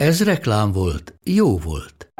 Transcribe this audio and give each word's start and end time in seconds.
Ez 0.00 0.24
reklám 0.24 0.72
volt, 0.72 1.18
jó 1.24 1.58
volt. 1.58 2.12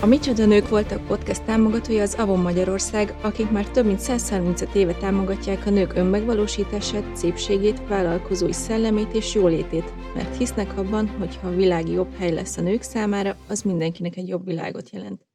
A 0.00 0.06
Micsoda 0.06 0.46
Nők 0.46 0.68
voltak 0.68 1.06
podcast 1.06 1.42
támogatója 1.42 2.02
az 2.02 2.14
Avon 2.14 2.40
Magyarország, 2.40 3.14
akik 3.22 3.50
már 3.50 3.68
több 3.68 3.86
mint 3.86 3.98
135 3.98 4.74
éve 4.74 4.94
támogatják 4.94 5.66
a 5.66 5.70
nők 5.70 5.94
önmegvalósítását, 5.94 7.16
szépségét, 7.16 7.86
vállalkozói 7.88 8.52
szellemét 8.52 9.14
és 9.14 9.34
jólétét, 9.34 10.14
mert 10.14 10.36
hisznek 10.36 10.78
abban, 10.78 11.08
hogy 11.08 11.36
ha 11.36 11.48
a 11.48 11.54
világ 11.54 11.88
jobb 11.88 12.16
hely 12.16 12.32
lesz 12.32 12.56
a 12.56 12.62
nők 12.62 12.82
számára, 12.82 13.36
az 13.48 13.62
mindenkinek 13.62 14.16
egy 14.16 14.28
jobb 14.28 14.44
világot 14.44 14.90
jelent. 14.90 15.26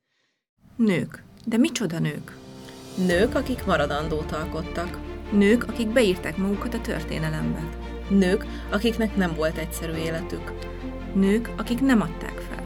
Nők. 0.76 1.23
De 1.46 1.57
micsoda 1.57 1.99
nők? 1.99 2.38
Nők, 3.07 3.35
akik 3.35 3.66
maradandót 3.66 4.32
alkottak. 4.32 5.16
Nők, 5.31 5.63
akik 5.67 5.88
beírták 5.88 6.38
magukat 6.38 6.73
a 6.73 6.81
történelembe. 6.81 7.59
Nők, 8.09 8.45
akiknek 8.70 9.16
nem 9.16 9.34
volt 9.35 9.58
egyszerű 9.58 9.94
életük. 9.94 10.52
Nők, 11.13 11.49
akik 11.58 11.81
nem 11.81 12.02
adták 12.02 12.41
fel. 12.49 12.63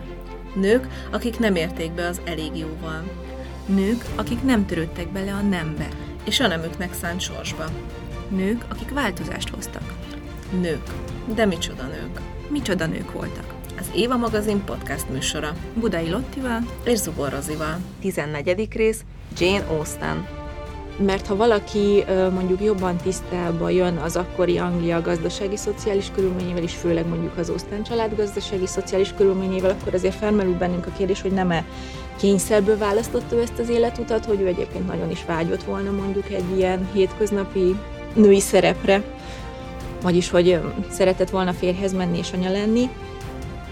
Nők, 0.56 0.88
akik 1.12 1.40
nem 1.40 1.56
érték 1.56 1.92
be 1.92 2.08
az 2.08 2.22
elég 2.24 2.58
jóval. 2.58 3.04
Nők, 3.66 4.06
akik 4.16 4.44
nem 4.44 4.66
törődtek 4.66 5.12
bele 5.12 5.34
a 5.34 5.42
nembe. 5.42 5.88
És 6.24 6.40
a 6.40 6.48
nemüknek 6.48 6.94
szánt 6.94 7.22
sorsba. 7.22 7.66
Nők, 8.30 8.66
akik 8.70 8.94
változást 8.94 9.50
hoztak. 9.50 9.94
Nők. 10.62 10.90
De 11.36 11.46
micsoda 11.46 11.84
nők. 11.84 12.20
Micsoda 12.50 12.86
nők 12.86 13.12
voltak. 13.12 13.54
Az 13.80 13.92
Éva 13.96 14.18
magazin 14.18 14.64
podcast 14.64 15.10
műsora. 15.10 15.56
Budai 15.74 16.10
Lottival 16.10 16.60
és 16.84 16.98
Zubor 16.98 17.32
Rozival. 17.32 17.78
14. 18.00 18.68
rész 18.72 19.04
Jane 19.38 19.66
Austen. 19.66 20.41
Mert 21.06 21.28
ha 21.28 21.36
valaki 21.36 22.04
mondjuk 22.34 22.62
jobban 22.62 22.96
tisztába 22.96 23.70
jön 23.70 23.98
az 23.98 24.16
akkori 24.16 24.58
Anglia 24.58 25.02
gazdasági 25.02 25.58
szociális 25.58 26.12
körülményével 26.16 26.64
is, 26.64 26.74
főleg 26.74 27.08
mondjuk 27.08 27.38
az 27.38 27.50
Austen 27.50 27.84
család 27.84 28.16
gazdasági 28.16 28.68
szociális 28.68 29.14
körülményével, 29.18 29.70
akkor 29.70 29.94
azért 29.94 30.16
felmerül 30.16 30.58
bennünk 30.58 30.86
a 30.86 30.92
kérdés, 30.98 31.22
hogy 31.22 31.32
nem-e 31.32 31.66
kényszerből 32.20 32.78
választotta 32.78 33.42
ezt 33.42 33.60
az 33.60 33.70
életutat, 33.70 34.26
hogy 34.26 34.42
ő 34.42 34.48
egyébként 34.48 34.88
nagyon 34.88 35.12
is 35.12 35.26
vágyott 35.26 35.64
volna 35.64 35.92
mondjuk 35.92 36.30
egy 36.30 36.58
ilyen 36.58 36.90
hétköznapi 36.94 37.76
női 38.14 38.40
szerepre, 38.40 39.04
vagyis 40.02 40.30
hogy 40.30 40.60
szeretett 40.90 41.30
volna 41.30 41.54
férhez 41.54 41.94
menni 41.94 42.18
és 42.18 42.32
anya 42.32 42.52
lenni, 42.52 42.90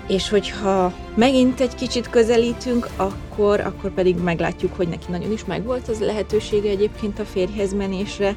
és 0.10 0.30
hogyha 0.30 0.94
megint 1.16 1.60
egy 1.60 1.76
kicsit 1.76 2.10
közelítünk, 2.10 2.88
akkor, 2.96 3.60
akkor 3.60 3.94
pedig 3.94 4.18
meglátjuk, 4.18 4.76
hogy 4.76 4.88
neki 4.88 5.06
nagyon 5.10 5.32
is 5.32 5.46
megvolt 5.46 5.88
az 5.88 6.00
lehetősége 6.00 6.70
egyébként 6.70 7.20
a 7.20 7.26
férjhez 7.26 7.74
menésre, 7.74 8.36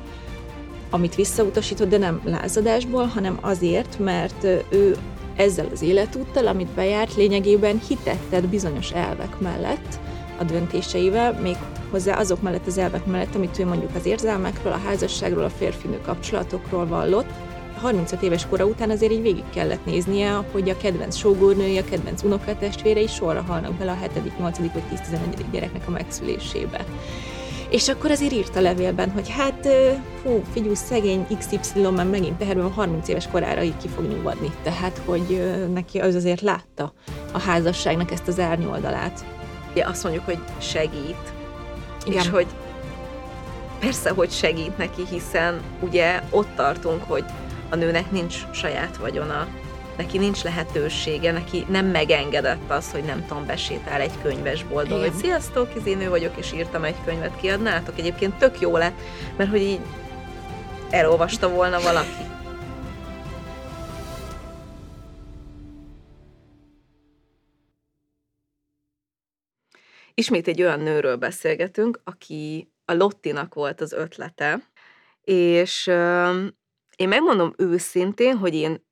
amit 0.90 1.14
visszautasított, 1.14 1.88
de 1.88 1.98
nem 1.98 2.20
lázadásból, 2.24 3.04
hanem 3.04 3.38
azért, 3.40 3.98
mert 3.98 4.44
ő 4.68 4.96
ezzel 5.36 5.66
az 5.72 5.82
életúttal, 5.82 6.46
amit 6.46 6.68
bejárt, 6.68 7.14
lényegében 7.14 7.80
hitetted 7.88 8.46
bizonyos 8.46 8.90
elvek 8.90 9.38
mellett 9.38 9.98
a 10.38 10.44
döntéseivel, 10.44 11.40
még 11.40 11.56
hozzá 11.90 12.18
azok 12.18 12.42
mellett 12.42 12.66
az 12.66 12.78
elvek 12.78 13.06
mellett, 13.06 13.34
amit 13.34 13.58
ő 13.58 13.66
mondjuk 13.66 13.94
az 13.94 14.06
érzelmekről, 14.06 14.72
a 14.72 14.80
házasságról, 14.86 15.44
a 15.44 15.50
férfinő 15.50 16.00
kapcsolatokról 16.00 16.86
vallott, 16.86 17.30
35 17.82 18.22
éves 18.22 18.46
kora 18.46 18.64
után 18.64 18.90
azért 18.90 19.12
így 19.12 19.22
végig 19.22 19.44
kellett 19.54 19.84
néznie, 19.84 20.32
hogy 20.52 20.68
a 20.68 20.76
kedvenc 20.76 21.16
sógornője, 21.16 21.80
a 21.80 21.84
kedvenc 21.84 22.22
unokatestvére 22.22 23.00
is 23.00 23.12
sorra 23.12 23.42
halnak 23.46 23.72
bele 23.72 23.90
a 23.90 23.96
7., 24.00 24.38
8. 24.38 24.58
vagy 24.58 24.82
10-11. 24.92 25.44
gyereknek 25.52 25.82
a 25.88 25.90
megszülésébe. 25.90 26.84
És 27.68 27.88
akkor 27.88 28.10
azért 28.10 28.32
írt 28.32 28.56
a 28.56 28.60
levélben, 28.60 29.10
hogy 29.10 29.30
hát, 29.30 29.68
hú, 30.22 30.42
figyelj, 30.52 30.74
szegény 30.74 31.26
XY 31.38 31.80
már 31.80 32.06
megint 32.06 32.38
teherben 32.38 32.72
30 32.72 33.08
éves 33.08 33.28
korára 33.28 33.62
így 33.62 33.76
ki 33.76 33.88
fog 33.88 34.04
nyugodni. 34.04 34.50
Tehát, 34.62 35.00
hogy 35.04 35.42
neki 35.72 35.98
az 35.98 36.14
azért 36.14 36.40
látta 36.40 36.92
a 37.32 37.38
házasságnak 37.38 38.10
ezt 38.10 38.28
az 38.28 38.38
árnyoldalát. 38.38 39.24
Ja, 39.74 39.88
azt 39.88 40.02
mondjuk, 40.02 40.24
hogy 40.24 40.38
segít. 40.58 41.32
Igen. 42.04 42.22
És 42.22 42.28
hogy 42.28 42.46
persze, 43.80 44.10
hogy 44.10 44.30
segít 44.30 44.76
neki, 44.76 45.02
hiszen 45.10 45.60
ugye 45.80 46.22
ott 46.30 46.48
tartunk, 46.56 47.02
hogy 47.06 47.24
a 47.72 47.76
nőnek 47.76 48.10
nincs 48.10 48.36
saját 48.52 48.96
vagyona, 48.96 49.48
neki 49.96 50.18
nincs 50.18 50.42
lehetősége, 50.42 51.32
neki 51.32 51.64
nem 51.68 51.86
megengedett 51.86 52.70
az, 52.70 52.90
hogy 52.90 53.04
nem 53.04 53.26
tudom, 53.26 53.46
besétál 53.46 54.00
egy 54.00 54.20
könyvesboltba, 54.22 55.00
hogy 55.00 55.12
sziasztok, 55.12 55.74
izé 55.76 55.94
nő 55.94 56.08
vagyok, 56.08 56.36
és 56.36 56.52
írtam 56.52 56.84
egy 56.84 56.96
könyvet, 57.04 57.36
kiadnátok. 57.40 57.98
Egyébként 57.98 58.34
tök 58.34 58.60
jó 58.60 58.76
lett, 58.76 58.98
mert 59.36 59.50
hogy 59.50 59.60
így 59.60 59.80
elolvasta 60.90 61.48
volna 61.48 61.80
valaki. 61.80 62.30
Ismét 70.14 70.48
egy 70.48 70.62
olyan 70.62 70.80
nőről 70.80 71.16
beszélgetünk, 71.16 72.00
aki 72.04 72.72
a 72.84 72.92
Lottinak 72.92 73.54
volt 73.54 73.80
az 73.80 73.92
ötlete, 73.92 74.70
és 75.24 75.90
én 77.02 77.08
megmondom 77.08 77.52
őszintén, 77.56 78.36
hogy 78.36 78.54
én 78.54 78.86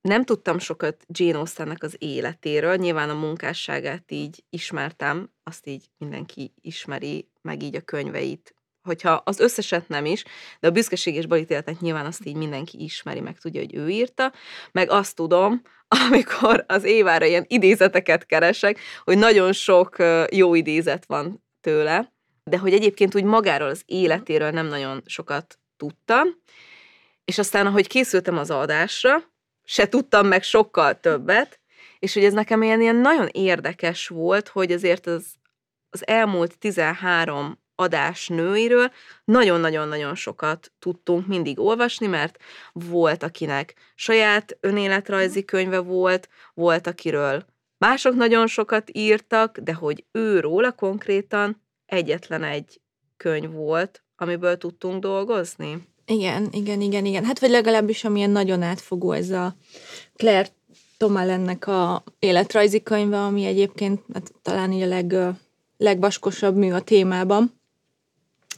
nem 0.00 0.24
tudtam 0.24 0.58
sokat 0.58 1.04
Jane 1.08 1.38
Austennek 1.38 1.82
az 1.82 1.96
életéről, 1.98 2.76
nyilván 2.76 3.10
a 3.10 3.14
munkásságát 3.14 4.10
így 4.10 4.44
ismertem, 4.50 5.30
azt 5.42 5.66
így 5.66 5.84
mindenki 5.98 6.52
ismeri, 6.60 7.28
meg 7.42 7.62
így 7.62 7.76
a 7.76 7.80
könyveit, 7.80 8.54
hogyha 8.82 9.12
az 9.24 9.40
összeset 9.40 9.88
nem 9.88 10.04
is, 10.04 10.24
de 10.60 10.68
a 10.68 10.70
büszkeség 10.70 11.14
és 11.14 11.26
balítéletet 11.26 11.80
nyilván 11.80 12.06
azt 12.06 12.26
így 12.26 12.36
mindenki 12.36 12.82
ismeri, 12.82 13.20
meg 13.20 13.38
tudja, 13.38 13.60
hogy 13.60 13.74
ő 13.74 13.88
írta, 13.88 14.32
meg 14.72 14.90
azt 14.90 15.16
tudom, 15.16 15.62
amikor 16.08 16.64
az 16.68 16.84
Évára 16.84 17.24
ilyen 17.24 17.44
idézeteket 17.48 18.26
keresek, 18.26 18.78
hogy 19.04 19.18
nagyon 19.18 19.52
sok 19.52 19.96
jó 20.30 20.54
idézet 20.54 21.04
van 21.06 21.44
tőle, 21.60 22.12
de 22.44 22.58
hogy 22.58 22.72
egyébként 22.72 23.14
úgy 23.14 23.24
magáról 23.24 23.68
az 23.68 23.82
életéről 23.86 24.50
nem 24.50 24.66
nagyon 24.66 25.02
sokat 25.06 25.58
tudtam, 25.76 26.28
és 27.30 27.38
aztán, 27.38 27.66
ahogy 27.66 27.86
készültem 27.86 28.38
az 28.38 28.50
adásra, 28.50 29.22
se 29.64 29.88
tudtam 29.88 30.26
meg 30.26 30.42
sokkal 30.42 31.00
többet, 31.00 31.60
és 31.98 32.14
hogy 32.14 32.24
ez 32.24 32.32
nekem 32.32 32.62
ilyen, 32.62 32.80
ilyen 32.80 32.96
nagyon 32.96 33.28
érdekes 33.32 34.08
volt, 34.08 34.48
hogy 34.48 34.72
azért 34.72 35.06
az, 35.06 35.24
az 35.90 36.06
elmúlt 36.06 36.58
13 36.58 37.58
adás 37.74 38.28
nőiről 38.28 38.90
nagyon-nagyon-nagyon 39.24 40.14
sokat 40.14 40.72
tudtunk 40.78 41.26
mindig 41.26 41.58
olvasni, 41.58 42.06
mert 42.06 42.38
volt, 42.72 43.22
akinek 43.22 43.74
saját 43.94 44.56
önéletrajzi 44.60 45.44
könyve 45.44 45.78
volt, 45.78 46.28
volt, 46.54 46.86
akiről 46.86 47.46
mások 47.78 48.14
nagyon 48.14 48.46
sokat 48.46 48.90
írtak, 48.92 49.58
de 49.58 49.72
hogy 49.74 50.04
ő 50.12 50.40
róla 50.40 50.72
konkrétan 50.72 51.62
egyetlen 51.86 52.42
egy 52.42 52.80
könyv 53.16 53.50
volt, 53.50 54.04
amiből 54.16 54.56
tudtunk 54.56 55.02
dolgozni. 55.02 55.88
Igen, 56.10 56.48
igen, 56.52 56.80
igen, 56.80 57.04
igen. 57.04 57.24
Hát 57.24 57.40
vagy 57.40 57.50
legalábbis 57.50 58.04
amilyen 58.04 58.30
nagyon 58.30 58.62
átfogó 58.62 59.12
ez 59.12 59.30
a 59.30 59.56
Claire 60.16 60.48
Tomalennek 60.96 61.66
a 61.66 62.04
életrajzi 62.18 62.82
könyve, 62.82 63.18
ami 63.18 63.44
egyébként 63.44 64.00
hát, 64.12 64.32
talán 64.42 64.72
így 64.72 64.82
a 64.82 64.86
leg, 64.86 65.14
legvaskosabb 65.76 66.56
mű 66.56 66.72
a 66.72 66.80
témában. 66.80 67.60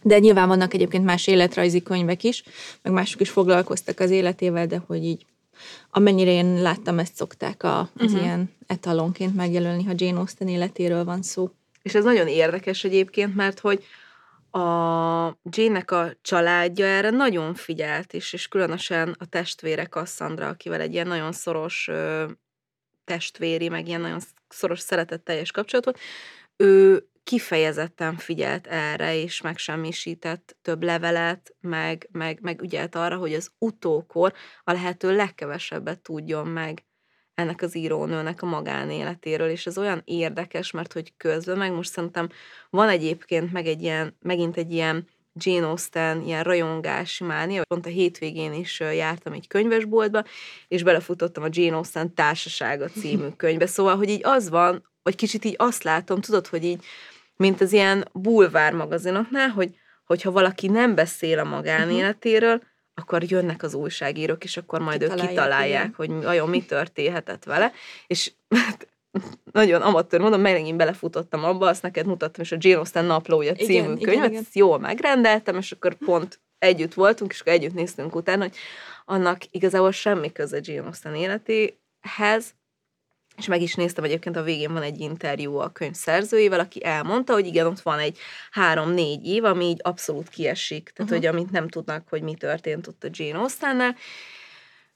De 0.03 0.19
nyilván 0.19 0.49
vannak 0.49 0.75
egyébként 0.75 1.05
más 1.05 1.27
életrajzi 1.27 1.83
könyvek 1.83 2.25
is, 2.25 2.43
meg 2.83 2.93
mások 2.93 3.21
is 3.21 3.31
foglalkoztak 3.31 4.01
az 4.01 4.11
életével, 4.11 4.67
de 4.67 4.83
hogy 4.87 5.05
így 5.05 5.27
amennyire 5.91 6.31
én 6.31 6.63
láttam, 6.63 6.99
ezt 6.99 7.15
szokták 7.15 7.63
a, 7.63 7.79
az 7.79 7.89
uh-huh. 7.97 8.23
ilyen 8.23 8.51
etalonként 8.67 9.35
megjelölni, 9.35 9.85
ha 9.85 9.93
Jane 9.97 10.19
Austen 10.19 10.49
életéről 10.49 11.05
van 11.05 11.23
szó. 11.23 11.51
És 11.83 11.95
ez 11.95 12.05
nagyon 12.05 12.29
érdekes 12.29 12.85
egyébként, 12.85 13.35
mert 13.35 13.61
hogy 13.61 13.85
a 14.53 15.39
Jane-nek 15.43 15.91
a 15.91 16.13
családja 16.23 16.87
erre 16.87 17.11
nagyon 17.11 17.55
figyelt 17.55 18.13
is, 18.13 18.33
és 18.33 18.49
különösen 18.49 19.17
a 19.19 19.27
testvére 19.27 19.87
Cassandra, 19.87 20.49
akivel 20.49 20.81
egy 20.81 20.93
ilyen 20.93 21.07
nagyon 21.07 21.33
szoros 21.33 21.89
ö, 21.89 22.31
testvéri, 23.05 23.69
meg 23.69 23.89
ilyen 23.89 24.01
nagyon 24.01 24.21
szoros 24.49 24.81
szeretetteljes 24.81 25.51
kapcsolatot, 25.51 25.99
ő 26.57 27.07
kifejezetten 27.25 28.17
figyelt 28.17 28.67
erre, 28.67 29.15
és 29.15 29.41
megsemmisített 29.41 30.57
több 30.63 30.83
levelet, 30.83 31.55
meg, 31.61 32.09
meg, 32.13 32.39
meg 32.41 32.63
ügyelt 32.63 32.95
arra, 32.95 33.17
hogy 33.17 33.35
az 33.35 33.51
utókor 33.59 34.33
a 34.65 34.73
lehető 34.73 35.17
legkevesebbet 35.17 36.01
tudjon 36.01 36.47
meg 36.47 36.85
ennek 37.35 37.63
az 37.63 37.77
írónőnek 37.77 38.43
a 38.43 38.47
magánéletéről, 38.47 39.49
és 39.49 39.67
ez 39.67 39.79
olyan 39.79 40.03
érdekes, 40.05 40.71
mert 40.71 40.93
hogy 40.93 41.13
közben, 41.17 41.59
meg 41.59 41.73
most 41.73 41.91
szerintem 41.91 42.29
van 42.71 42.89
egyébként 42.89 43.53
meg 43.53 43.67
egy 43.67 43.83
ilyen, 43.83 44.17
megint 44.21 44.57
egy 44.57 44.73
ilyen 44.73 45.07
Jane 45.35 45.67
Austen 45.67 46.23
ilyen 46.23 46.43
rajongási 46.43 47.25
mánia. 47.25 47.65
Pont 47.65 47.87
a 47.87 47.89
hétvégén 47.89 48.53
is 48.53 48.81
jártam 48.81 49.33
egy 49.33 49.49
könyvesboltba, 49.49 50.25
és 50.69 50.83
belefutottam 50.83 51.43
a 51.43 51.49
Jane 51.51 51.77
Austen 51.77 52.15
Társasága 52.15 52.89
című 52.89 53.29
könyvbe. 53.37 53.67
Szóval, 53.67 53.97
hogy 53.97 54.09
így 54.09 54.25
az 54.25 54.49
van, 54.49 54.91
vagy 55.03 55.15
kicsit 55.15 55.45
így 55.45 55.55
azt 55.59 55.83
látom, 55.83 56.21
tudod, 56.21 56.47
hogy 56.47 56.65
így, 56.65 56.85
mint 57.37 57.61
az 57.61 57.73
ilyen 57.73 58.09
bulvár 58.13 58.73
magazinoknál, 58.73 59.49
hogy 59.49 59.75
hogyha 60.05 60.31
valaki 60.31 60.67
nem 60.67 60.95
beszél 60.95 61.39
a 61.39 61.45
magánéletéről, 61.45 62.63
akkor 62.95 63.31
jönnek 63.31 63.63
az 63.63 63.75
újságírók, 63.75 64.45
és 64.45 64.57
akkor 64.57 64.81
majd 64.81 65.01
kitalálják, 65.01 65.25
ők 65.25 65.31
kitalálják, 65.31 65.83
igen. 65.85 65.95
hogy 65.97 66.25
vajon 66.25 66.49
mi 66.49 66.65
történhetett 66.65 67.45
vele, 67.45 67.73
és 68.07 68.33
nagyon 69.53 69.83
amatőr 69.83 70.21
mondom, 70.21 70.41
megint 70.41 70.77
belefutottam 70.77 71.45
abba, 71.45 71.69
azt 71.69 71.83
neked 71.83 72.07
mutattam, 72.07 72.45
és 72.45 72.53
a 72.53 72.57
Jane 72.59 72.79
Austen 72.79 73.05
naplója 73.05 73.55
című 73.55 73.73
igen, 73.73 73.99
könyvet, 73.99 74.31
igen, 74.31 74.31
igen. 74.31 74.45
jól 74.53 74.79
megrendeltem, 74.79 75.57
és 75.57 75.73
akkor 75.73 75.95
pont 75.95 76.41
együtt 76.59 76.95
voltunk, 76.95 77.33
és 77.33 77.41
akkor 77.41 77.53
együtt 77.53 77.75
néztünk 77.75 78.15
utána, 78.15 78.43
hogy 78.43 78.57
annak 79.05 79.43
igazából 79.51 79.93
semmi 79.93 80.33
köze 80.33 80.61
Jane 80.63 80.87
Austen 80.87 81.15
életéhez, 81.15 82.55
és 83.37 83.47
meg 83.47 83.63
is 83.63 83.75
néztem, 83.75 84.05
egyébként 84.05 84.37
a 84.37 84.43
végén 84.43 84.73
van 84.73 84.83
egy 84.83 85.01
interjú 85.01 85.57
a 85.57 85.69
könyv 85.69 85.95
szerzőjével, 85.95 86.61
aki 86.61 86.85
elmondta, 86.85 87.33
hogy 87.33 87.47
igen, 87.47 87.67
ott 87.67 87.81
van 87.81 87.99
egy 87.99 88.19
három-négy 88.51 89.27
év, 89.27 89.45
ami 89.45 89.65
így 89.65 89.81
abszolút 89.83 90.29
kiesik, 90.29 90.91
tehát 90.95 91.13
uh-huh. 91.13 91.17
hogy 91.17 91.27
amit 91.27 91.53
nem 91.53 91.69
tudnak, 91.69 92.09
hogy 92.09 92.23
mi 92.23 92.35
történt 92.35 92.87
ott 92.87 93.05
a 93.05 93.09
Jane 93.11 93.39
Austennel, 93.39 93.97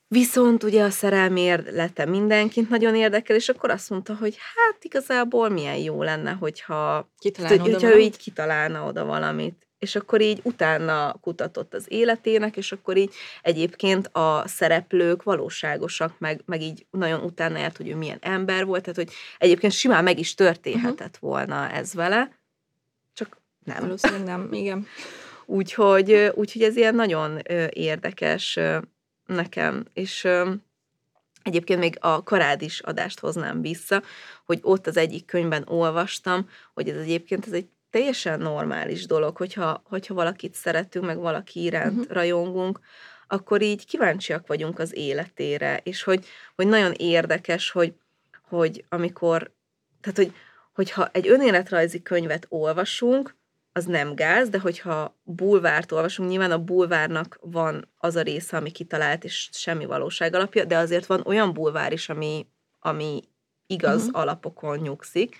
Viszont 0.09 0.63
ugye 0.63 0.85
a 0.85 0.91
szerelmi 0.91 1.41
érlete 1.41 2.05
mindenkit 2.05 2.69
nagyon 2.69 2.95
érdekel, 2.95 3.37
és 3.37 3.49
akkor 3.49 3.71
azt 3.71 3.91
mondta, 3.91 4.15
hogy 4.15 4.37
hát 4.55 4.85
igazából 4.85 5.49
milyen 5.49 5.77
jó 5.77 6.03
lenne, 6.03 6.31
hogyha, 6.31 7.11
Kitalálna 7.19 7.63
hogy, 7.63 7.73
hogyha 7.73 7.95
ő 7.95 7.99
így 7.99 8.17
kitalálna 8.17 8.87
oda 8.87 9.05
valamit. 9.05 9.66
És 9.79 9.97
akkor 9.97 10.21
így 10.21 10.41
utána 10.43 11.13
kutatott 11.21 11.75
az 11.75 11.85
életének, 11.89 12.57
és 12.57 12.73
akkor 12.73 12.97
így 12.97 13.15
egyébként 13.43 14.07
a 14.07 14.43
szereplők 14.47 15.23
valóságosak, 15.23 16.19
meg, 16.19 16.43
meg 16.45 16.63
így 16.63 16.87
nagyon 16.91 17.23
utána 17.23 17.59
járt, 17.59 17.77
hogy 17.77 17.89
ő 17.89 17.97
milyen 17.97 18.19
ember 18.21 18.65
volt, 18.65 18.83
tehát 18.83 18.97
hogy 18.97 19.13
egyébként 19.39 19.73
simán 19.73 20.05
meg 20.05 20.19
is 20.19 20.35
történhetett 20.35 21.15
uh-huh. 21.15 21.31
volna 21.31 21.71
ez 21.71 21.95
vele, 21.95 22.31
csak 23.13 23.41
nem. 23.65 23.81
Valószínűleg 23.81 24.25
nem, 24.25 24.53
igen. 24.53 24.87
úgyhogy, 25.47 26.31
úgyhogy 26.35 26.63
ez 26.63 26.77
ilyen 26.77 26.95
nagyon 26.95 27.39
érdekes 27.71 28.59
nekem, 29.27 29.85
és 29.93 30.29
Egyébként 31.47 31.81
még 31.81 31.97
a 32.01 32.23
karádis 32.23 32.81
adást 32.81 33.21
hoznám 33.21 33.61
vissza, 33.61 34.03
hogy 34.45 34.59
ott 34.63 34.87
az 34.87 34.97
egyik 34.97 35.25
könyvben 35.25 35.65
olvastam, 35.69 36.49
hogy 36.75 36.89
ez 36.89 36.97
egyébként 36.97 37.47
ez 37.47 37.53
egy 37.53 37.69
teljesen 37.97 38.39
normális 38.39 39.07
dolog, 39.07 39.37
hogyha, 39.37 39.83
hogyha 39.85 40.15
valakit 40.15 40.55
szeretünk, 40.55 41.05
meg 41.05 41.19
valaki 41.19 41.63
iránt 41.63 41.99
uh-huh. 41.99 42.13
rajongunk, 42.13 42.81
akkor 43.27 43.63
így 43.63 43.87
kíváncsiak 43.87 44.47
vagyunk 44.47 44.79
az 44.79 44.97
életére, 44.97 45.81
és 45.83 46.03
hogy, 46.03 46.27
hogy 46.55 46.67
nagyon 46.67 46.93
érdekes, 46.93 47.71
hogy, 47.71 47.95
hogy 48.49 48.85
amikor, 48.89 49.53
tehát 50.01 50.17
hogy, 50.17 50.33
hogyha 50.73 51.09
egy 51.13 51.29
önéletrajzi 51.29 52.03
könyvet 52.03 52.47
olvasunk, 52.49 53.37
az 53.73 53.85
nem 53.85 54.15
gáz, 54.15 54.49
de 54.49 54.59
hogyha 54.59 55.17
bulvárt 55.23 55.93
olvasunk, 55.93 56.29
nyilván 56.29 56.51
a 56.51 56.65
bulvárnak 56.65 57.39
van 57.41 57.89
az 57.99 58.17
a 58.17 58.23
része, 58.23 58.57
ami 58.57 58.71
kitalált, 58.71 59.25
és 59.25 59.49
semmi 59.53 59.85
valóság 59.85 60.35
alapja, 60.35 60.65
de 60.65 60.77
azért 60.77 61.07
van 61.07 61.23
olyan 61.25 61.53
bulvár 61.53 61.93
is, 61.93 62.09
ami, 62.09 62.47
ami 62.81 63.23
igaz 63.67 64.05
uh-huh. 64.05 64.21
alapokon 64.21 64.79
nyugszik, 64.79 65.37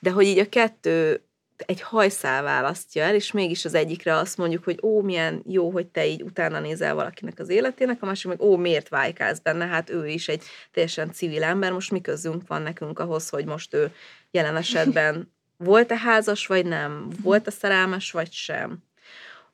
de 0.00 0.10
hogy 0.10 0.24
így 0.24 0.38
a 0.38 0.48
kettő 0.48 1.24
egy 1.56 1.80
hajszál 1.80 2.42
választja 2.42 3.02
el, 3.02 3.14
és 3.14 3.32
mégis 3.32 3.64
az 3.64 3.74
egyikre 3.74 4.14
azt 4.14 4.36
mondjuk, 4.36 4.64
hogy 4.64 4.78
ó, 4.82 5.00
milyen 5.00 5.42
jó, 5.46 5.70
hogy 5.70 5.86
te 5.86 6.06
így 6.06 6.22
utána 6.22 6.60
nézel 6.60 6.94
valakinek 6.94 7.38
az 7.38 7.48
életének, 7.48 8.02
a 8.02 8.06
másik 8.06 8.26
meg 8.26 8.40
ó, 8.40 8.56
miért 8.56 8.88
vájkálsz 8.88 9.38
benne, 9.38 9.66
hát 9.66 9.90
ő 9.90 10.06
is 10.06 10.28
egy 10.28 10.42
teljesen 10.72 11.12
civil 11.12 11.42
ember, 11.42 11.72
most 11.72 11.90
mi 11.90 12.00
közünk 12.00 12.46
van 12.46 12.62
nekünk 12.62 12.98
ahhoz, 12.98 13.28
hogy 13.28 13.44
most 13.44 13.74
ő 13.74 13.92
jelen 14.30 14.56
esetben 14.56 15.32
volt-e 15.56 15.98
házas, 15.98 16.46
vagy 16.46 16.66
nem, 16.66 17.08
volt-e 17.22 17.50
szerelmes, 17.50 18.10
vagy 18.10 18.32
sem. 18.32 18.82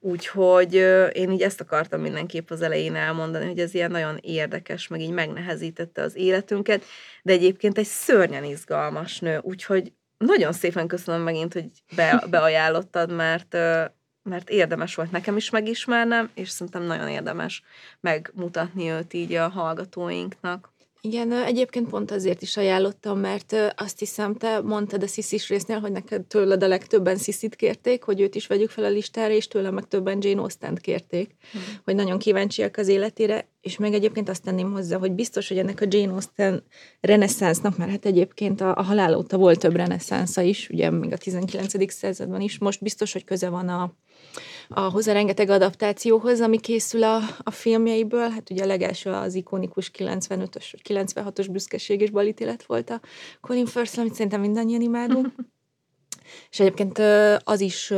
Úgyhogy 0.02 0.74
én 1.12 1.30
így 1.30 1.42
ezt 1.42 1.60
akartam 1.60 2.00
mindenképp 2.00 2.50
az 2.50 2.62
elején 2.62 2.94
elmondani, 2.94 3.46
hogy 3.46 3.58
ez 3.58 3.74
ilyen 3.74 3.90
nagyon 3.90 4.18
érdekes, 4.20 4.88
meg 4.88 5.00
így 5.00 5.10
megnehezítette 5.10 6.02
az 6.02 6.16
életünket, 6.16 6.84
de 7.22 7.32
egyébként 7.32 7.78
egy 7.78 7.86
szörnyen 7.86 8.44
izgalmas 8.44 9.18
nő, 9.18 9.38
úgyhogy 9.42 9.92
nagyon 10.26 10.52
szépen 10.52 10.86
köszönöm 10.86 11.22
megint, 11.22 11.52
hogy 11.52 11.70
be, 11.96 12.24
beajánlottad, 12.30 13.12
mert, 13.12 13.52
mert 14.22 14.50
érdemes 14.50 14.94
volt 14.94 15.10
nekem 15.10 15.36
is 15.36 15.50
megismernem, 15.50 16.30
és 16.34 16.48
szerintem 16.48 16.82
nagyon 16.82 17.08
érdemes 17.08 17.62
megmutatni 18.00 18.88
őt 18.88 19.12
így 19.12 19.34
a 19.34 19.48
hallgatóinknak. 19.48 20.72
Igen, 21.02 21.32
egyébként 21.32 21.88
pont 21.88 22.10
azért 22.10 22.42
is 22.42 22.56
ajánlottam, 22.56 23.18
mert 23.18 23.56
azt 23.76 23.98
hiszem, 23.98 24.34
te 24.34 24.60
mondtad 24.60 25.02
a 25.02 25.06
sziszis 25.06 25.48
résznél, 25.48 25.78
hogy 25.78 25.92
neked 25.92 26.22
tőled 26.22 26.62
a 26.62 26.68
legtöbben 26.68 27.16
sziszit 27.16 27.56
kérték, 27.56 28.02
hogy 28.02 28.20
őt 28.20 28.34
is 28.34 28.46
vegyük 28.46 28.70
fel 28.70 28.84
a 28.84 28.88
listára, 28.88 29.32
és 29.32 29.48
tőlem 29.48 29.74
meg 29.74 29.88
többen 29.88 30.18
Jane 30.20 30.40
austen 30.40 30.74
kérték, 30.74 31.36
hmm. 31.52 31.62
hogy 31.84 31.94
nagyon 31.94 32.18
kíváncsiak 32.18 32.76
az 32.76 32.88
életére, 32.88 33.48
és 33.60 33.78
meg 33.78 33.94
egyébként 33.94 34.28
azt 34.28 34.42
tenném 34.42 34.72
hozzá, 34.72 34.98
hogy 34.98 35.12
biztos, 35.12 35.48
hogy 35.48 35.58
ennek 35.58 35.80
a 35.80 35.86
Jane 35.88 36.12
Austen 36.12 36.62
reneszánsznak, 37.00 37.76
mert 37.76 37.90
hát 37.90 38.06
egyébként 38.06 38.60
a, 38.60 38.76
a 38.76 38.82
halál 38.82 39.16
óta 39.16 39.36
volt 39.36 39.58
több 39.58 39.76
reneszánsza 39.76 40.40
is, 40.40 40.68
ugye 40.68 40.90
még 40.90 41.12
a 41.12 41.16
19. 41.16 41.92
században 41.92 42.40
is, 42.40 42.58
most 42.58 42.82
biztos, 42.82 43.12
hogy 43.12 43.24
köze 43.24 43.48
van 43.48 43.68
a, 43.68 43.94
a 44.74 44.80
hozzá 44.80 45.12
rengeteg 45.12 45.50
adaptációhoz, 45.50 46.40
ami 46.40 46.60
készül 46.60 47.02
a, 47.02 47.18
a 47.38 47.50
filmjeiből. 47.50 48.28
Hát 48.28 48.50
ugye 48.50 48.62
a 48.62 48.66
legelső 48.66 49.10
az 49.10 49.34
ikonikus 49.34 49.90
95-ös, 49.98 50.74
96-os 50.88 51.46
büszkeség 51.50 52.00
és 52.00 52.10
balítélet 52.10 52.64
volt 52.64 52.90
a 52.90 53.00
Colin 53.40 53.66
Firth, 53.66 53.98
amit 53.98 54.14
szerintem 54.14 54.40
mindannyian 54.40 54.80
imádunk. 54.80 55.28
És 56.50 56.60
egyébként 56.60 56.98
az 57.44 57.60
is 57.60 57.92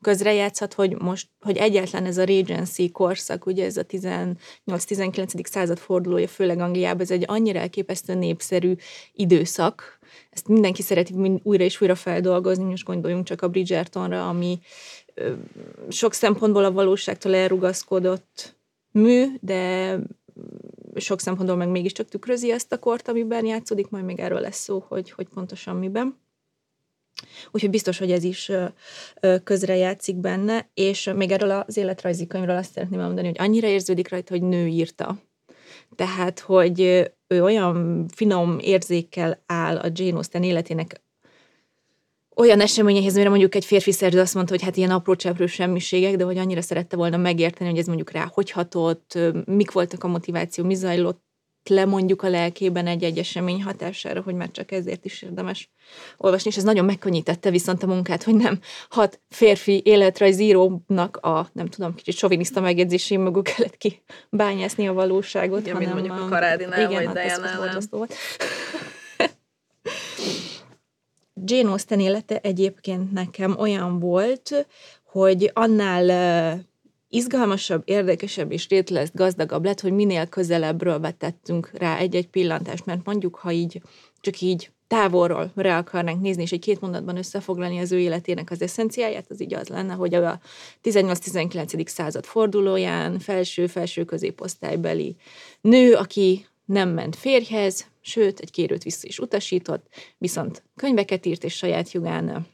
közrejátszhat, 0.00 0.74
hogy 0.74 0.98
most, 0.98 1.28
hogy 1.40 1.56
egyáltalán 1.56 2.06
ez 2.06 2.18
a 2.18 2.24
Regency 2.24 2.90
korszak, 2.90 3.46
ugye 3.46 3.64
ez 3.64 3.76
a 3.76 3.84
18-19. 3.84 5.46
század 5.46 5.78
fordulója, 5.78 6.28
főleg 6.28 6.58
Angliában, 6.58 7.00
ez 7.00 7.10
egy 7.10 7.24
annyira 7.26 7.58
elképesztő 7.58 8.14
népszerű 8.14 8.74
időszak, 9.12 9.98
ezt 10.30 10.48
mindenki 10.48 10.82
szereti 10.82 11.40
újra 11.42 11.64
és 11.64 11.80
újra 11.80 11.94
feldolgozni, 11.94 12.64
most 12.64 12.84
gondoljunk 12.84 13.24
csak 13.24 13.42
a 13.42 13.48
Bridgertonra, 13.48 14.28
ami 14.28 14.58
sok 15.88 16.12
szempontból 16.12 16.64
a 16.64 16.72
valóságtól 16.72 17.34
elrugaszkodott 17.34 18.56
mű, 18.90 19.26
de 19.40 19.94
sok 20.96 21.20
szempontból 21.20 21.56
meg 21.56 21.68
mégiscsak 21.68 22.08
tükrözi 22.08 22.52
ezt 22.52 22.72
a 22.72 22.78
kort, 22.78 23.08
amiben 23.08 23.46
játszódik, 23.46 23.88
majd 23.88 24.04
még 24.04 24.20
erről 24.20 24.40
lesz 24.40 24.58
szó, 24.58 24.84
hogy, 24.88 25.10
hogy 25.10 25.28
pontosan 25.34 25.76
miben. 25.76 26.18
Úgyhogy 27.50 27.70
biztos, 27.70 27.98
hogy 27.98 28.10
ez 28.10 28.24
is 28.24 28.50
közrejátszik 29.44 30.16
benne, 30.16 30.70
és 30.74 31.10
még 31.16 31.30
erről 31.30 31.50
az 31.50 31.76
életrajzi 31.76 32.26
könyvről 32.26 32.56
azt 32.56 32.72
szeretném 32.72 33.00
elmondani, 33.00 33.26
hogy 33.26 33.38
annyira 33.38 33.66
érződik 33.66 34.08
rajta, 34.08 34.32
hogy 34.32 34.42
nő 34.42 34.66
írta. 34.66 35.18
Tehát, 35.94 36.40
hogy 36.40 36.80
ő 37.26 37.42
olyan 37.42 38.06
finom 38.14 38.58
érzékkel 38.58 39.42
áll 39.46 39.76
a 39.76 39.90
Jane 39.92 40.14
Austen 40.14 40.42
életének 40.42 41.02
olyan 42.38 42.60
eseményehez, 42.60 43.14
mire 43.14 43.28
mondjuk 43.28 43.54
egy 43.54 43.64
férfi 43.64 43.92
szerző 43.92 44.20
azt 44.20 44.34
mondta, 44.34 44.52
hogy 44.52 44.62
hát 44.62 44.76
ilyen 44.76 44.90
apró 44.90 45.14
cseprő 45.14 45.46
semmiségek, 45.46 46.16
de 46.16 46.24
hogy 46.24 46.38
annyira 46.38 46.62
szerette 46.62 46.96
volna 46.96 47.16
megérteni, 47.16 47.70
hogy 47.70 47.78
ez 47.78 47.86
mondjuk 47.86 48.10
rá 48.10 48.30
hogy 48.32 48.50
hatott, 48.50 49.18
mik 49.44 49.70
voltak 49.70 50.04
a 50.04 50.08
motiváció, 50.08 50.64
mi 50.64 50.74
zajlott 50.74 51.26
le 51.70 51.84
mondjuk 51.84 52.22
a 52.22 52.28
lelkében 52.28 52.86
egy-egy 52.86 53.18
esemény 53.18 53.62
hatására, 53.62 54.20
hogy 54.20 54.34
már 54.34 54.50
csak 54.50 54.72
ezért 54.72 55.04
is 55.04 55.22
érdemes 55.22 55.70
olvasni, 56.16 56.50
és 56.50 56.56
ez 56.56 56.62
nagyon 56.62 56.84
megkönnyítette 56.84 57.50
viszont 57.50 57.82
a 57.82 57.86
munkát, 57.86 58.22
hogy 58.22 58.34
nem 58.34 58.60
hat 58.88 59.20
férfi 59.28 59.82
életrajzírónak 59.84 61.16
a, 61.16 61.48
nem 61.52 61.66
tudom, 61.66 61.94
kicsit 61.94 62.16
soviniszta 62.16 62.60
megjegyzésén 62.60 63.20
mögül 63.20 63.42
kellett 63.42 63.76
ki 63.76 64.02
bányászni 64.30 64.88
a 64.88 64.92
valóságot. 64.92 65.60
Igen, 65.60 65.72
hanem 65.72 65.94
mint 65.94 66.08
mondjuk 66.08 66.20
a, 66.20 66.24
a 66.24 66.28
Karádinál, 66.28 66.90
igen, 66.90 67.04
vagy 67.04 67.16
hát 67.16 67.40
Diana-nál. 67.40 68.08
Jane 71.44 71.70
Austen 71.70 72.00
élete 72.00 72.38
egyébként 72.38 73.12
nekem 73.12 73.56
olyan 73.58 73.98
volt, 73.98 74.66
hogy 75.04 75.50
annál 75.54 76.66
izgalmasabb, 77.08 77.82
érdekesebb 77.84 78.52
és 78.52 78.68
rétlesz 78.68 79.10
gazdagabb 79.12 79.64
lett, 79.64 79.80
hogy 79.80 79.92
minél 79.92 80.26
közelebbről 80.26 81.00
vetettünk 81.00 81.70
rá 81.72 81.98
egy-egy 81.98 82.28
pillantást, 82.28 82.86
mert 82.86 83.04
mondjuk, 83.04 83.34
ha 83.34 83.50
így 83.50 83.82
csak 84.20 84.40
így 84.40 84.70
távolról 84.88 85.52
rá 85.54 85.78
akarnánk 85.78 86.20
nézni, 86.20 86.42
és 86.42 86.52
egy 86.52 86.60
két 86.60 86.80
mondatban 86.80 87.16
összefoglalni 87.16 87.78
az 87.78 87.92
ő 87.92 87.98
életének 87.98 88.50
az 88.50 88.62
eszenciáját, 88.62 89.26
az 89.28 89.42
így 89.42 89.54
az 89.54 89.68
lenne, 89.68 89.92
hogy 89.92 90.14
a 90.14 90.40
18-19. 90.84 91.86
század 91.86 92.24
fordulóján 92.24 93.18
felső-felső 93.18 94.04
középosztálybeli 94.04 95.16
nő, 95.60 95.94
aki 95.94 96.46
nem 96.64 96.88
ment 96.88 97.16
férjhez, 97.16 97.86
sőt, 98.08 98.40
egy 98.40 98.50
kérőt 98.50 98.82
vissza 98.82 99.06
is 99.06 99.18
utasított, 99.18 99.86
viszont 100.18 100.62
könyveket 100.76 101.26
írt, 101.26 101.44
és 101.44 101.54
saját 101.54 101.92
jogán 101.92 102.46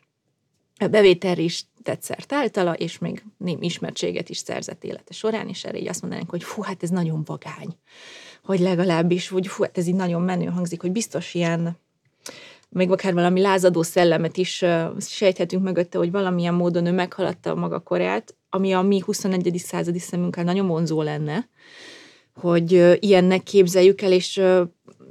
a 0.78 0.87
bevétel 0.87 1.38
is 1.38 1.64
tetszert 1.82 2.32
általa, 2.32 2.75
és 2.75 2.99
még 2.99 3.25
némi 3.38 3.66
ismertséget 3.66 4.28
is 4.28 4.38
szerzett 4.38 4.84
élete 4.84 5.12
során, 5.12 5.49
és 5.49 5.64
erre 5.64 5.78
így 5.78 5.88
azt 5.88 6.00
mondanánk, 6.00 6.30
hogy 6.30 6.42
fú, 6.42 6.62
hát 6.62 6.82
ez 6.82 6.90
nagyon 6.90 7.23
vagány. 7.25 7.76
Hogy 8.42 8.61
legalábbis, 8.61 9.28
hogy 9.28 9.46
fú, 9.46 9.62
hát 9.62 9.78
ez 9.78 9.87
így 9.87 9.94
nagyon 9.94 10.23
menő 10.23 10.46
hangzik, 10.46 10.80
hogy 10.80 10.92
biztos 10.92 11.34
ilyen 11.34 11.78
még 12.68 12.90
akár 12.90 13.14
valami 13.14 13.40
lázadó 13.40 13.82
szellemet 13.82 14.37
is 14.37 14.62
uh, 14.62 15.00
sejthetünk 15.00 15.62
mögötte, 15.62 15.99
hogy 15.99 16.11
valamilyen 16.11 16.54
módon 16.54 16.87
ő 16.87 16.92
meghaladta 16.92 17.50
a 17.50 17.54
maga 17.54 17.80
korát, 17.80 18.37
ami 18.49 18.73
a 18.73 18.82
mi 18.82 19.00
21. 19.00 19.58
századi 19.58 19.99
szemünkkel 19.99 20.44
nagyon 20.44 20.66
vonzó 20.66 21.02
lenne, 21.02 21.49
hogy 22.34 22.96
ilyennek 23.00 23.42
képzeljük 23.42 24.00
el, 24.00 24.12
és 24.12 24.42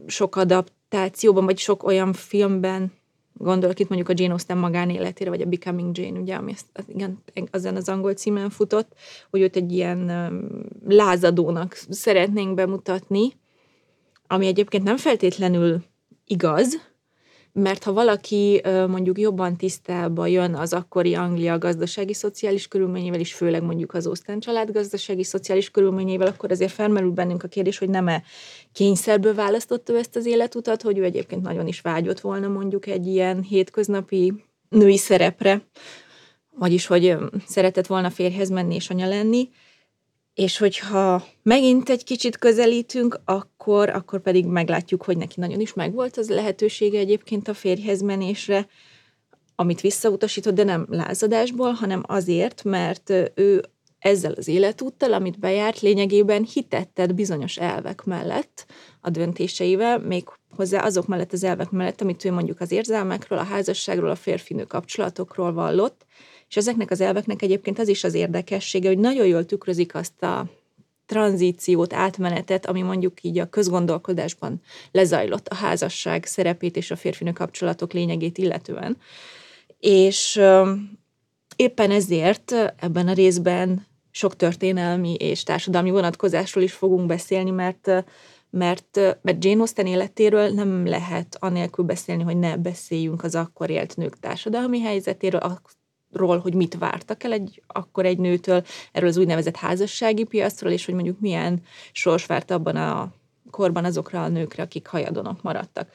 sok 0.08 0.36
adaptációban, 0.36 1.46
vagy 1.46 1.58
sok 1.58 1.84
olyan 1.84 2.14
filmben, 2.14 2.92
gondolok 3.34 3.80
itt 3.80 3.90
mondjuk 3.90 4.10
a 4.10 4.14
Jane 4.16 4.32
Austen 4.32 4.58
magánéletére, 4.58 5.30
vagy 5.30 5.42
a 5.42 5.46
Becoming 5.46 5.98
Jane, 5.98 6.20
ugye, 6.20 6.36
ami 6.36 6.52
ezt, 6.52 6.66
az, 6.74 6.84
igen, 6.88 7.24
azon 7.52 7.76
az 7.76 7.90
angol 7.90 8.14
címen 8.14 8.50
futott, 8.50 8.94
hogy 9.30 9.42
őt 9.42 9.56
egy 9.56 9.72
ilyen 9.72 10.12
lázadónak 10.88 11.74
szeretnénk 11.90 12.54
bemutatni, 12.54 13.34
ami 14.28 14.48
egyébként 14.48 14.84
nem 14.84 14.98
feltétlenül 14.98 15.84
igaz, 16.26 16.93
mert 17.54 17.84
ha 17.84 17.94
valaki 17.94 18.62
mondjuk 18.88 19.20
jobban 19.20 19.58
tisztába 19.58 20.28
jön 20.28 20.56
az 20.56 20.74
akkori 20.74 21.16
Anglia 21.16 21.58
gazdasági 21.58 22.14
szociális 22.14 22.68
körülményével, 22.68 23.20
és 23.20 23.34
főleg 23.34 23.64
mondjuk 23.64 23.94
az 23.94 24.06
Austen 24.06 24.40
család 24.40 24.72
gazdasági 24.72 25.24
szociális 25.24 25.70
körülményével, 25.72 26.28
akkor 26.28 26.52
azért 26.52 26.72
felmerül 26.72 27.12
bennünk 27.12 27.44
a 27.44 27.48
kérdés, 27.48 27.78
hogy 27.78 27.90
nem-e 27.90 28.24
kényszerből 28.72 29.34
választotta 29.34 29.98
ezt 29.98 30.16
az 30.16 30.26
életutat, 30.26 30.82
hogy 30.82 30.98
ő 30.98 31.04
egyébként 31.04 31.42
nagyon 31.42 31.68
is 31.68 31.82
vágyott 31.82 32.20
volna 32.20 32.48
mondjuk 32.48 32.88
egy 32.88 33.08
ilyen 33.08 33.42
hétköznapi 33.42 34.34
női 34.70 34.98
szerepre, 34.98 35.62
vagyis 36.56 36.86
hogy 36.86 37.18
szeretett 37.48 37.88
volna 37.88 38.10
férhez 38.10 38.50
menni 38.50 38.76
és 38.76 38.90
anya 38.90 39.08
lenni, 39.08 39.50
és 40.34 40.58
hogyha 40.58 41.26
megint 41.44 41.90
egy 41.90 42.04
kicsit 42.04 42.38
közelítünk, 42.38 43.20
akkor, 43.26 43.90
akkor 43.90 44.22
pedig 44.22 44.46
meglátjuk, 44.46 45.04
hogy 45.04 45.18
neki 45.18 45.40
nagyon 45.40 45.60
is 45.60 45.74
megvolt 45.74 46.18
az 46.18 46.30
lehetősége 46.30 47.00
egyébként 47.00 47.48
a 47.48 47.54
férjhez 47.54 48.02
menésre, 48.02 48.68
amit 49.56 49.82
visszautasított, 49.82 50.54
de 50.54 50.64
nem 50.64 50.86
lázadásból, 50.90 51.72
hanem 51.72 52.04
azért, 52.08 52.64
mert 52.64 53.10
ő 53.36 53.64
ezzel 54.00 54.32
az 54.32 54.48
életúttal, 54.48 55.14
amit 55.14 55.40
bejárt, 55.40 55.80
lényegében 55.80 56.44
hitetted 56.54 57.14
bizonyos 57.14 57.58
elvek 57.58 58.04
mellett 58.04 58.66
a 59.02 59.10
döntéseivel, 59.10 60.00
még 60.00 60.24
hozzá 60.56 60.84
azok 60.84 61.08
mellett 61.08 61.34
az 61.34 61.44
elvek 61.44 61.70
mellett, 61.70 62.02
amit 62.02 62.26
ő 62.26 62.32
mondjuk 62.32 62.60
az 62.60 62.72
érzelmekről, 62.72 63.40
a 63.40 63.44
házasságról, 63.44 64.10
a 64.10 64.16
férfinő 64.16 64.64
kapcsolatokról 64.64 65.54
vallott, 65.54 66.06
és 66.54 66.60
ezeknek 66.60 66.92
az 66.92 67.02
elveknek 67.02 67.42
egyébként 67.42 67.80
az 67.80 67.88
is 67.88 68.04
az 68.04 68.14
érdekessége, 68.14 68.88
hogy 68.88 68.98
nagyon 68.98 69.26
jól 69.26 69.46
tükrözik 69.46 69.96
azt 69.96 70.24
a 70.24 70.46
tranzíciót, 71.06 71.94
átmenetet, 71.94 72.66
ami 72.66 72.82
mondjuk 72.82 73.24
így 73.24 73.40
a 73.40 73.50
közgondolkodásban 73.50 74.62
lezajlott 74.92 75.48
a 75.48 75.56
házasság 75.56 76.26
szerepét 76.26 76.76
és 76.76 76.92
a 76.92 76.96
férfinő 76.96 77.32
kapcsolatok 77.32 77.94
lényegét 77.94 78.38
illetően. 78.38 78.98
És 79.80 80.42
éppen 81.56 81.92
ezért 81.92 82.52
ebben 82.80 83.08
a 83.08 83.14
részben 83.14 83.86
sok 84.12 84.36
történelmi 84.36 85.14
és 85.14 85.44
társadalmi 85.44 85.90
vonatkozásról 85.90 86.64
is 86.64 86.74
fogunk 86.74 87.06
beszélni, 87.06 87.52
mert 87.52 87.92
mert, 88.50 89.00
mert 89.22 89.44
Jane 89.46 89.60
Austen 89.60 89.86
életéről 89.86 90.50
nem 90.50 90.86
lehet 90.86 91.38
anélkül 91.40 91.86
beszélni, 91.86 92.24
hogy 92.24 92.38
ne 92.38 92.58
beszéljünk 92.58 93.24
az 93.24 93.36
akkor 93.36 93.70
élt 93.70 93.98
nők 93.98 94.20
társadalmi 94.20 94.82
helyzetéről, 94.82 95.40
ról, 96.14 96.38
hogy 96.38 96.54
mit 96.54 96.78
vártak 96.78 97.24
el 97.24 97.32
egy, 97.32 97.62
akkor 97.68 98.06
egy 98.06 98.18
nőtől, 98.18 98.64
erről 98.92 99.10
az 99.10 99.18
úgynevezett 99.18 99.56
házassági 99.56 100.24
piacról, 100.24 100.72
és 100.72 100.86
hogy 100.86 100.94
mondjuk 100.94 101.20
milyen 101.20 101.62
sors 101.92 102.26
várt 102.26 102.52
abban 102.52 102.76
a 102.76 103.14
korban 103.52 103.86
azokra 103.86 104.24
a 104.24 104.28
nőkre, 104.28 104.64
akik 104.64 104.88
hajadonok 104.88 105.42
maradtak. 105.42 105.90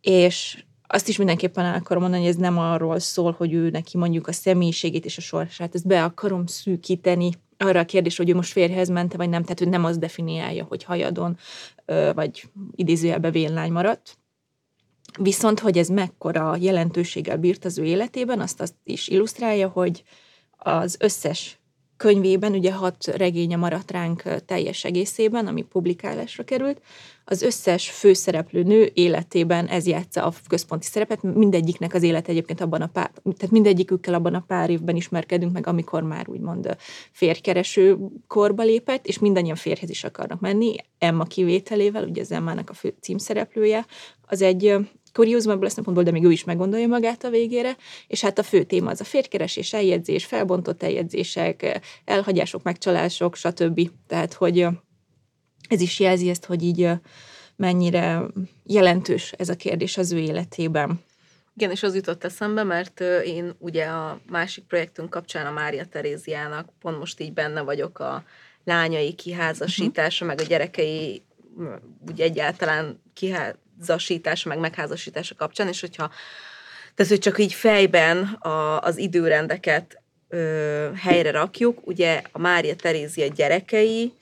És 0.00 0.64
azt 0.86 1.08
is 1.08 1.16
mindenképpen 1.16 1.64
el 1.64 1.74
akarom 1.74 2.02
mondani, 2.02 2.22
hogy 2.24 2.32
ez 2.32 2.40
nem 2.40 2.58
arról 2.58 2.98
szól, 2.98 3.34
hogy 3.38 3.52
ő 3.52 3.70
neki 3.70 3.98
mondjuk 3.98 4.28
a 4.28 4.32
személyiségét 4.32 5.04
és 5.04 5.16
a 5.16 5.20
sorsát, 5.20 5.74
ezt 5.74 5.86
be 5.86 6.04
akarom 6.04 6.46
szűkíteni 6.46 7.30
arra 7.58 7.80
a 7.80 7.84
kérdés, 7.84 8.16
hogy 8.16 8.30
ő 8.30 8.34
most 8.34 8.52
férjhez 8.52 8.88
mente, 8.88 9.16
vagy 9.16 9.28
nem, 9.28 9.42
tehát 9.42 9.60
ő 9.60 9.64
nem 9.64 9.84
az 9.84 9.98
definiálja, 9.98 10.64
hogy 10.64 10.84
hajadon, 10.84 11.36
vagy 12.14 12.48
idézőjelbe 12.74 13.30
vénlány 13.30 13.72
maradt, 13.72 14.18
Viszont, 15.18 15.60
hogy 15.60 15.78
ez 15.78 15.88
mekkora 15.88 16.56
jelentőséggel 16.60 17.36
bírt 17.36 17.64
az 17.64 17.78
ő 17.78 17.84
életében, 17.84 18.40
azt, 18.40 18.60
azt 18.60 18.74
is 18.84 19.08
illusztrálja, 19.08 19.68
hogy 19.68 20.02
az 20.56 20.96
összes 21.00 21.58
könyvében, 21.96 22.52
ugye 22.52 22.72
hat 22.72 23.06
regénye 23.06 23.56
maradt 23.56 23.90
ránk 23.90 24.22
teljes 24.46 24.84
egészében, 24.84 25.46
ami 25.46 25.62
publikálásra 25.62 26.44
került, 26.44 26.80
az 27.24 27.42
összes 27.42 27.90
főszereplő 27.90 28.62
nő 28.62 28.90
életében 28.94 29.66
ez 29.66 29.86
játsza 29.86 30.24
a 30.24 30.32
központi 30.48 30.86
szerepet, 30.86 31.22
mindegyiknek 31.22 31.94
az 31.94 32.02
élet 32.02 32.28
egyébként 32.28 32.60
abban 32.60 32.82
a 32.82 32.86
pár, 32.86 33.10
tehát 33.22 33.50
mindegyikükkel 33.50 34.14
abban 34.14 34.34
a 34.34 34.44
pár 34.46 34.70
évben 34.70 34.96
ismerkedünk 34.96 35.52
meg, 35.52 35.66
amikor 35.66 36.02
már 36.02 36.28
úgymond 36.28 36.76
férjkereső 37.12 37.98
korba 38.26 38.62
lépett, 38.62 39.06
és 39.06 39.18
mindannyian 39.18 39.56
férhez 39.56 39.90
is 39.90 40.04
akarnak 40.04 40.40
menni, 40.40 40.76
Emma 40.98 41.24
kivételével, 41.24 42.04
ugye 42.04 42.20
az 42.20 42.32
Emmának 42.32 42.70
a 42.70 42.74
fő 42.74 42.94
címszereplője, 43.00 43.86
az 44.26 44.42
egy 44.42 44.76
kuriózum 45.14 45.52
ebből 45.52 45.66
a 45.66 45.70
szempontból, 45.70 46.04
de 46.04 46.10
még 46.10 46.24
ő 46.24 46.30
is 46.30 46.44
meggondolja 46.44 46.86
magát 46.86 47.24
a 47.24 47.30
végére, 47.30 47.76
és 48.06 48.20
hát 48.20 48.38
a 48.38 48.42
fő 48.42 48.62
téma 48.62 48.90
az 48.90 49.00
a 49.00 49.04
férkeresés, 49.04 49.72
eljegyzés, 49.72 50.24
felbontott 50.24 50.82
eljegyzések, 50.82 51.80
elhagyások, 52.04 52.62
megcsalások, 52.62 53.36
stb. 53.36 53.90
Tehát, 54.06 54.32
hogy 54.32 54.66
ez 55.68 55.80
is 55.80 56.00
jelzi 56.00 56.28
ezt, 56.28 56.44
hogy 56.44 56.62
így 56.62 56.90
mennyire 57.56 58.22
jelentős 58.64 59.32
ez 59.32 59.48
a 59.48 59.56
kérdés 59.56 59.96
az 59.96 60.12
ő 60.12 60.18
életében. 60.18 61.00
Igen, 61.56 61.70
és 61.70 61.82
az 61.82 61.94
jutott 61.94 62.24
eszembe, 62.24 62.62
mert 62.62 63.00
én 63.24 63.54
ugye 63.58 63.84
a 63.84 64.20
másik 64.30 64.64
projektünk 64.64 65.10
kapcsán 65.10 65.46
a 65.46 65.52
Mária 65.52 65.84
Teréziának 65.84 66.68
pont 66.80 66.98
most 66.98 67.20
így 67.20 67.32
benne 67.32 67.60
vagyok 67.60 67.98
a 67.98 68.24
lányai 68.64 69.12
kiházasítása, 69.12 70.24
uh-huh. 70.24 70.38
meg 70.38 70.46
a 70.46 70.48
gyerekei 70.48 71.22
ugye 72.08 72.24
egyáltalán 72.24 73.02
kiházasítása, 73.78 74.48
meg 74.48 74.58
megházasítása 74.58 75.34
kapcsán, 75.34 75.68
és 75.68 75.80
hogyha 75.80 76.10
tehát, 76.94 77.12
hogy 77.12 77.20
csak 77.20 77.38
így 77.38 77.52
fejben 77.52 78.22
a, 78.22 78.80
az 78.80 78.98
időrendeket 78.98 80.02
ö, 80.28 80.90
helyre 80.96 81.30
rakjuk, 81.30 81.86
ugye 81.86 82.22
a 82.32 82.38
Mária 82.38 82.76
Terézia 82.76 83.26
gyerekei 83.26 84.12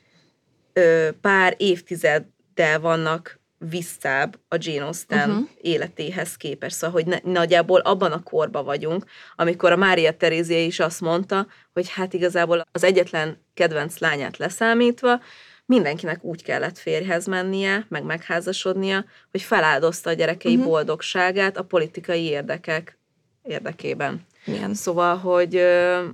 ö, 0.73 1.09
pár 1.21 1.55
évtizeddel 1.57 2.81
vannak 2.81 3.41
visszább 3.71 4.39
a 4.49 4.57
Jane 4.59 4.85
Austen 4.85 5.31
uh-huh. 5.31 5.49
életéhez 5.61 6.37
képest. 6.37 6.77
Szóval, 6.77 7.03
hogy 7.03 7.07
ne, 7.07 7.33
nagyjából 7.33 7.81
abban 7.81 8.13
a 8.13 8.23
korban 8.23 8.65
vagyunk, 8.65 9.05
amikor 9.37 9.73
a 9.73 9.77
Mária 9.77 10.17
Terézia 10.17 10.65
is 10.65 10.81
azt 10.81 11.01
mondta, 11.01 11.47
hogy 11.73 11.91
hát 11.91 12.13
igazából 12.13 12.67
az 12.73 12.85
egyetlen 12.85 13.45
kedvenc 13.55 13.99
lányát 13.99 14.37
leszámítva, 14.37 15.21
mindenkinek 15.67 16.25
úgy 16.25 16.43
kellett 16.43 16.79
férjhez 16.79 17.27
mennie, 17.27 17.87
meg 17.89 18.05
megházasodnia, 18.05 19.05
hogy 19.31 19.43
feláldozta 19.43 20.11
a 20.11 20.13
gyerekei 20.13 20.55
uh-huh. 20.55 20.69
boldogságát 20.69 21.57
a 21.57 21.65
politikai 21.65 22.23
érdekek 22.23 22.99
érdekében. 23.43 24.27
Igen. 24.45 24.75
Szóval, 24.75 25.17
hogy 25.17 25.53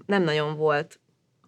nem 0.06 0.22
nagyon 0.22 0.56
volt 0.56 0.98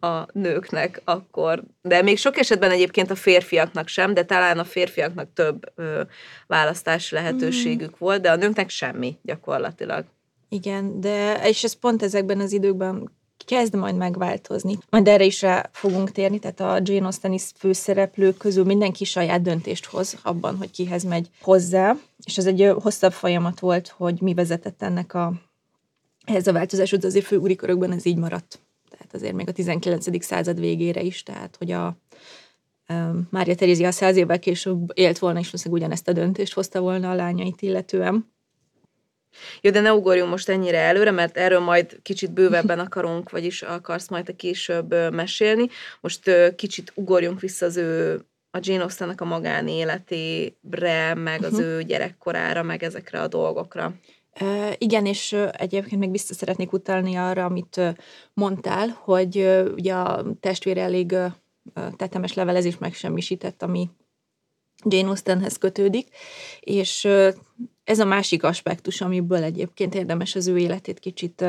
a 0.01 0.27
nőknek 0.33 1.01
akkor, 1.05 1.63
de 1.83 2.03
még 2.03 2.19
sok 2.19 2.37
esetben 2.39 2.71
egyébként 2.71 3.11
a 3.11 3.15
férfiaknak 3.15 3.89
sem, 3.89 4.15
de 4.15 4.25
talán 4.25 4.59
a 4.59 4.65
férfiaknak 4.65 5.33
több 5.35 5.73
ö, 5.75 6.03
választási 6.47 7.15
lehetőségük 7.15 7.91
mm. 7.91 7.99
volt, 7.99 8.23
de 8.23 8.31
a 8.31 8.37
nőknek 8.37 8.69
semmi 8.69 9.19
gyakorlatilag. 9.23 10.05
Igen, 10.49 11.01
de 11.01 11.49
és 11.49 11.65
ez 11.65 11.73
pont 11.73 12.03
ezekben 12.03 12.41
az 12.41 12.53
időkben 12.53 13.11
kezd 13.51 13.75
majd 13.75 13.97
megváltozni. 13.97 14.79
Majd 14.91 15.09
erre 15.09 15.25
is 15.25 15.43
rá 15.43 15.69
fogunk 15.73 16.11
térni, 16.11 16.39
tehát 16.39 16.61
a 16.61 16.81
Jane 16.83 17.05
Austen 17.05 17.39
főszereplők 17.39 18.37
közül 18.37 18.65
mindenki 18.65 19.05
saját 19.05 19.43
döntést 19.43 19.85
hoz 19.85 20.19
abban, 20.23 20.57
hogy 20.57 20.71
kihez 20.71 21.03
megy 21.03 21.31
hozzá, 21.41 21.97
és 22.25 22.39
ez 22.39 22.47
egy 22.47 22.73
hosszabb 22.83 23.13
folyamat 23.13 23.61
volt, 23.61 23.89
hogy 23.89 24.21
mi 24.21 24.35
vezetett 24.35 24.83
ennek 24.83 25.15
a 25.15 25.33
ehhez 26.25 26.47
a 26.47 26.53
változáshoz, 26.53 27.05
azért 27.05 27.25
főúri 27.25 27.55
körökben 27.55 27.93
ez 27.93 28.07
így 28.07 28.17
maradt. 28.17 28.61
Tehát 28.91 29.15
azért 29.15 29.35
még 29.35 29.49
a 29.49 29.53
19. 29.53 30.25
század 30.25 30.61
végére 30.61 31.03
is, 31.03 31.23
tehát 31.23 31.57
hogy 31.59 31.71
a 31.71 31.97
Mária 33.31 33.55
Terézia 33.55 33.91
száz 33.91 34.17
évvel 34.17 34.39
később 34.39 34.91
élt 34.95 35.19
volna, 35.19 35.39
és 35.39 35.51
valószínűleg 35.51 35.83
ugyanezt 35.83 36.09
a 36.09 36.13
döntést 36.13 36.55
hozta 36.55 36.81
volna 36.81 37.11
a 37.11 37.15
lányait 37.15 37.63
illetően. 37.63 38.33
Jó, 39.61 39.71
de 39.71 39.81
ne 39.81 39.93
ugorjunk 39.93 40.31
most 40.31 40.49
ennyire 40.49 40.79
előre, 40.79 41.11
mert 41.11 41.37
erről 41.37 41.61
majd 41.61 41.99
kicsit 42.03 42.33
bővebben 42.33 42.79
akarunk, 42.87 43.31
vagyis 43.31 43.63
akarsz 43.63 44.09
majd 44.09 44.29
a 44.29 44.37
később 44.37 45.13
mesélni. 45.13 45.69
Most 46.01 46.31
kicsit 46.57 46.93
ugorjunk 46.95 47.41
vissza 47.41 47.67
az 47.67 47.77
ő 47.77 48.21
a 48.51 48.59
Jane 48.61 48.83
Austennek 48.83 49.21
a 49.21 49.25
magánéletébre, 49.25 51.15
meg 51.15 51.45
az 51.45 51.53
uh-huh. 51.53 51.67
ő 51.67 51.83
gyerekkorára, 51.83 52.63
meg 52.63 52.83
ezekre 52.83 53.21
a 53.21 53.29
dolgokra. 53.29 53.95
Uh, 54.41 54.73
igen, 54.79 55.07
és 55.07 55.37
egyébként 55.53 56.01
még 56.01 56.11
vissza 56.11 56.35
szeretnék 56.35 56.73
utalni 56.73 57.17
arra, 57.17 57.45
amit 57.45 57.81
mondtál, 58.35 58.89
hogy 58.89 59.37
ugye 59.75 59.95
a 59.95 60.25
testvér 60.41 60.79
elég 60.79 61.17
tetemes 61.97 62.35
levelezés 62.35 62.79
megsemmisített, 62.79 63.63
ami 63.63 63.91
Jane 64.85 65.09
Austenhez 65.09 65.57
kötődik, 65.57 66.09
és 66.61 67.09
ez 67.91 67.99
a 67.99 68.05
másik 68.05 68.45
aspektus, 68.45 69.01
amiből 69.01 69.43
egyébként 69.43 69.95
érdemes 69.95 70.35
az 70.35 70.47
ő 70.47 70.59
életét 70.59 70.99
kicsit 70.99 71.45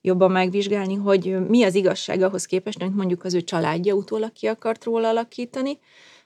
jobban 0.00 0.30
megvizsgálni, 0.30 0.94
hogy 0.94 1.48
mi 1.48 1.62
az 1.62 1.74
igazság 1.74 2.22
ahhoz 2.22 2.44
képest, 2.44 2.82
amit 2.82 2.94
mondjuk 2.94 3.24
az 3.24 3.34
ő 3.34 3.40
családja 3.42 3.94
utólag 3.94 4.32
ki 4.32 4.46
akart 4.46 4.84
róla 4.84 5.08
alakítani, 5.08 5.78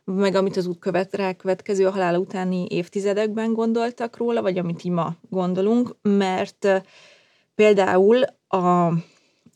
meg 0.04 0.34
amit 0.34 0.56
az 0.56 0.66
út 0.66 0.78
követ, 0.78 1.14
rákövetkező 1.14 1.86
a 1.86 1.90
halála 1.90 2.18
utáni 2.18 2.66
évtizedekben 2.68 3.52
gondoltak 3.52 4.16
róla, 4.16 4.42
vagy 4.42 4.58
amit 4.58 4.84
így 4.84 4.92
ma 4.92 5.14
gondolunk, 5.30 5.96
mert 6.02 6.68
például 7.54 8.22
a, 8.46 8.92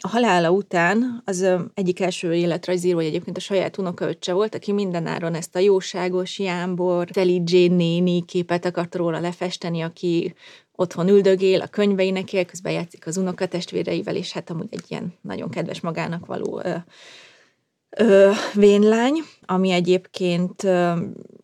a 0.05 0.09
halála 0.09 0.51
után 0.51 1.23
az 1.25 1.47
egyik 1.75 2.01
első 2.01 2.35
életrajzíró, 2.35 2.99
egyébként 2.99 3.37
a 3.37 3.41
saját 3.41 3.79
unokaöccse 3.79 4.33
volt, 4.33 4.55
aki 4.55 4.73
mindenáron 4.73 5.35
ezt 5.35 5.57
a 5.57 5.59
jóságos 5.59 6.39
Jámbor, 6.39 7.09
Teli 7.09 7.43
Jane 7.45 7.75
néni 7.75 8.25
képet 8.25 8.65
akart 8.65 8.95
róla 8.95 9.21
lefesteni, 9.21 9.81
aki 9.81 10.35
otthon 10.73 11.09
üldögél, 11.09 11.61
a 11.61 11.67
könyveinek 11.67 12.33
él, 12.33 12.45
közben 12.45 12.73
játszik 12.73 13.07
az 13.07 13.17
unokatestvéreivel, 13.17 14.17
és 14.17 14.33
hát 14.33 14.51
amúgy 14.51 14.69
egy 14.71 14.85
ilyen 14.89 15.15
nagyon 15.21 15.51
kedves 15.51 15.81
magának 15.81 16.27
való 16.27 16.63
ö, 17.91 18.31
vénlány, 18.55 19.19
ami 19.47 19.71
egyébként 19.71 20.65
ö, 20.65 20.93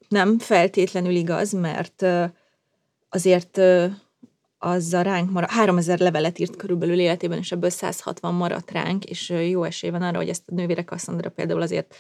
nem 0.09 0.38
feltétlenül 0.38 1.15
igaz, 1.15 1.53
mert 1.53 2.03
ö, 2.03 2.25
azért 3.09 3.59
ö, 3.59 3.87
az 4.59 4.93
a 4.93 5.03
ránk 5.03 5.31
maradt, 5.31 5.53
3000 5.53 5.99
levelet 5.99 6.38
írt 6.38 6.57
körülbelül 6.57 6.99
életében, 6.99 7.38
és 7.38 7.53
ebből 7.53 7.71
160 7.71 8.35
maradt 8.35 8.71
ránk, 8.71 9.05
és 9.05 9.29
jó 9.29 9.65
esély 9.65 9.91
van 9.91 10.03
arra, 10.03 10.17
hogy 10.17 10.29
ezt 10.29 10.43
a 10.47 10.55
nővére 10.55 10.85
Cassandra 10.85 11.31
például 11.31 11.62
azért 11.62 11.95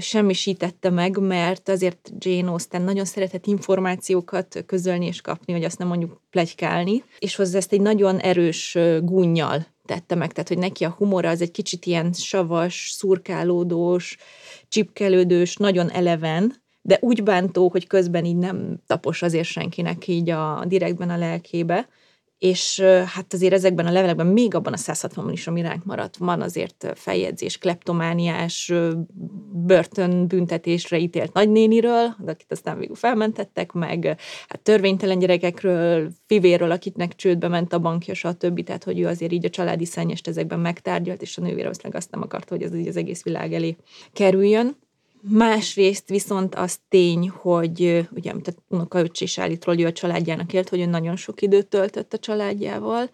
semmisítette 0.00 0.90
meg, 0.90 1.18
mert 1.18 1.68
azért 1.68 2.10
Jane 2.18 2.50
Austen 2.50 2.82
nagyon 2.82 3.04
szeretett 3.04 3.46
információkat 3.46 4.64
közölni 4.66 5.06
és 5.06 5.20
kapni, 5.20 5.52
hogy 5.52 5.64
azt 5.64 5.78
nem 5.78 5.88
mondjuk 5.88 6.20
plegykálni, 6.30 7.04
és 7.18 7.36
hozzá 7.36 7.56
ezt 7.58 7.72
egy 7.72 7.80
nagyon 7.80 8.18
erős 8.18 8.78
gúnyjal 9.00 9.66
tette 9.84 10.14
meg, 10.14 10.32
tehát 10.32 10.48
hogy 10.48 10.58
neki 10.58 10.84
a 10.84 10.94
humora 10.98 11.28
az 11.28 11.40
egy 11.40 11.50
kicsit 11.50 11.86
ilyen 11.86 12.12
savas, 12.12 12.90
szurkálódós, 12.96 14.16
csipkelődős, 14.68 15.56
nagyon 15.56 15.90
eleven, 15.90 16.63
de 16.86 16.98
úgy 17.00 17.22
bántó, 17.22 17.68
hogy 17.68 17.86
közben 17.86 18.24
így 18.24 18.36
nem 18.36 18.80
tapos 18.86 19.22
azért 19.22 19.48
senkinek 19.48 20.08
így 20.08 20.30
a 20.30 20.64
direktben 20.66 21.10
a 21.10 21.16
lelkébe, 21.16 21.88
és 22.38 22.80
hát 23.06 23.32
azért 23.32 23.52
ezekben 23.52 23.86
a 23.86 23.90
levelekben, 23.90 24.26
még 24.26 24.54
abban 24.54 24.72
a 24.72 24.76
160-ban 24.76 25.28
is, 25.32 25.46
ami 25.46 25.60
ránk 25.60 25.84
maradt, 25.84 26.16
van 26.16 26.42
azért 26.42 26.92
feljegyzés, 26.94 27.58
kleptomániás, 27.58 28.72
börtönbüntetésre 29.52 30.98
ítélt 30.98 31.32
nagynéniről, 31.32 32.16
akit 32.26 32.52
aztán 32.52 32.78
végül 32.78 32.94
felmentettek, 32.94 33.72
meg 33.72 34.16
hát 34.48 34.60
törvénytelen 34.60 35.18
gyerekekről, 35.18 36.10
fivéről, 36.26 36.70
akitnek 36.70 37.14
csődbe 37.14 37.48
ment 37.48 37.72
a 37.72 37.78
bankja, 37.78 38.14
stb. 38.14 38.64
Tehát, 38.64 38.84
hogy 38.84 39.00
ő 39.00 39.06
azért 39.06 39.32
így 39.32 39.44
a 39.44 39.50
családi 39.50 39.84
szennyest 39.84 40.28
ezekben 40.28 40.60
megtárgyalt, 40.60 41.22
és 41.22 41.38
a 41.38 41.40
nővére 41.40 41.68
azt 41.68 42.10
nem 42.10 42.22
akarta, 42.22 42.54
hogy 42.54 42.62
ez 42.62 42.72
az 42.88 42.96
egész 42.96 43.22
világ 43.22 43.52
elé 43.52 43.76
kerüljön. 44.12 44.76
Másrészt 45.28 46.08
viszont 46.08 46.54
az 46.54 46.78
tény, 46.88 47.28
hogy 47.28 48.06
ugye, 48.10 48.30
amit 48.30 48.48
a 48.48 48.52
unokaöcs 48.68 49.20
is 49.20 49.38
állít 49.38 49.64
róla, 49.64 49.80
ő 49.80 49.86
a 49.86 49.92
családjának 49.92 50.52
élt, 50.52 50.68
hogy 50.68 50.80
ő 50.80 50.84
nagyon 50.84 51.16
sok 51.16 51.42
időt 51.42 51.66
töltött 51.66 52.12
a 52.12 52.18
családjával. 52.18 53.10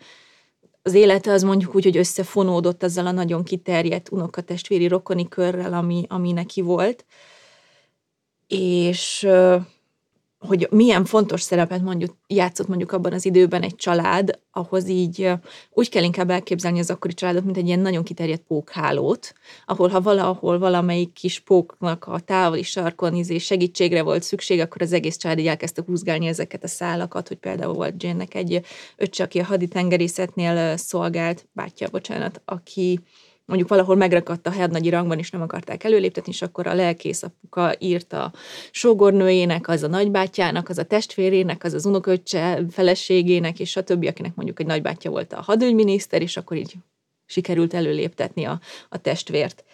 Az 0.83 0.95
élete 0.95 1.33
az 1.33 1.43
mondjuk 1.43 1.75
úgy, 1.75 1.85
hogy 1.85 1.97
összefonódott 1.97 2.83
azzal 2.83 3.07
a 3.07 3.11
nagyon 3.11 3.45
kiterjedt 3.45 4.11
unokatestvéri 4.11 4.89
rokoni 4.89 5.29
körrel, 5.29 5.73
ami, 5.73 6.05
ami 6.09 6.33
neki 6.33 6.61
volt. 6.61 7.05
És 8.47 9.29
hogy 10.47 10.69
milyen 10.71 11.05
fontos 11.05 11.41
szerepet 11.43 11.83
mondjuk 11.83 12.17
játszott 12.27 12.69
mondjuk 12.69 12.93
abban 12.93 13.13
az 13.13 13.25
időben 13.25 13.63
egy 13.63 13.75
család, 13.75 14.39
ahhoz 14.51 14.89
így 14.89 15.33
úgy 15.71 15.89
kell 15.89 16.03
inkább 16.03 16.31
elképzelni 16.31 16.79
az 16.79 16.91
akkori 16.91 17.15
családot, 17.15 17.45
mint 17.45 17.57
egy 17.57 17.67
ilyen 17.67 17.81
nagyon 17.81 18.05
kiterjedt 18.05 18.43
pókhálót, 18.43 19.35
ahol 19.67 19.89
ha 19.89 20.01
valahol 20.01 20.59
valamelyik 20.59 21.13
kis 21.13 21.41
póknak 21.41 22.07
a 22.07 22.21
távoli 22.21 22.63
sarkon 22.63 23.15
izé 23.15 23.39
segítségre 23.39 24.03
volt 24.03 24.23
szükség, 24.23 24.61
akkor 24.61 24.83
az 24.83 24.93
egész 24.93 25.17
család 25.17 25.39
így 25.39 25.47
elkezdte 25.47 25.83
húzgálni 25.87 26.27
ezeket 26.27 26.65
a 26.65 26.69
szálakat, 26.69 27.29
hogy 27.29 27.39
például 27.39 27.75
volt 27.75 28.03
Jane-nek 28.03 28.35
egy 28.35 28.61
öccse, 28.97 29.25
aki 29.25 29.39
a 29.39 29.45
haditengerészetnél 29.45 30.77
szolgált, 30.77 31.49
bátyja, 31.53 31.89
bocsánat, 31.91 32.41
aki 32.45 33.01
mondjuk 33.51 33.71
valahol 33.71 33.97
megrakadt 33.97 34.47
a 34.47 34.51
hernagyi 34.51 34.89
rangban, 34.89 35.19
és 35.19 35.31
nem 35.31 35.43
akarták 35.43 35.85
előléptetni, 35.85 36.33
és 36.33 36.43
akkor 36.43 36.67
a 36.67 36.75
lelkész 36.75 37.23
apuka 37.23 37.75
írta 37.79 38.25
a 38.25 38.33
sógornőjének, 38.71 39.69
az 39.69 39.83
a 39.83 39.89
nagybátyjának, 39.89 40.69
az 40.69 40.79
a 40.79 40.85
testvérének, 40.85 41.65
az 41.65 41.73
az 41.75 41.87
unoköccse 41.87 42.63
feleségének, 42.71 43.61
és 43.61 43.77
a 43.77 43.83
többi, 43.83 44.07
akinek 44.07 44.35
mondjuk 44.35 44.61
egy 44.61 44.67
nagybátyja 44.67 45.11
volt 45.11 45.33
a 45.33 45.41
hadügyminiszter, 45.41 46.23
és 46.23 46.37
akkor 46.37 46.57
így 46.57 46.75
sikerült 47.27 47.75
előléptetni 47.75 48.45
a, 48.45 48.61
a 48.89 48.99
testvért. 48.99 49.65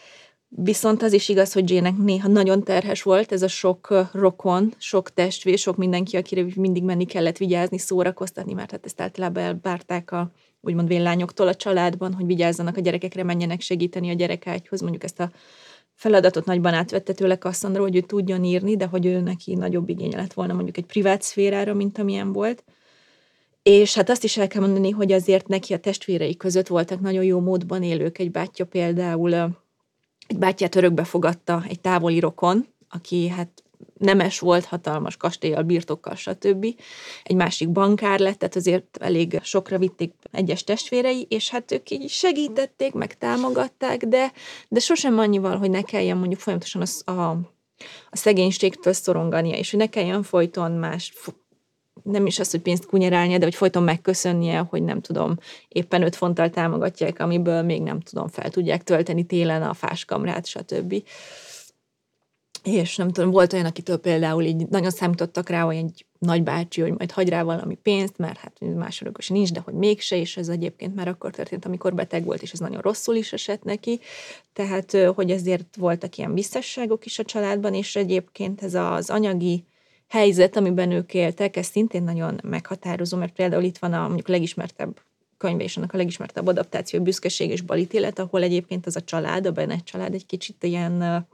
Viszont 0.49 1.03
az 1.03 1.13
is 1.13 1.29
igaz, 1.29 1.53
hogy 1.53 1.71
Jane-nek 1.71 1.97
néha 1.97 2.29
nagyon 2.29 2.63
terhes 2.63 3.03
volt, 3.03 3.33
ez 3.33 3.43
a 3.43 3.49
sok 3.49 4.09
rokon, 4.13 4.75
sok 4.79 5.11
testvér, 5.15 5.59
sok 5.59 5.77
mindenki, 5.77 6.17
akire 6.17 6.45
mindig 6.55 6.83
menni 6.83 7.05
kellett 7.05 7.37
vigyázni, 7.37 7.79
szórakoztatni, 7.79 8.53
mert 8.53 8.71
hát 8.71 8.85
ezt 8.85 9.01
általában 9.01 9.43
elbárták 9.43 10.13
a 10.13 10.31
úgymond 10.67 10.89
vélányoktól 10.89 11.49
a 11.49 11.55
családban, 11.55 12.15
hogy 12.15 12.27
vigyázzanak 12.27 12.77
a 12.77 12.81
gyerekekre, 12.81 13.23
menjenek 13.23 13.61
segíteni 13.61 14.11
a 14.11 14.15
gyerekágyhoz. 14.15 14.81
Mondjuk 14.81 15.05
ezt 15.05 15.21
a 15.21 15.31
feladatot 15.95 16.45
nagyban 16.45 16.75
átvette 16.75 17.13
tőle 17.13 17.39
Cassandra, 17.39 17.83
hogy 17.83 17.97
ő 17.97 18.01
tudjon 18.01 18.45
írni, 18.45 18.77
de 18.77 18.87
hogy 18.87 19.07
ő 19.07 19.21
neki 19.21 19.55
nagyobb 19.55 19.89
igénye 19.89 20.17
lett 20.17 20.33
volna 20.33 20.53
mondjuk 20.53 20.77
egy 20.77 20.85
privát 20.85 21.23
szférára, 21.23 21.75
mint 21.75 21.99
amilyen 21.99 22.33
volt. 22.33 22.65
És 23.63 23.95
hát 23.95 24.11
azt 24.11 24.25
is 24.25 24.37
el 24.37 24.47
kell 24.47 24.61
mondani, 24.61 24.91
hogy 24.91 25.13
azért 25.13 25.49
neki 25.49 25.73
a 25.75 25.79
testvérei 25.79 26.37
között 26.37 26.67
voltak 26.67 27.01
nagyon 27.01 27.25
jó 27.25 27.41
módban 27.41 27.83
élők. 27.83 28.19
Egy 28.19 28.31
bátyja 28.31 28.65
például, 28.65 29.35
egy 30.27 30.39
bátyját 30.39 30.75
örökbe 30.75 31.05
fogadta 31.05 31.65
egy 31.69 31.81
távoli 31.81 32.19
rokon, 32.19 32.67
aki 32.89 33.29
hát 33.29 33.63
nemes 33.99 34.39
volt, 34.39 34.65
hatalmas 34.65 35.17
kastélyal, 35.17 35.63
birtokkal, 35.63 36.15
stb. 36.15 36.67
Egy 37.23 37.37
másik 37.37 37.71
bankár 37.71 38.19
lett, 38.19 38.39
tehát 38.39 38.57
azért 38.57 38.97
elég 39.01 39.41
sokra 39.43 39.79
vitték 39.79 40.13
egyes 40.31 40.65
testvérei, 40.65 41.27
és 41.29 41.51
hát 41.51 41.73
ők 41.73 41.91
így 41.91 42.09
segítették, 42.09 42.93
meg 42.93 43.19
támogatták, 43.19 44.05
de, 44.05 44.33
de 44.69 44.81
sosem 44.81 45.19
annyival, 45.19 45.57
hogy 45.57 45.71
ne 45.71 45.83
kelljen 45.83 46.17
mondjuk 46.17 46.41
folyamatosan 46.41 46.83
a, 47.05 47.11
a, 47.11 47.31
a 48.11 48.17
szegénységtől 48.17 48.93
szorongania, 48.93 49.57
és 49.57 49.71
hogy 49.71 49.81
ne 49.81 49.89
kelljen 49.89 50.23
folyton 50.23 50.73
más 50.73 51.13
nem 52.03 52.27
is 52.27 52.39
az, 52.39 52.51
hogy 52.51 52.61
pénzt 52.61 52.87
kunyerálnia, 52.87 53.39
de 53.39 53.45
hogy 53.45 53.55
folyton 53.55 53.83
megköszönnie, 53.83 54.59
hogy 54.59 54.83
nem 54.83 55.01
tudom, 55.01 55.39
éppen 55.69 56.03
öt 56.03 56.17
fonttal 56.17 56.51
támogatják, 56.51 57.21
amiből 57.21 57.63
még 57.63 57.83
nem 57.83 58.01
tudom, 58.01 58.29
fel 58.29 58.51
tudják 58.51 58.83
tölteni 58.83 59.25
télen 59.25 59.63
a 59.63 59.75
fáskamrát, 59.75 60.47
stb 60.47 61.03
és 62.67 62.97
nem 62.97 63.11
tudom, 63.11 63.31
volt 63.31 63.53
olyan, 63.53 63.65
akitől 63.65 63.97
például 63.97 64.43
így 64.43 64.69
nagyon 64.69 64.91
számítottak 64.91 65.49
rá, 65.49 65.63
hogy 65.63 65.77
egy 65.77 66.05
nagybácsi, 66.19 66.81
hogy 66.81 66.93
majd 66.93 67.11
hagy 67.11 67.29
rá 67.29 67.43
valami 67.43 67.75
pénzt, 67.75 68.19
mert 68.19 68.39
hát 68.39 68.53
más 68.77 69.01
örökös 69.01 69.29
nincs, 69.29 69.53
de 69.53 69.61
hogy 69.61 69.75
mégse, 69.75 70.17
és 70.17 70.37
ez 70.37 70.49
egyébként 70.49 70.95
már 70.95 71.09
akkor 71.09 71.31
történt, 71.31 71.65
amikor 71.65 71.95
beteg 71.95 72.25
volt, 72.25 72.43
és 72.43 72.53
ez 72.53 72.59
nagyon 72.59 72.81
rosszul 72.81 73.15
is 73.15 73.33
esett 73.33 73.63
neki. 73.63 74.01
Tehát, 74.53 74.97
hogy 75.15 75.31
ezért 75.31 75.77
voltak 75.77 76.17
ilyen 76.17 76.35
visszasságok 76.35 77.07
is 77.07 77.19
a 77.19 77.25
családban, 77.25 77.75
és 77.75 77.97
egyébként 77.97 78.63
ez 78.63 78.75
az 78.75 79.11
anyagi 79.11 79.65
helyzet, 80.09 80.57
amiben 80.57 80.91
ők 80.91 81.15
éltek, 81.15 81.57
ez 81.57 81.67
szintén 81.67 82.03
nagyon 82.03 82.41
meghatározó, 82.43 83.19
mert 83.19 83.33
például 83.33 83.63
itt 83.63 83.79
van 83.79 83.93
a 83.93 84.07
mondjuk 84.07 84.29
legismertebb 84.29 85.01
könyve 85.39 85.63
és 85.63 85.77
annak 85.77 85.93
a 85.93 85.97
legismertebb 85.97 86.47
adaptáció, 86.47 87.03
Büszkeség 87.03 87.51
és 87.51 87.61
balítélet, 87.61 88.19
ahol 88.19 88.43
egyébként 88.43 88.87
az 88.87 88.97
a 88.97 89.01
család, 89.01 89.47
a 89.47 89.53
Bennett 89.53 89.85
család 89.85 90.15
egy 90.15 90.27
kicsit 90.27 90.65
ilyen 90.65 91.27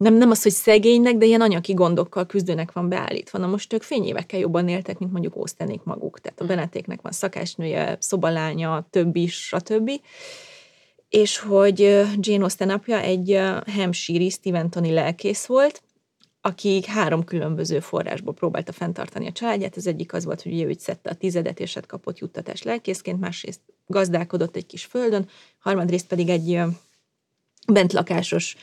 nem, 0.00 0.14
nem 0.14 0.30
az, 0.30 0.42
hogy 0.42 0.52
szegénynek, 0.52 1.16
de 1.16 1.26
ilyen 1.26 1.40
anyagi 1.40 1.72
gondokkal 1.72 2.26
küzdőnek 2.26 2.72
van 2.72 2.88
beállítva. 2.88 3.38
Na 3.38 3.46
most 3.46 3.72
ők 3.72 3.82
fényévekkel 3.82 4.40
jobban 4.40 4.68
éltek, 4.68 4.98
mint 4.98 5.12
mondjuk 5.12 5.36
Ósztenék 5.36 5.82
maguk. 5.82 6.20
Tehát 6.20 6.40
a 6.40 6.44
Benetéknek 6.44 7.00
van 7.00 7.12
szakásnője, 7.12 7.96
szobalánya, 8.00 8.86
több 8.90 9.16
is, 9.16 9.46
stb. 9.46 9.90
És 11.08 11.38
hogy 11.38 11.78
Jane 12.20 12.42
Austen 12.42 12.70
apja 12.70 13.00
egy 13.00 13.40
Hampshire 13.66 14.28
Steventoni 14.28 14.92
lelkész 14.92 15.46
volt, 15.46 15.82
akik 16.40 16.84
három 16.84 17.24
különböző 17.24 17.80
forrásból 17.80 18.34
próbálta 18.34 18.72
fenntartani 18.72 19.26
a 19.26 19.32
családját. 19.32 19.76
Az 19.76 19.86
egyik 19.86 20.12
az 20.12 20.24
volt, 20.24 20.42
hogy 20.42 20.52
ugye 20.52 20.64
ő 20.64 20.76
szedte 20.78 21.10
a 21.10 21.14
tizedet, 21.14 21.60
és 21.60 21.74
hát 21.74 21.86
kapott 21.86 22.18
juttatást 22.18 22.64
lelkészként, 22.64 23.20
másrészt 23.20 23.60
gazdálkodott 23.86 24.56
egy 24.56 24.66
kis 24.66 24.84
földön, 24.84 25.28
harmadrészt 25.58 26.06
pedig 26.06 26.28
egy 26.28 26.48
bentlakásos 27.66 28.56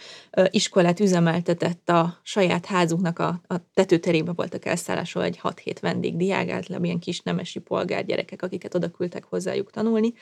iskolát 0.49 0.99
üzemeltetett 0.99 1.89
a 1.89 2.19
saját 2.23 2.65
házunknak 2.65 3.19
a, 3.19 3.41
a 3.47 3.55
tetőterébe 3.73 4.31
voltak 4.31 4.65
elszállásol 4.65 5.23
egy 5.23 5.39
6-7 5.43 5.75
vendégdiák, 5.81 6.49
általában 6.49 6.85
ilyen 6.85 6.99
kis 6.99 7.21
nemesi 7.21 7.59
polgárgyerekek, 7.59 8.41
akiket 8.41 8.75
oda 8.75 8.91
küldtek 8.91 9.23
hozzájuk 9.23 9.71
tanulni, 9.71 10.13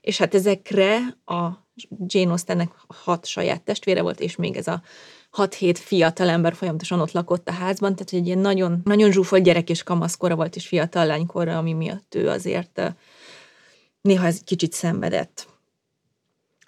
és 0.00 0.18
hát 0.18 0.34
ezekre 0.34 0.98
a 1.24 1.48
Jane 2.06 2.30
Austennek 2.30 2.70
hat 2.86 3.26
saját 3.26 3.62
testvére 3.62 4.02
volt, 4.02 4.20
és 4.20 4.36
még 4.36 4.56
ez 4.56 4.66
a 4.66 4.82
6-7 5.36 5.76
fiatal 5.78 6.28
ember 6.28 6.54
folyamatosan 6.54 7.00
ott 7.00 7.12
lakott 7.12 7.48
a 7.48 7.52
házban, 7.52 7.94
tehát 7.94 8.12
egy 8.12 8.26
ilyen 8.26 8.38
nagyon, 8.38 8.80
nagyon 8.84 9.12
zsúfolt 9.12 9.42
gyerek 9.42 9.70
és 9.70 9.82
kamaszkora 9.82 10.34
volt, 10.34 10.56
és 10.56 10.66
fiatal 10.66 11.06
lánykora, 11.06 11.58
ami 11.58 11.72
miatt 11.72 12.14
ő 12.14 12.28
azért 12.28 12.94
néha 14.00 14.26
ez 14.26 14.40
kicsit 14.40 14.72
szenvedett. 14.72 15.51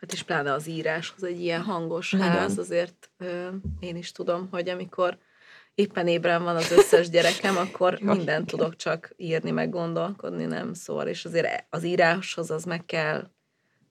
Hát 0.05 0.13
és 0.13 0.23
pláne 0.23 0.53
az 0.53 0.67
íráshoz 0.69 1.23
egy 1.25 1.41
ilyen 1.41 1.63
hangos 1.63 2.11
Nagyon. 2.11 2.27
ház, 2.29 2.59
azért 2.59 3.11
ö, 3.19 3.49
én 3.81 3.97
is 3.97 4.13
tudom, 4.13 4.49
hogy 4.51 4.69
amikor 4.69 5.19
éppen 5.75 6.07
ébren 6.09 6.43
van 6.43 6.57
az 6.57 6.71
összes 6.71 7.09
gyerekem, 7.09 7.57
akkor 7.57 7.99
mindent 8.01 8.47
tudok 8.47 8.77
csak 8.77 9.13
írni, 9.17 9.51
meg 9.51 9.71
gondolkodni, 9.71 10.45
nem 10.45 10.73
szól. 10.75 11.03
És 11.03 11.25
azért 11.25 11.67
az 11.71 11.85
íráshoz 11.85 12.51
az 12.51 12.65
meg 12.65 12.85
kell, 12.85 13.31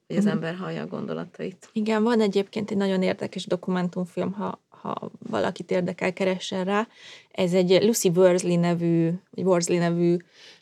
hogy 0.06 0.16
az 0.16 0.24
Mhm. 0.24 0.32
ember 0.32 0.54
hallja 0.54 0.82
a 0.82 0.86
gondolatait. 0.86 1.68
Igen, 1.72 2.02
van 2.02 2.20
egyébként 2.20 2.70
egy 2.70 2.76
nagyon 2.76 3.02
érdekes 3.02 3.46
dokumentumfilm, 3.46 4.32
ha, 4.32 4.63
ha 4.84 5.10
valakit 5.30 5.70
érdekel, 5.70 6.12
keressen 6.12 6.64
rá. 6.64 6.88
Ez 7.30 7.52
egy 7.52 7.82
Lucy 7.82 8.08
Worsley 8.14 8.58
nevű, 8.58 9.10
vagy 9.30 9.44
Worsley 9.44 9.78
nevű 9.78 10.16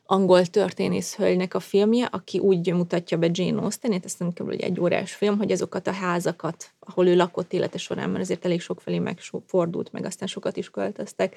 angol 0.06 0.46
történész 0.46 1.16
hölgynek 1.16 1.54
a 1.54 1.60
filmje, 1.60 2.04
aki 2.04 2.38
úgy 2.38 2.72
mutatja 2.72 3.18
be 3.18 3.28
Jane 3.32 3.60
Austenét, 3.60 4.04
ezt 4.04 4.18
nem 4.18 4.32
kb. 4.32 4.54
egy 4.58 4.80
órás 4.80 5.12
film, 5.12 5.38
hogy 5.38 5.52
azokat 5.52 5.86
a 5.86 5.92
házakat, 5.92 6.70
ahol 6.80 7.06
ő 7.06 7.16
lakott 7.16 7.52
élete 7.52 7.78
során, 7.78 8.10
mert 8.10 8.22
azért 8.22 8.44
elég 8.44 8.60
sok 8.60 8.80
felé 8.80 8.98
megfordult, 8.98 9.92
meg 9.92 10.04
aztán 10.04 10.28
sokat 10.28 10.56
is 10.56 10.70
költöztek, 10.70 11.36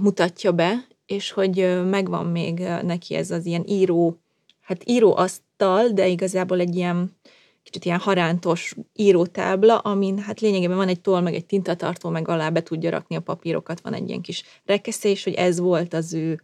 mutatja 0.00 0.52
be, 0.52 0.86
és 1.06 1.30
hogy 1.30 1.80
megvan 1.90 2.26
még 2.26 2.58
neki 2.82 3.14
ez 3.14 3.30
az 3.30 3.46
ilyen 3.46 3.64
író, 3.66 4.18
hát 4.60 4.82
íróasztal, 4.84 5.88
de 5.88 6.06
igazából 6.06 6.60
egy 6.60 6.76
ilyen 6.76 7.16
kicsit 7.64 7.84
ilyen 7.84 7.98
harántos 7.98 8.74
írótábla, 8.94 9.78
amin 9.78 10.18
hát 10.18 10.40
lényegében 10.40 10.76
van 10.76 10.88
egy 10.88 11.00
toll, 11.00 11.20
meg 11.20 11.34
egy 11.34 11.46
tintatartó, 11.46 12.08
meg 12.08 12.28
alá 12.28 12.50
be 12.50 12.62
tudja 12.62 12.90
rakni 12.90 13.16
a 13.16 13.20
papírokat, 13.20 13.80
van 13.80 13.94
egy 13.94 14.08
ilyen 14.08 14.20
kis 14.20 14.44
rekeszés, 14.64 15.24
hogy 15.24 15.34
ez 15.34 15.58
volt 15.58 15.94
az 15.94 16.14
ő 16.14 16.40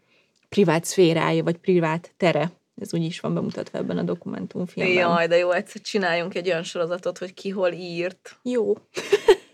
privát 0.49 0.85
szférája, 0.85 1.43
vagy 1.43 1.57
privát 1.57 2.13
tere. 2.17 2.53
Ez 2.81 2.95
úgy 2.95 3.03
is 3.03 3.21
van 3.21 3.35
bemutatva 3.35 3.79
ebben 3.79 3.99
a 3.99 4.03
dokumentumfilmben. 4.03 4.97
Jaj, 4.97 5.27
de 5.27 5.37
jó, 5.37 5.51
egyszer 5.51 5.81
csináljunk 5.81 6.35
egy 6.35 6.49
olyan 6.49 6.63
sorozatot, 6.63 7.19
hogy 7.19 7.35
ki 7.35 7.51
hol 7.51 7.73
írt. 7.73 8.39
Jó. 8.43 8.73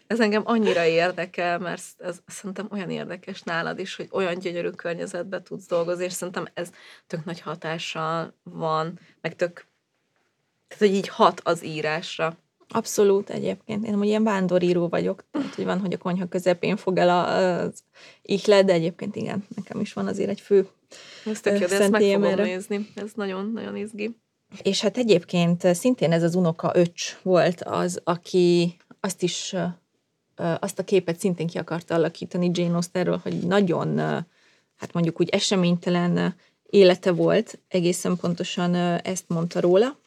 Ez 0.06 0.20
engem 0.20 0.42
annyira 0.44 0.84
érdekel, 0.84 1.58
mert 1.58 1.82
ez 1.98 2.18
szerintem 2.26 2.68
olyan 2.70 2.90
érdekes 2.90 3.42
nálad 3.42 3.78
is, 3.78 3.96
hogy 3.96 4.08
olyan 4.10 4.38
gyönyörű 4.38 4.70
környezetben 4.70 5.42
tudsz 5.42 5.66
dolgozni, 5.66 6.04
és 6.04 6.12
szerintem 6.12 6.46
ez 6.54 6.70
tök 7.06 7.24
nagy 7.24 7.40
hatással 7.40 8.34
van, 8.42 8.98
meg 9.20 9.36
tök, 9.36 9.66
tehát 10.68 10.84
hogy 10.84 10.94
így 10.94 11.08
hat 11.08 11.40
az 11.44 11.64
írásra. 11.64 12.36
Abszolút 12.68 13.30
egyébként. 13.30 13.86
Én 13.86 13.92
amúgy 13.92 14.06
ilyen 14.06 14.24
vándoríró 14.24 14.88
vagyok, 14.88 15.24
tehát 15.30 15.54
hogy 15.54 15.64
van, 15.64 15.80
hogy 15.80 15.92
a 15.92 15.98
konyha 15.98 16.26
közepén 16.26 16.76
fog 16.76 16.96
el 16.98 17.24
az 17.24 17.82
ihlet, 18.22 18.64
de 18.64 18.72
egyébként 18.72 19.16
igen, 19.16 19.46
nekem 19.56 19.80
is 19.80 19.92
van 19.92 20.06
azért 20.06 20.30
egy 20.30 20.40
fő 20.40 20.68
Ez 21.24 21.40
tök 21.40 21.60
jó, 21.60 21.66
de 21.66 21.80
ezt 21.80 21.90
meg 21.90 22.02
fogom 22.02 22.24
erre. 22.24 22.44
nézni. 22.44 22.88
Ez 22.94 23.10
nagyon-nagyon 23.14 23.76
izgi. 23.76 24.16
És 24.62 24.80
hát 24.80 24.96
egyébként 24.96 25.74
szintén 25.74 26.12
ez 26.12 26.22
az 26.22 26.34
unoka 26.34 26.70
öcs 26.74 27.18
volt 27.22 27.62
az, 27.62 28.00
aki 28.04 28.76
azt 29.00 29.22
is, 29.22 29.54
azt 30.36 30.78
a 30.78 30.84
képet 30.84 31.18
szintén 31.18 31.46
ki 31.46 31.58
akarta 31.58 31.94
alakítani 31.94 32.50
Jane 32.54 32.74
Austenről, 32.74 33.20
hogy 33.22 33.38
nagyon, 33.38 33.98
hát 34.76 34.92
mondjuk 34.92 35.20
úgy 35.20 35.28
eseménytelen 35.28 36.34
élete 36.62 37.12
volt, 37.12 37.58
egészen 37.68 38.16
pontosan 38.16 38.74
ezt 39.02 39.24
mondta 39.28 39.60
róla. 39.60 39.98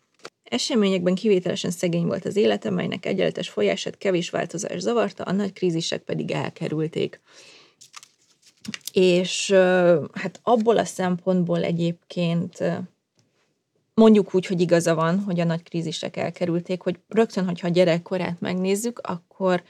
Eseményekben 0.50 1.16
kivételesen 1.16 1.72
szegény 1.72 2.06
volt 2.06 2.26
az 2.26 2.36
élete, 2.36 2.70
melynek 2.70 3.06
egyenletes 3.06 3.50
folyását 3.50 3.98
kevés 3.98 4.30
változás 4.30 4.80
zavarta, 4.80 5.24
a 5.24 5.32
nagy 5.32 5.54
krízisek 5.54 6.02
pedig 6.02 6.32
elkerülték. 6.32 7.22
És 8.94 9.52
hát 10.14 10.40
abból 10.44 10.78
a 10.78 10.86
szempontból 10.86 11.64
egyébként 11.64 12.64
mondjuk 13.94 14.36
úgy, 14.36 14.46
hogy 14.46 14.62
igaza 14.62 14.96
van, 14.96 15.20
hogy 15.20 15.40
a 15.40 15.44
nagy 15.44 15.64
krízisek 15.64 16.18
elkerülték, 16.18 16.82
hogy 16.82 17.00
rögtön, 17.08 17.46
hogyha 17.46 17.68
a 17.68 17.72
gyerekkorát 17.72 18.40
megnézzük, 18.40 19.00
akkor 19.00 19.64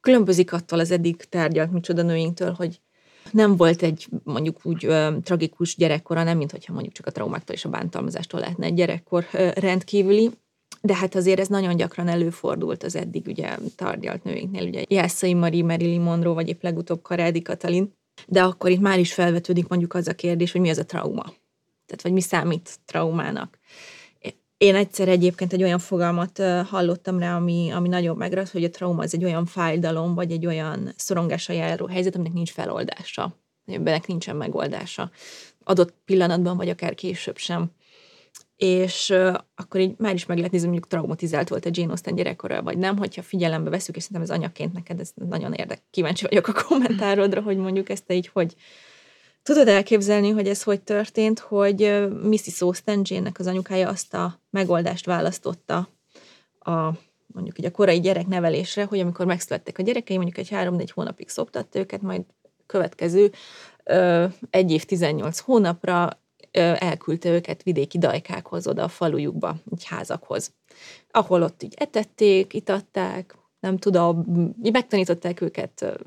különbözik 0.00 0.52
attól 0.52 0.78
az 0.78 0.90
eddig 0.90 1.16
tárgyalt 1.16 1.72
micsoda 1.72 2.02
nőinktől, 2.02 2.52
hogy 2.52 2.80
nem 3.32 3.56
volt 3.56 3.82
egy 3.82 4.08
mondjuk 4.24 4.56
úgy 4.62 4.84
ö, 4.84 5.08
tragikus 5.22 5.76
gyerekkora, 5.76 6.22
nem 6.22 6.36
mint 6.36 6.50
hogyha 6.50 6.72
mondjuk 6.72 6.94
csak 6.94 7.06
a 7.06 7.10
traumáktól 7.10 7.54
és 7.54 7.64
a 7.64 7.68
bántalmazástól 7.68 8.40
lehetne 8.40 8.66
egy 8.66 8.74
gyerekkor 8.74 9.26
ö, 9.32 9.48
rendkívüli, 9.54 10.30
de 10.80 10.94
hát 10.94 11.14
azért 11.14 11.40
ez 11.40 11.48
nagyon 11.48 11.76
gyakran 11.76 12.08
előfordult 12.08 12.82
az 12.82 12.96
eddig 12.96 13.26
ugye 13.26 13.56
tárgyalt 13.76 14.24
nőinknél, 14.24 14.66
ugye 14.66 14.84
Jászai 14.88 15.34
Mari, 15.34 15.62
Marilyn 15.62 16.00
Monroe, 16.00 16.34
vagy 16.34 16.48
épp 16.48 16.62
legutóbb 16.62 17.02
Karádi 17.02 17.42
Katalin, 17.42 17.92
de 18.26 18.42
akkor 18.42 18.70
itt 18.70 18.80
már 18.80 18.98
is 18.98 19.12
felvetődik 19.12 19.68
mondjuk 19.68 19.94
az 19.94 20.08
a 20.08 20.14
kérdés, 20.14 20.52
hogy 20.52 20.60
mi 20.60 20.70
az 20.70 20.78
a 20.78 20.84
trauma. 20.84 21.22
Tehát, 21.86 22.02
vagy 22.02 22.12
mi 22.12 22.20
számít 22.20 22.78
traumának. 22.84 23.58
Én 24.60 24.74
egyszer 24.74 25.08
egyébként 25.08 25.52
egy 25.52 25.62
olyan 25.62 25.78
fogalmat 25.78 26.42
hallottam 26.66 27.18
rá, 27.18 27.36
ami, 27.36 27.70
ami 27.70 27.88
nagyon 27.88 28.16
megrad, 28.16 28.48
hogy 28.48 28.64
a 28.64 28.70
trauma 28.70 29.02
az 29.02 29.14
egy 29.14 29.24
olyan 29.24 29.46
fájdalom, 29.46 30.14
vagy 30.14 30.32
egy 30.32 30.46
olyan 30.46 30.92
szorongással 30.96 31.56
járó 31.56 31.86
helyzet, 31.86 32.14
aminek 32.14 32.32
nincs 32.32 32.52
feloldása. 32.52 33.36
Ebbenek 33.66 34.06
nincsen 34.06 34.36
megoldása. 34.36 35.10
Adott 35.64 35.94
pillanatban, 36.04 36.56
vagy 36.56 36.68
akár 36.68 36.94
később 36.94 37.36
sem. 37.36 37.70
És 38.56 39.10
ö, 39.10 39.32
akkor 39.54 39.80
így 39.80 39.94
már 39.98 40.14
is 40.14 40.26
meg 40.26 40.36
lehet 40.36 40.52
nézni, 40.52 40.68
mondjuk 40.68 40.90
traumatizált 40.90 41.48
volt 41.48 41.66
a 41.66 41.70
Jane 41.72 41.90
Austen 41.90 42.14
gyerekkora, 42.14 42.62
vagy 42.62 42.78
nem, 42.78 42.96
hogyha 42.96 43.22
figyelembe 43.22 43.70
veszük, 43.70 43.96
és 43.96 44.02
szerintem 44.02 44.30
ez 44.30 44.38
anyaként 44.38 44.72
neked, 44.72 45.00
ez 45.00 45.10
nagyon 45.14 45.52
érdek. 45.52 45.82
Kíváncsi 45.90 46.26
vagyok 46.28 46.48
a 46.48 46.64
kommentárodra, 46.66 47.42
hogy 47.42 47.56
mondjuk 47.56 47.88
ezt 47.88 48.06
te 48.06 48.14
így 48.14 48.30
hogy 48.32 48.54
Tudod 49.42 49.68
elképzelni, 49.68 50.30
hogy 50.30 50.48
ez 50.48 50.62
hogy 50.62 50.80
történt, 50.80 51.38
hogy 51.38 52.08
Mrs. 52.22 52.60
Austen, 52.60 53.04
az 53.38 53.46
anyukája 53.46 53.88
azt 53.88 54.14
a 54.14 54.40
megoldást 54.50 55.06
választotta 55.06 55.88
a 56.58 56.92
mondjuk 57.32 57.58
így 57.58 57.64
a 57.64 57.70
korai 57.70 58.00
gyereknevelésre, 58.00 58.84
hogy 58.84 58.98
amikor 58.98 59.26
megszülettek 59.26 59.78
a 59.78 59.82
gyerekei, 59.82 60.16
mondjuk 60.16 60.38
egy 60.38 60.48
három-négy 60.48 60.90
hónapig 60.90 61.28
szoptatta 61.28 61.78
őket, 61.78 62.02
majd 62.02 62.22
következő 62.66 63.32
ö, 63.84 64.26
egy 64.50 64.70
év 64.70 64.84
18 64.84 65.38
hónapra 65.38 66.20
ö, 66.50 66.72
elküldte 66.78 67.30
őket 67.30 67.62
vidéki 67.62 67.98
dajkákhoz, 67.98 68.66
oda 68.66 68.82
a 68.82 68.88
falujukba, 68.88 69.56
egy 69.72 69.84
házakhoz, 69.84 70.52
ahol 71.10 71.42
ott 71.42 71.62
így 71.62 71.74
etették, 71.76 72.54
itatták, 72.54 73.36
nem 73.60 73.76
tudom, 73.76 74.24
így 74.62 74.72
megtanították 74.72 75.40
őket 75.40 76.00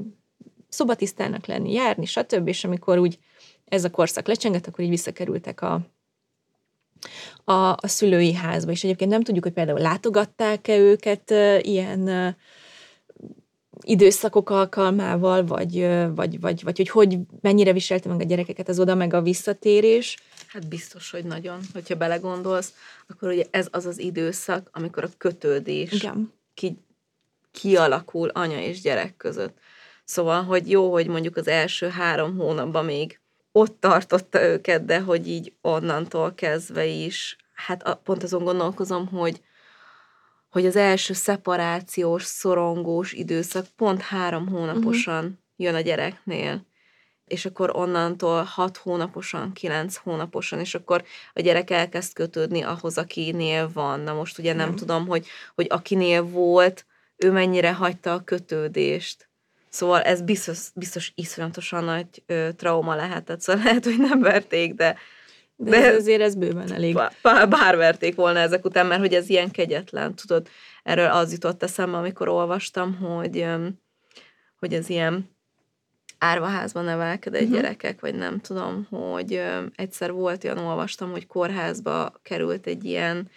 szobatisztának 0.74 1.46
lenni, 1.46 1.72
járni, 1.72 2.06
stb. 2.06 2.48
És 2.48 2.64
amikor 2.64 2.98
úgy 2.98 3.20
ez 3.66 3.84
a 3.84 3.92
korszak 3.92 4.28
lecsengett, 4.28 4.68
akkor 4.68 4.84
így 4.84 4.90
visszakerültek 4.90 5.62
a, 5.62 5.82
a, 7.44 7.54
a 7.54 7.88
szülői 7.88 8.34
házba. 8.34 8.72
És 8.72 8.84
egyébként 8.84 9.12
nem 9.12 9.24
tudjuk, 9.24 9.44
hogy 9.44 9.54
például 9.54 9.80
látogatták-e 9.80 10.78
őket 10.78 11.30
ilyen 11.62 12.08
ö, 12.08 12.30
időszakok 13.82 14.50
alkalmával, 14.50 15.46
vagy, 15.46 15.88
vagy, 16.16 16.40
vagy, 16.40 16.64
vagy 16.64 16.78
hogy 16.78 16.90
hogy 16.90 17.18
mennyire 17.42 17.74
viselte 17.74 18.10
meg 18.10 18.20
a 18.20 18.24
gyerekeket 18.24 18.70
az 18.70 18.80
oda 18.80 18.96
meg 18.96 19.14
a 19.14 19.22
visszatérés. 19.22 20.18
Hát 20.48 20.68
biztos, 20.68 21.12
hogy 21.12 21.26
nagyon. 21.26 21.60
Hogyha 21.74 21.96
belegondolsz, 21.96 22.74
akkor 23.08 23.30
ugye 23.30 23.46
ez 23.52 23.68
az 23.72 23.86
az 23.86 24.00
időszak, 24.00 24.70
amikor 24.72 25.04
a 25.04 25.10
kötődés 25.18 25.92
Igen. 25.92 26.34
ki, 26.54 26.78
kialakul 27.52 28.30
anya 28.30 28.62
és 28.62 28.82
gyerek 28.82 29.18
között. 29.18 29.58
Szóval, 30.14 30.44
hogy 30.44 30.70
jó, 30.70 30.92
hogy 30.92 31.08
mondjuk 31.08 31.38
az 31.38 31.48
első 31.48 31.88
három 31.88 32.38
hónapban 32.38 32.86
még 32.86 33.20
ott 33.52 33.80
tartotta 33.80 34.42
őket, 34.42 34.86
de 34.86 35.00
hogy 35.00 35.28
így 35.28 35.54
onnantól 35.62 36.34
kezdve 36.34 36.86
is, 36.86 37.38
hát 37.54 37.84
a- 37.84 37.96
pont 37.96 38.24
azon 38.24 38.44
gondolkozom, 38.44 39.08
hogy 39.08 39.42
hogy 40.50 40.66
az 40.66 40.76
első 40.76 41.14
szeparációs, 41.14 42.24
szorongós 42.24 43.14
időszak 43.14 43.66
pont 43.76 44.02
három 44.02 44.48
hónaposan 44.48 45.24
uh-huh. 45.24 45.38
jön 45.56 45.76
a 45.76 45.82
gyereknél, 45.82 46.66
és 47.26 47.46
akkor 47.46 47.76
onnantól 47.76 48.44
hat 48.44 48.78
hónaposan, 48.78 49.54
kilenc 49.54 49.96
hónaposan, 49.96 50.60
és 50.60 50.76
akkor 50.76 51.04
a 51.34 51.42
gyerek 51.42 51.70
elkezd 51.70 52.14
kötődni 52.14 52.62
ahhoz, 52.62 52.98
akinél 52.98 53.70
van. 53.74 54.00
Na 54.00 54.14
most 54.14 54.38
ugye 54.38 54.54
nem 54.54 54.68
Nem. 54.68 54.76
tudom, 54.76 55.08
hogy, 55.08 55.28
hogy 55.56 55.68
akinél 55.70 56.24
volt, 56.24 56.86
ő 57.16 57.32
mennyire 57.32 57.74
hagyta 57.74 58.14
a 58.14 58.24
kötődést. 58.24 59.32
Szóval 59.74 60.02
ez 60.02 60.22
biztos, 60.22 60.60
biztos 60.76 61.12
iszonyatosan 61.16 61.84
nagy 61.84 62.24
ö, 62.26 62.50
trauma 62.56 62.96
lehetett, 62.96 63.42
szóval 63.42 63.64
lehet, 63.66 63.84
hogy 63.84 63.98
nem 63.98 64.20
verték, 64.20 64.74
de, 64.74 64.98
de, 65.56 65.70
de 65.70 65.86
ez 65.86 65.96
azért 65.96 66.22
ez 66.22 66.36
bőven 66.36 66.74
elég. 66.74 66.94
Bár, 67.22 67.50
bár 67.50 67.76
verték 67.76 68.16
volna 68.16 68.40
ezek 68.40 68.66
után, 68.66 68.86
mert 68.86 69.02
hogy 69.02 69.14
ez 69.14 69.30
ilyen 69.30 69.52
kegyetlen, 69.52 70.16
tudod, 70.16 70.48
erről 70.84 71.10
az 71.10 71.32
jutott 71.32 71.64
eszembe, 71.64 71.98
amikor 71.98 72.28
olvastam, 72.28 72.96
hogy, 72.96 73.46
hogy 74.60 74.74
ez 74.74 74.90
ilyen 74.90 75.30
árvaházban 76.18 76.84
nevelkedett 76.84 77.42
uh-huh. 77.42 77.56
gyerekek, 77.56 78.02
vagy 78.02 78.16
nem 78.16 78.40
tudom, 78.40 78.88
hogy 78.90 79.44
egyszer 79.76 80.12
volt 80.12 80.44
olyan, 80.44 80.58
olvastam, 80.58 81.12
hogy 81.12 81.28
kórházba 81.28 82.14
került 82.22 82.68
egy 82.68 82.84
ilyen 82.84 83.30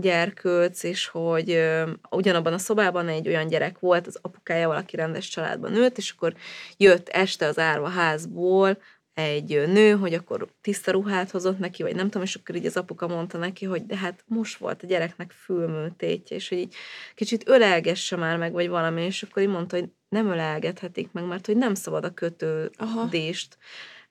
gyerkőc, 0.00 0.82
és 0.82 1.06
hogy 1.06 1.50
ö, 1.50 1.90
ugyanabban 2.10 2.52
a 2.52 2.58
szobában 2.58 3.08
egy 3.08 3.28
olyan 3.28 3.46
gyerek 3.46 3.78
volt, 3.78 4.06
az 4.06 4.18
apukája 4.22 4.68
valaki 4.68 4.96
rendes 4.96 5.28
családban 5.28 5.72
nőtt, 5.72 5.98
és 5.98 6.10
akkor 6.16 6.34
jött 6.76 7.08
este 7.08 7.46
az 7.46 7.58
árvaházból 7.58 8.78
egy 9.14 9.64
nő, 9.66 9.90
hogy 9.90 10.14
akkor 10.14 10.48
tiszta 10.60 10.90
ruhát 10.90 11.30
hozott 11.30 11.58
neki, 11.58 11.82
vagy 11.82 11.94
nem 11.94 12.04
tudom, 12.04 12.22
és 12.22 12.34
akkor 12.34 12.54
így 12.54 12.66
az 12.66 12.76
apuka 12.76 13.06
mondta 13.06 13.38
neki, 13.38 13.64
hogy 13.64 13.86
de 13.86 13.96
hát 13.96 14.24
most 14.26 14.58
volt 14.58 14.82
a 14.82 14.86
gyereknek 14.86 15.30
fülműtétje, 15.30 16.36
és 16.36 16.48
hogy 16.48 16.58
így 16.58 16.74
kicsit 17.14 17.48
ölelgesse 17.48 18.16
már 18.16 18.36
meg, 18.36 18.52
vagy 18.52 18.68
valami, 18.68 19.02
és 19.02 19.22
akkor 19.22 19.42
így 19.42 19.48
mondta, 19.48 19.76
hogy 19.76 19.88
nem 20.08 20.30
ölelgethetik 20.30 21.12
meg, 21.12 21.24
mert 21.24 21.46
hogy 21.46 21.56
nem 21.56 21.74
szabad 21.74 22.04
a 22.04 22.14
kötődést 22.14 23.58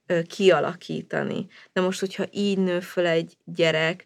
Aha. 0.08 0.22
kialakítani. 0.28 1.48
De 1.74 1.82
most, 1.82 2.00
hogyha 2.00 2.26
így 2.32 2.58
nő 2.58 2.80
föl 2.80 3.08
egy 3.08 3.38
gyerek, 3.46 4.06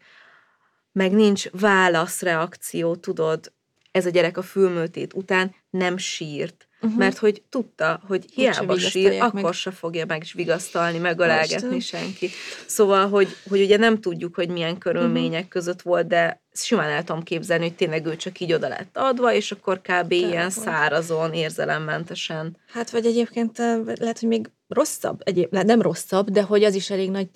meg 0.91 1.11
nincs 1.11 1.49
válaszreakció, 1.49 2.95
tudod, 2.95 3.51
ez 3.91 4.05
a 4.05 4.09
gyerek 4.09 4.37
a 4.37 4.41
fülmőtét 4.41 5.13
után 5.13 5.55
nem 5.69 5.97
sírt, 5.97 6.67
uh-huh. 6.81 6.99
mert 6.99 7.17
hogy 7.17 7.43
tudta, 7.49 8.01
hogy 8.07 8.25
hiába 8.33 8.77
sír, 8.77 9.09
meg. 9.09 9.21
akkor 9.21 9.53
se 9.53 9.71
fogja 9.71 10.05
meg 10.05 10.23
vigasztalni, 10.33 10.97
megölelgetni 10.97 11.79
senki. 11.79 12.29
Szóval, 12.65 13.09
hogy, 13.09 13.27
hogy 13.49 13.61
ugye 13.61 13.77
nem 13.77 13.99
tudjuk, 13.99 14.35
hogy 14.35 14.49
milyen 14.49 14.77
körülmények 14.77 15.33
uh-huh. 15.33 15.47
között 15.47 15.81
volt, 15.81 16.07
de 16.07 16.41
simán 16.53 16.89
el 16.89 17.03
tudom 17.03 17.23
képzelni, 17.23 17.63
hogy 17.63 17.75
tényleg 17.75 18.05
ő 18.05 18.15
csak 18.15 18.39
így 18.39 18.53
oda 18.53 18.67
lett 18.67 18.97
adva, 18.97 19.33
és 19.33 19.51
akkor 19.51 19.81
kb. 19.81 20.09
Te 20.09 20.15
ilyen 20.15 20.49
szárazon, 20.49 21.33
érzelemmentesen. 21.33 22.57
Hát 22.67 22.89
vagy 22.89 23.05
egyébként 23.05 23.57
lehet, 23.99 24.19
hogy 24.19 24.27
még 24.27 24.49
rosszabb, 24.67 25.21
egyéb, 25.23 25.55
nem 25.55 25.81
rosszabb, 25.81 26.29
de 26.29 26.41
hogy 26.41 26.63
az 26.63 26.75
is 26.75 26.89
elég 26.89 27.09
nagy 27.09 27.27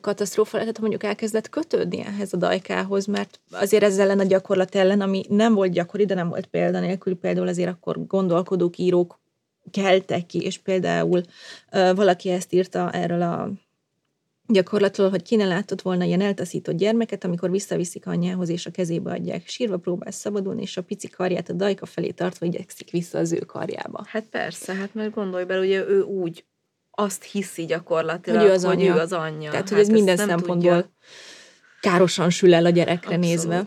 katasztrófa 0.00 0.56
lehetett, 0.56 0.80
mondjuk 0.80 1.02
elkezdett 1.04 1.48
kötődni 1.48 2.00
ehhez 2.00 2.32
a 2.32 2.36
dajkához, 2.36 3.06
mert 3.06 3.40
azért 3.50 3.82
ezzel 3.82 4.04
ellen 4.04 4.18
a 4.18 4.28
gyakorlat 4.28 4.74
ellen, 4.74 5.00
ami 5.00 5.24
nem 5.28 5.54
volt 5.54 5.72
gyakori, 5.72 6.04
de 6.04 6.14
nem 6.14 6.28
volt 6.28 6.46
példanélkül, 6.46 7.18
például 7.18 7.48
azért 7.48 7.70
akkor 7.70 8.06
gondolkodók, 8.06 8.78
írók 8.78 9.20
keltek 9.70 10.26
ki, 10.26 10.40
és 10.40 10.58
például 10.58 11.20
valaki 11.94 12.30
ezt 12.30 12.52
írta 12.52 12.90
erről 12.90 13.22
a 13.22 13.50
gyakorlatról, 14.48 15.10
hogy 15.10 15.22
ki 15.22 15.36
ne 15.36 15.46
látott 15.46 15.82
volna 15.82 16.04
ilyen 16.04 16.20
eltaszított 16.20 16.76
gyermeket, 16.76 17.24
amikor 17.24 17.50
visszaviszik 17.50 18.06
anyjához, 18.06 18.48
és 18.48 18.66
a 18.66 18.70
kezébe 18.70 19.10
adják. 19.10 19.48
Sírva 19.48 19.76
próbál 19.76 20.10
szabadulni, 20.10 20.62
és 20.62 20.76
a 20.76 20.82
pici 20.82 21.08
karját 21.08 21.48
a 21.48 21.52
dajka 21.52 21.86
felé 21.86 22.10
tartva 22.10 22.46
igyekszik 22.46 22.90
vissza 22.90 23.18
az 23.18 23.32
ő 23.32 23.38
karjába. 23.38 24.04
Hát 24.06 24.24
persze, 24.24 24.74
hát 24.74 24.94
mert 24.94 25.14
gondolj 25.14 25.44
bele, 25.44 25.60
ugye 25.60 25.88
ő 25.88 26.02
úgy 26.02 26.44
azt 26.98 27.22
hiszi 27.22 27.64
gyakorlatilag, 27.64 28.40
hogy 28.40 28.48
ő 28.48 28.52
az, 28.52 28.64
hogy 28.64 28.74
anyja. 28.74 28.94
Ő 28.94 28.98
az 28.98 29.12
anyja. 29.12 29.50
Tehát, 29.50 29.68
hogy 29.68 29.78
hát 29.78 29.86
ez 29.86 29.92
minden 29.92 30.16
szempontból 30.16 30.82
tudja. 30.82 30.90
károsan 31.80 32.30
sül 32.30 32.54
el 32.54 32.64
a 32.64 32.70
gyerekre 32.70 33.14
Abszolút. 33.14 33.20
nézve. 33.20 33.66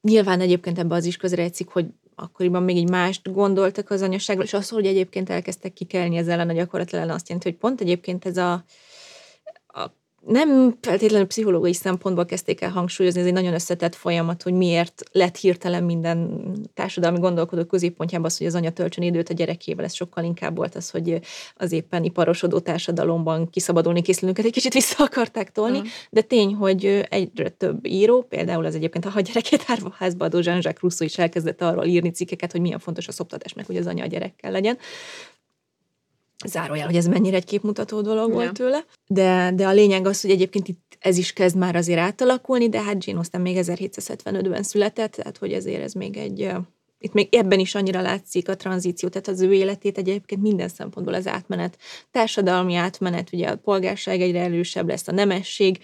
Nyilván 0.00 0.40
egyébként 0.40 0.78
ebbe 0.78 0.94
az 0.94 1.04
is 1.04 1.16
közrejtszik, 1.16 1.68
hogy 1.68 1.86
akkoriban 2.14 2.62
még 2.62 2.76
így 2.76 2.90
mást 2.90 3.32
gondoltak 3.32 3.90
az 3.90 4.02
anyaságról, 4.02 4.44
és 4.44 4.52
az, 4.52 4.68
hogy 4.68 4.86
egyébként 4.86 5.30
elkezdtek 5.30 5.72
kikelni 5.72 6.16
ezzel 6.16 6.32
ellen 6.32 6.48
a 6.48 6.52
gyakorlat 6.52 6.92
ellen, 6.92 7.10
azt 7.10 7.28
jelenti, 7.28 7.50
hogy 7.50 7.58
pont 7.58 7.80
egyébként 7.80 8.24
ez 8.24 8.36
a 8.36 8.64
nem 10.26 10.76
feltétlenül 10.80 11.26
pszichológiai 11.26 11.72
szempontból 11.72 12.24
kezdték 12.24 12.60
el 12.60 12.70
hangsúlyozni, 12.70 13.20
ez 13.20 13.26
egy 13.26 13.32
nagyon 13.32 13.54
összetett 13.54 13.94
folyamat, 13.94 14.42
hogy 14.42 14.52
miért 14.52 15.02
lett 15.12 15.36
hirtelen 15.36 15.84
minden 15.84 16.40
társadalmi 16.74 17.18
gondolkodó 17.18 17.64
középpontjában 17.64 18.26
az, 18.26 18.38
hogy 18.38 18.46
az 18.46 18.54
anya 18.54 18.70
töltsön 18.70 19.04
időt 19.04 19.28
a 19.28 19.34
gyerekével. 19.34 19.84
Ez 19.84 19.94
sokkal 19.94 20.24
inkább 20.24 20.56
volt 20.56 20.74
az, 20.74 20.90
hogy 20.90 21.20
az 21.56 21.72
éppen 21.72 22.04
iparosodó 22.04 22.58
társadalomban 22.58 23.50
kiszabadulni 23.50 24.02
készülőnket 24.02 24.44
egy 24.44 24.52
kicsit 24.52 24.72
vissza 24.72 25.04
akarták 25.04 25.52
tolni, 25.52 25.76
uh-huh. 25.76 25.92
de 26.10 26.20
tény, 26.20 26.54
hogy 26.54 27.06
egyre 27.08 27.48
több 27.48 27.86
író, 27.86 28.22
például 28.22 28.64
az 28.64 28.74
egyébként 28.74 29.04
a 29.04 29.10
ha 29.10 29.20
gyerekét 29.20 29.64
árvaházba 29.66 30.24
adó 30.24 30.38
Jean-Jacques 30.38 30.80
Rousseau 30.80 31.08
is 31.08 31.18
elkezdett 31.18 31.62
arról 31.62 31.84
írni 31.84 32.10
cikkeket, 32.10 32.52
hogy 32.52 32.60
milyen 32.60 32.78
fontos 32.78 33.08
a 33.08 33.12
szoptatás, 33.12 33.52
meg 33.52 33.66
hogy 33.66 33.76
az 33.76 33.86
anya 33.86 34.04
a 34.04 34.06
gyerekkel 34.06 34.50
legyen 34.50 34.78
zárójel, 36.46 36.86
hogy 36.86 36.96
ez 36.96 37.06
mennyire 37.06 37.36
egy 37.36 37.44
képmutató 37.44 38.00
dolog 38.00 38.28
ja. 38.28 38.34
volt 38.34 38.52
tőle. 38.52 38.84
De, 39.06 39.52
de 39.54 39.66
a 39.66 39.72
lényeg 39.72 40.06
az, 40.06 40.20
hogy 40.20 40.30
egyébként 40.30 40.68
itt 40.68 40.96
ez 40.98 41.18
is 41.18 41.32
kezd 41.32 41.56
már 41.56 41.76
azért 41.76 41.98
átalakulni, 41.98 42.68
de 42.68 42.82
hát 42.82 43.04
Jane 43.04 43.18
Austen 43.18 43.40
még 43.40 43.56
1775-ben 43.60 44.62
született, 44.62 45.12
tehát 45.12 45.38
hogy 45.38 45.52
ezért 45.52 45.82
ez 45.82 45.92
még 45.92 46.16
egy, 46.16 46.50
itt 46.98 47.12
még 47.12 47.34
ebben 47.34 47.58
is 47.58 47.74
annyira 47.74 48.00
látszik 48.00 48.48
a 48.48 48.56
tranzíció, 48.56 49.08
tehát 49.08 49.28
az 49.28 49.40
ő 49.40 49.54
életét 49.54 49.98
egyébként 49.98 50.42
minden 50.42 50.68
szempontból 50.68 51.14
az 51.14 51.26
átmenet, 51.26 51.78
társadalmi 52.10 52.74
átmenet, 52.74 53.32
ugye 53.32 53.48
a 53.48 53.56
polgárság 53.56 54.20
egyre 54.20 54.40
erősebb 54.40 54.88
lesz, 54.88 55.08
a 55.08 55.12
nemesség, 55.12 55.78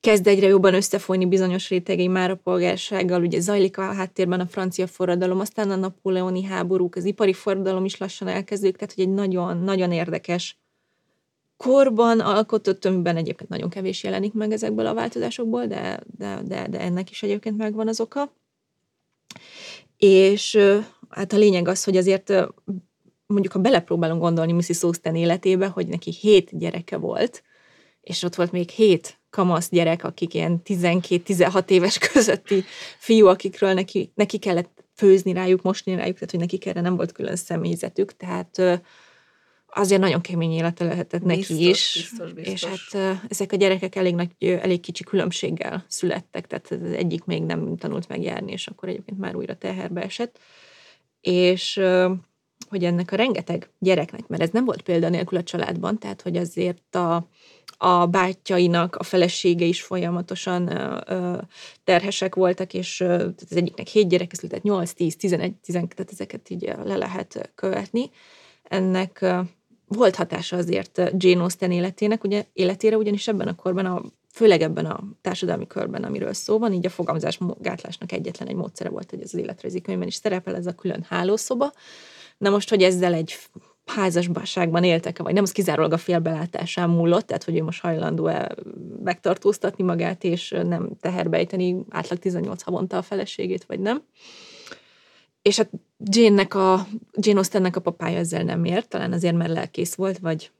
kezd 0.00 0.26
egyre 0.26 0.46
jobban 0.46 0.74
összefolyni 0.74 1.26
bizonyos 1.26 1.68
rétegei 1.68 2.08
már 2.08 2.30
a 2.30 2.36
polgársággal, 2.36 3.22
ugye 3.22 3.40
zajlik 3.40 3.78
a 3.78 3.92
háttérben 3.92 4.40
a 4.40 4.46
francia 4.46 4.86
forradalom, 4.86 5.40
aztán 5.40 5.70
a 5.70 5.76
napóleoni 5.76 6.42
háborúk, 6.42 6.96
az 6.96 7.04
ipari 7.04 7.32
forradalom 7.32 7.84
is 7.84 7.96
lassan 7.96 8.28
elkezdődik, 8.28 8.76
tehát 8.76 8.94
hogy 8.94 9.04
egy 9.04 9.10
nagyon-nagyon 9.10 9.92
érdekes 9.92 10.58
korban 11.56 12.20
alkotott, 12.20 12.84
amiben 12.84 13.16
egyébként 13.16 13.50
nagyon 13.50 13.68
kevés 13.68 14.02
jelenik 14.02 14.32
meg 14.32 14.52
ezekből 14.52 14.86
a 14.86 14.94
változásokból, 14.94 15.66
de, 15.66 16.00
de, 16.18 16.40
de, 16.44 16.68
de 16.68 16.80
ennek 16.80 17.10
is 17.10 17.22
egyébként 17.22 17.56
megvan 17.56 17.88
az 17.88 18.00
oka. 18.00 18.32
És 19.96 20.58
hát 21.08 21.32
a 21.32 21.36
lényeg 21.36 21.68
az, 21.68 21.84
hogy 21.84 21.96
azért 21.96 22.32
mondjuk, 23.26 23.52
ha 23.52 23.58
belepróbálunk 23.58 24.20
gondolni 24.20 24.52
Mrs. 24.52 24.82
Austen 24.82 25.14
életébe, 25.14 25.66
hogy 25.66 25.86
neki 25.86 26.10
hét 26.10 26.58
gyereke 26.58 26.96
volt, 26.96 27.42
és 28.00 28.22
ott 28.22 28.34
volt 28.34 28.52
még 28.52 28.68
hét 28.68 29.17
kamasz 29.30 29.68
gyerek, 29.68 30.04
akik 30.04 30.34
ilyen 30.34 30.60
12-16 30.64 31.70
éves 31.70 31.98
közötti 32.12 32.64
fiú, 32.98 33.26
akikről 33.26 33.72
neki, 33.72 34.12
neki 34.14 34.38
kellett 34.38 34.84
főzni 34.94 35.32
rájuk, 35.32 35.62
mosni 35.62 35.94
rájuk, 35.94 36.14
tehát 36.14 36.30
hogy 36.30 36.40
nekik 36.40 36.66
erre 36.66 36.80
nem 36.80 36.96
volt 36.96 37.12
külön 37.12 37.36
személyzetük, 37.36 38.16
tehát 38.16 38.82
azért 39.70 40.00
nagyon 40.00 40.20
kemény 40.20 40.52
élete 40.52 40.84
lehetett 40.84 41.24
biztos, 41.24 41.48
neki 41.48 41.68
is. 41.68 41.92
Biztos, 41.94 42.32
biztos. 42.32 42.52
És 42.52 42.64
hát 42.64 43.20
ezek 43.28 43.52
a 43.52 43.56
gyerekek 43.56 43.96
elég 43.96 44.14
nagy, 44.14 44.30
elég 44.38 44.80
kicsi 44.80 45.04
különbséggel 45.04 45.84
születtek, 45.88 46.46
tehát 46.46 46.70
az 46.70 46.92
egyik 46.92 47.24
még 47.24 47.42
nem 47.42 47.76
tanult 47.76 48.08
megjárni, 48.08 48.52
és 48.52 48.66
akkor 48.66 48.88
egyébként 48.88 49.18
már 49.18 49.36
újra 49.36 49.54
teherbe 49.56 50.02
esett. 50.02 50.38
És 51.20 51.80
hogy 52.68 52.84
ennek 52.84 53.12
a 53.12 53.16
rengeteg 53.16 53.70
gyereknek, 53.78 54.26
mert 54.26 54.42
ez 54.42 54.50
nem 54.50 54.64
volt 54.64 54.82
példa 54.82 55.08
nélkül 55.08 55.38
a 55.38 55.42
családban, 55.42 55.98
tehát 55.98 56.22
hogy 56.22 56.36
azért 56.36 56.94
a, 56.94 57.28
a 57.78 58.06
bátyjainak 58.06 58.96
a 58.96 59.02
felesége 59.02 59.64
is 59.64 59.82
folyamatosan 59.82 60.70
ö, 61.08 61.38
terhesek 61.84 62.34
voltak, 62.34 62.74
és 62.74 63.00
ö, 63.00 63.26
az 63.50 63.56
egyiknek 63.56 63.86
7 63.86 64.08
gyerek 64.08 64.34
született, 64.34 64.62
8, 64.62 64.92
10, 64.92 65.16
11, 65.16 65.54
12, 65.54 65.94
tehát 65.94 66.12
ezeket 66.12 66.50
így 66.50 66.74
le 66.84 66.96
lehet 66.96 67.50
követni. 67.54 68.10
Ennek 68.62 69.20
ö, 69.20 69.40
volt 69.88 70.16
hatása 70.16 70.56
azért 70.56 71.00
Jane 71.16 71.40
Austen 71.40 71.70
életének, 71.70 72.24
ugye, 72.24 72.44
életére, 72.52 72.96
ugyanis 72.96 73.28
ebben 73.28 73.48
a 73.48 73.54
korban, 73.54 73.86
a, 73.86 74.02
főleg 74.32 74.60
ebben 74.60 74.86
a 74.86 75.04
társadalmi 75.20 75.66
körben, 75.66 76.04
amiről 76.04 76.32
szó 76.32 76.58
van, 76.58 76.72
így 76.72 76.86
a 76.86 76.90
fogamzás 76.90 77.38
gátlásnak 77.60 78.12
egyetlen 78.12 78.48
egy 78.48 78.54
módszere 78.54 78.88
volt, 78.88 79.10
hogy 79.10 79.20
az 79.22 79.34
életrajzi 79.34 79.80
könyvben 79.80 80.08
is 80.08 80.14
szerepel 80.14 80.56
ez 80.56 80.66
a 80.66 80.74
külön 80.74 81.06
hálószoba. 81.08 81.72
Na 82.38 82.50
most, 82.50 82.68
hogy 82.68 82.82
ezzel 82.82 83.14
egy 83.14 83.36
házasságban 83.88 84.84
éltek 84.84 85.18
vagy 85.18 85.34
nem, 85.34 85.42
az 85.42 85.52
kizárólag 85.52 85.92
a 85.92 85.98
félbelátásán 85.98 86.90
múlott, 86.90 87.26
tehát 87.26 87.44
hogy 87.44 87.56
ő 87.56 87.62
most 87.62 87.80
hajlandó-e 87.80 88.54
megtartóztatni 89.04 89.84
magát, 89.84 90.24
és 90.24 90.54
nem 90.62 90.90
teherbejteni 91.00 91.76
átlag 91.88 92.18
18 92.18 92.62
havonta 92.62 92.96
a 92.96 93.02
feleségét, 93.02 93.64
vagy 93.64 93.80
nem. 93.80 94.02
És 95.42 95.56
hát 95.56 95.70
Jane-nek 96.04 96.54
a, 96.54 96.86
Jane 97.12 97.36
Austennek 97.36 97.76
a 97.76 97.80
papája 97.80 98.18
ezzel 98.18 98.42
nem 98.42 98.64
ért, 98.64 98.88
talán 98.88 99.12
azért, 99.12 99.36
mert 99.36 99.52
lelkész 99.52 99.94
volt, 99.94 100.18
vagy, 100.18 100.50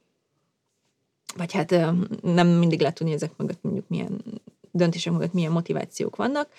vagy 1.37 1.53
hát 1.53 1.75
nem 2.21 2.47
mindig 2.47 2.79
lehet 2.79 2.95
tudni 2.95 3.13
ezek 3.13 3.31
mögött 3.37 3.61
mondjuk 3.61 3.87
milyen 3.87 4.23
döntések 4.71 5.13
mögött 5.13 5.33
milyen 5.33 5.51
motivációk 5.51 6.15
vannak, 6.15 6.49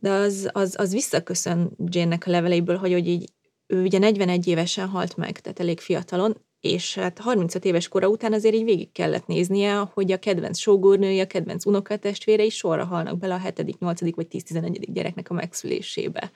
de 0.00 0.10
az, 0.10 0.50
az, 0.52 0.74
az 0.78 0.92
visszaköszön 0.92 1.70
Jane-nek 1.84 2.26
a 2.26 2.30
leveleiből, 2.30 2.76
hogy, 2.76 2.92
hogy 2.92 3.08
így 3.08 3.30
ő 3.68 3.82
ugye 3.82 3.98
41 3.98 4.46
évesen 4.46 4.88
halt 4.88 5.16
meg, 5.16 5.40
tehát 5.40 5.60
elég 5.60 5.80
fiatalon, 5.80 6.36
és 6.60 6.94
hát 6.94 7.18
35 7.18 7.64
éves 7.64 7.88
kora 7.88 8.08
után 8.08 8.32
azért 8.32 8.54
így 8.54 8.64
végig 8.64 8.92
kellett 8.92 9.26
néznie, 9.26 9.74
hogy 9.74 10.12
a 10.12 10.18
kedvenc 10.18 10.58
sógornője, 10.58 11.22
a 11.22 11.26
kedvenc 11.26 11.66
unokatestvére 11.66 12.44
is 12.44 12.56
sorra 12.56 12.84
halnak 12.84 13.18
bele 13.18 13.34
a 13.34 13.38
7., 13.38 13.78
8. 13.78 14.14
vagy 14.14 14.26
10-11. 14.30 14.86
gyereknek 14.92 15.30
a 15.30 15.34
megszülésébe. 15.34 16.32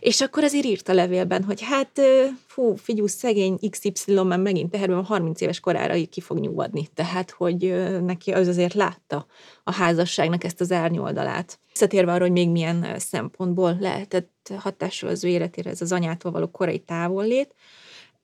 És 0.00 0.20
akkor 0.20 0.44
azért 0.44 0.64
írt 0.64 0.88
a 0.88 0.94
levélben, 0.94 1.44
hogy 1.44 1.62
hát, 1.62 2.00
fú, 2.46 2.74
figyú, 2.76 3.06
szegény 3.06 3.58
XY 3.70 4.12
már 4.12 4.38
megint 4.38 4.70
teherben 4.70 5.04
30 5.04 5.40
éves 5.40 5.60
korára 5.60 5.96
így 5.96 6.08
ki 6.08 6.20
fog 6.20 6.38
nyugodni. 6.38 6.88
Tehát, 6.94 7.30
hogy 7.30 7.86
neki 8.02 8.32
az 8.32 8.48
azért 8.48 8.74
látta 8.74 9.26
a 9.64 9.72
házasságnak 9.72 10.44
ezt 10.44 10.60
az 10.60 10.72
árnyoldalát. 10.72 11.58
Visszatérve 11.68 12.12
arra, 12.12 12.22
hogy 12.22 12.32
még 12.32 12.48
milyen 12.48 12.94
szempontból 12.98 13.76
lehetett 13.80 14.52
hatással 14.58 15.10
az 15.10 15.24
ő 15.24 15.28
életére 15.28 15.70
ez 15.70 15.80
az 15.80 15.92
anyától 15.92 16.32
való 16.32 16.50
korai 16.50 16.78
távollét, 16.78 17.54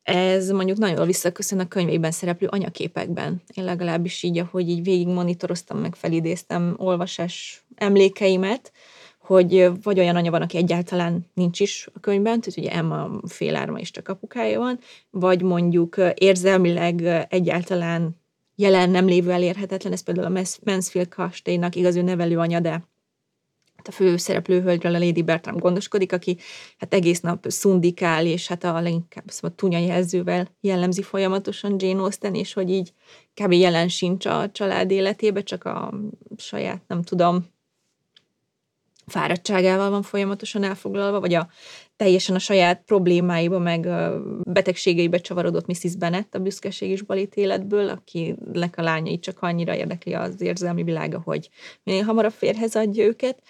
ez 0.05 0.51
mondjuk 0.51 0.79
nagyon 0.79 1.07
visszaköszön 1.07 1.59
a 1.59 1.69
könyvében 1.69 2.11
szereplő 2.11 2.47
anyaképekben. 2.51 3.43
Én 3.55 3.65
legalábbis 3.65 4.23
így, 4.23 4.39
ahogy 4.39 4.69
így 4.69 4.83
végig 4.83 5.07
monitoroztam, 5.07 5.79
meg 5.79 5.95
felidéztem 5.95 6.75
olvasás 6.79 7.65
emlékeimet, 7.75 8.73
hogy 9.25 9.71
vagy 9.83 9.99
olyan 9.99 10.17
anya 10.17 10.31
van, 10.31 10.43
aki 10.43 10.57
egyáltalán 10.57 11.27
nincs 11.35 11.61
is 11.61 11.89
a 11.95 12.01
könyvben, 12.01 12.41
tehát 12.41 12.59
ugye 12.59 12.71
Emma 12.71 13.11
félárma 13.27 13.79
is 13.79 13.91
csak 13.91 14.09
apukája 14.09 14.59
van, 14.59 14.79
vagy 15.11 15.43
mondjuk 15.43 15.97
érzelmileg 16.15 17.27
egyáltalán 17.29 18.21
jelen 18.55 18.91
nem 18.91 19.07
lévő 19.07 19.31
elérhetetlen, 19.31 19.93
ez 19.93 20.03
például 20.03 20.37
a 20.37 20.43
Mansfield 20.65 21.09
kastélynak 21.09 21.75
igaz 21.75 21.97
ő 21.97 22.03
nevelő 22.03 22.39
anya, 22.39 22.61
de 22.61 22.71
hát 23.77 23.89
a 23.89 23.93
fő 23.93 24.17
szereplő 24.17 24.61
hölgyről 24.61 24.95
a 24.95 24.99
Lady 24.99 25.23
Bertram 25.23 25.57
gondoskodik, 25.57 26.13
aki 26.13 26.37
hát 26.79 26.95
egész 26.95 27.21
nap 27.21 27.45
szundikál, 27.49 28.27
és 28.27 28.49
hát 28.49 28.65
a 28.65 28.81
leginkább 28.81 29.31
szóval 29.31 29.57
tunya 29.57 29.79
jelzővel 29.79 30.49
jellemzi 30.61 31.03
folyamatosan 31.03 31.75
Jane 31.79 32.01
Austen, 32.01 32.35
és 32.35 32.53
hogy 32.53 32.71
így 32.71 32.93
kb. 33.35 33.53
jelen 33.53 33.89
sincs 33.89 34.27
a 34.27 34.51
család 34.51 34.91
életébe, 34.91 35.43
csak 35.43 35.65
a 35.65 35.95
saját, 36.37 36.83
nem 36.87 37.03
tudom, 37.03 37.53
fáradtságával 39.07 39.91
van 39.91 40.03
folyamatosan 40.03 40.63
elfoglalva, 40.63 41.21
vagy 41.21 41.35
a 41.35 41.49
teljesen 41.97 42.35
a 42.35 42.39
saját 42.39 42.83
problémáiba, 42.87 43.59
meg 43.59 43.89
betegségeibe 44.43 45.19
csavarodott 45.19 45.67
Mrs. 45.67 45.97
Bennet 45.97 46.35
a 46.35 46.39
büszkeség 46.39 46.91
és 46.91 47.03
balét 47.03 47.35
életből, 47.35 47.89
akinek 47.89 48.75
a 48.77 48.83
lányai 48.83 49.19
csak 49.19 49.41
annyira 49.41 49.77
érdekli 49.77 50.13
az 50.13 50.41
érzelmi 50.41 50.83
világa, 50.83 51.21
hogy 51.25 51.49
minél 51.83 52.03
hamarabb 52.03 52.33
férhez 52.33 52.77
adja 52.77 53.05
őket. 53.05 53.43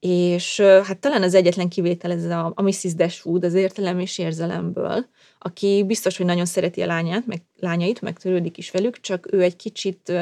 És 0.00 0.60
hát 0.60 0.98
talán 0.98 1.22
az 1.22 1.34
egyetlen 1.34 1.68
kivétel 1.68 2.12
ez 2.12 2.24
a, 2.24 2.52
a 2.54 2.62
Mrs. 2.62 2.94
Dashwood 2.94 3.44
az 3.44 3.54
értelem 3.54 3.98
és 3.98 4.18
érzelemből, 4.18 5.06
aki 5.38 5.84
biztos, 5.86 6.16
hogy 6.16 6.26
nagyon 6.26 6.44
szereti 6.44 6.82
a 6.82 6.86
lányát, 6.86 7.26
meg 7.26 7.42
lányait, 7.56 8.00
meg 8.00 8.18
törődik 8.18 8.58
is 8.58 8.70
velük, 8.70 9.00
csak 9.00 9.32
ő 9.32 9.42
egy 9.42 9.56
kicsit 9.56 10.12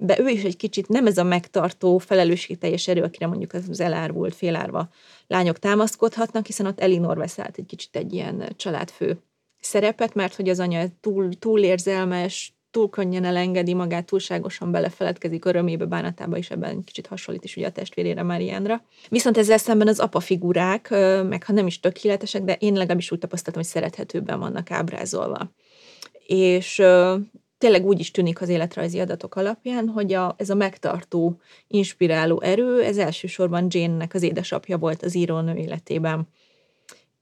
de 0.00 0.18
ő 0.20 0.28
is 0.28 0.42
egy 0.42 0.56
kicsit 0.56 0.88
nem 0.88 1.06
ez 1.06 1.18
a 1.18 1.22
megtartó, 1.22 1.98
felelősségteljes 1.98 2.88
erő, 2.88 3.02
akire 3.02 3.26
mondjuk 3.26 3.52
az 3.52 3.80
elárvult, 3.80 4.34
félárva 4.34 4.88
lányok 5.26 5.58
támaszkodhatnak, 5.58 6.46
hiszen 6.46 6.66
ott 6.66 6.80
Elinor 6.80 7.16
vesz 7.16 7.38
át 7.38 7.58
egy 7.58 7.66
kicsit 7.66 7.96
egy 7.96 8.12
ilyen 8.12 8.52
családfő 8.56 9.18
szerepet, 9.60 10.14
mert 10.14 10.34
hogy 10.34 10.48
az 10.48 10.60
anya 10.60 10.84
túl, 11.00 11.38
túl 11.38 11.62
érzelmes, 11.62 12.52
túl 12.70 12.90
könnyen 12.90 13.24
elengedi 13.24 13.74
magát, 13.74 14.06
túlságosan 14.06 14.70
belefeledkezik 14.70 15.44
örömébe, 15.44 15.84
bánatába, 15.84 16.36
és 16.36 16.50
ebben 16.50 16.84
kicsit 16.84 17.06
hasonlít 17.06 17.44
is 17.44 17.56
ugye 17.56 17.66
a 17.66 17.72
testvérére 17.72 18.22
Marianra. 18.22 18.82
Viszont 19.08 19.38
ezzel 19.38 19.58
szemben 19.58 19.88
az 19.88 19.98
apa 19.98 20.20
figurák, 20.20 20.90
meg 21.28 21.44
ha 21.44 21.52
nem 21.52 21.66
is 21.66 21.80
tökéletesek, 21.80 22.42
de 22.42 22.54
én 22.54 22.72
legalábbis 22.72 23.10
úgy 23.10 23.18
tapasztaltam, 23.18 23.62
hogy 23.62 23.70
szerethetőbben 23.70 24.38
vannak 24.38 24.70
ábrázolva. 24.70 25.52
És 26.26 26.82
tényleg 27.58 27.86
úgy 27.86 28.00
is 28.00 28.10
tűnik 28.10 28.40
az 28.40 28.48
életrajzi 28.48 29.00
adatok 29.00 29.34
alapján, 29.34 29.88
hogy 29.88 30.12
a, 30.12 30.34
ez 30.38 30.50
a 30.50 30.54
megtartó, 30.54 31.40
inspiráló 31.66 32.40
erő, 32.40 32.82
ez 32.82 32.96
elsősorban 32.96 33.66
Jane-nek 33.68 34.14
az 34.14 34.22
édesapja 34.22 34.78
volt 34.78 35.02
az 35.02 35.14
írónő 35.14 35.54
életében. 35.54 36.28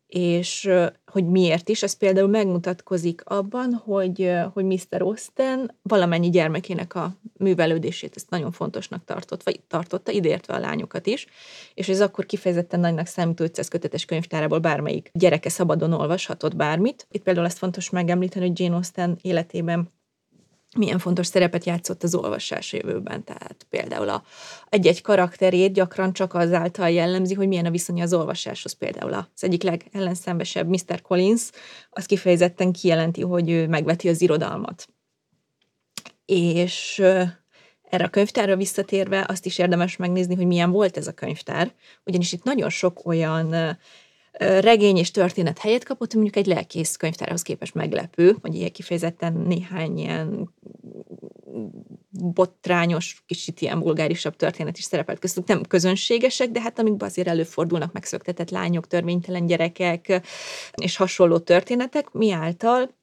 És 0.06 0.70
hogy 1.06 1.26
miért 1.26 1.68
is, 1.68 1.82
ez 1.82 1.92
például 1.92 2.28
megmutatkozik 2.28 3.22
abban, 3.24 3.74
hogy, 3.74 4.32
hogy 4.52 4.64
Mr. 4.64 5.02
Austen 5.02 5.76
valamennyi 5.82 6.30
gyermekének 6.30 6.94
a 6.94 7.16
művelődését 7.38 8.16
ezt 8.16 8.30
nagyon 8.30 8.52
fontosnak 8.52 9.04
tartott, 9.04 9.42
vagy 9.42 9.60
tartotta, 9.68 10.10
idértve 10.10 10.54
a 10.54 10.58
lányokat 10.58 11.06
is, 11.06 11.26
és 11.74 11.88
ez 11.88 12.00
akkor 12.00 12.26
kifejezetten 12.26 12.80
nagynak 12.80 13.06
számító 13.06 13.44
500 13.44 13.68
kötetes 13.68 14.04
könyvtárából 14.04 14.58
bármelyik 14.58 15.10
gyereke 15.12 15.48
szabadon 15.48 15.92
olvashatott 15.92 16.56
bármit. 16.56 17.06
Itt 17.10 17.22
például 17.22 17.46
ezt 17.46 17.58
fontos 17.58 17.90
megemlíteni, 17.90 18.46
hogy 18.46 18.60
Jane 18.60 18.74
Austen 18.74 19.18
életében 19.22 19.94
milyen 20.76 20.98
fontos 20.98 21.26
szerepet 21.26 21.64
játszott 21.64 22.02
az 22.02 22.14
olvasás 22.14 22.72
jövőben. 22.72 23.24
Tehát 23.24 23.66
például 23.70 24.08
a, 24.08 24.22
egy-egy 24.68 25.00
karakterét 25.00 25.72
gyakran 25.72 26.12
csak 26.12 26.34
azáltal 26.34 26.90
jellemzi, 26.90 27.34
hogy 27.34 27.48
milyen 27.48 27.66
a 27.66 27.70
viszonya 27.70 28.02
az 28.02 28.12
olvasáshoz. 28.12 28.72
Például 28.72 29.12
az 29.12 29.44
egyik 29.44 29.62
legellenszenvesebb 29.62 30.68
Mr. 30.68 31.02
Collins, 31.02 31.50
az 31.90 32.06
kifejezetten 32.06 32.72
kijelenti, 32.72 33.22
hogy 33.22 33.50
ő 33.50 33.68
megveti 33.68 34.08
az 34.08 34.20
irodalmat. 34.20 34.88
És 36.24 36.98
erre 37.90 38.04
a 38.04 38.08
könyvtárra 38.08 38.56
visszatérve 38.56 39.24
azt 39.28 39.46
is 39.46 39.58
érdemes 39.58 39.96
megnézni, 39.96 40.34
hogy 40.34 40.46
milyen 40.46 40.70
volt 40.70 40.96
ez 40.96 41.06
a 41.06 41.12
könyvtár, 41.12 41.72
ugyanis 42.04 42.32
itt 42.32 42.44
nagyon 42.44 42.70
sok 42.70 43.06
olyan 43.06 43.78
regény 44.38 44.96
és 44.96 45.10
történet 45.10 45.58
helyet 45.58 45.84
kapott, 45.84 46.14
mondjuk 46.14 46.36
egy 46.36 46.46
lelkész 46.46 46.96
könyvtárhoz 46.96 47.42
képest 47.42 47.74
meglepő, 47.74 48.36
hogy 48.40 48.54
ilyen 48.54 48.72
kifejezetten 48.72 49.32
néhány 49.32 49.98
ilyen 49.98 50.54
botrányos, 52.10 53.22
kicsit 53.26 53.60
ilyen 53.60 53.80
vulgárisabb 53.80 54.36
történet 54.36 54.78
is 54.78 54.84
szerepelt 54.84 55.18
köztük. 55.18 55.46
Nem 55.46 55.62
közönségesek, 55.62 56.50
de 56.50 56.60
hát 56.60 56.78
amikben 56.78 57.08
azért 57.08 57.28
előfordulnak 57.28 57.92
megszöktetett 57.92 58.50
lányok, 58.50 58.86
törvénytelen 58.86 59.46
gyerekek 59.46 60.20
és 60.74 60.96
hasonló 60.96 61.38
történetek, 61.38 62.12
mi 62.12 62.30
által 62.30 62.94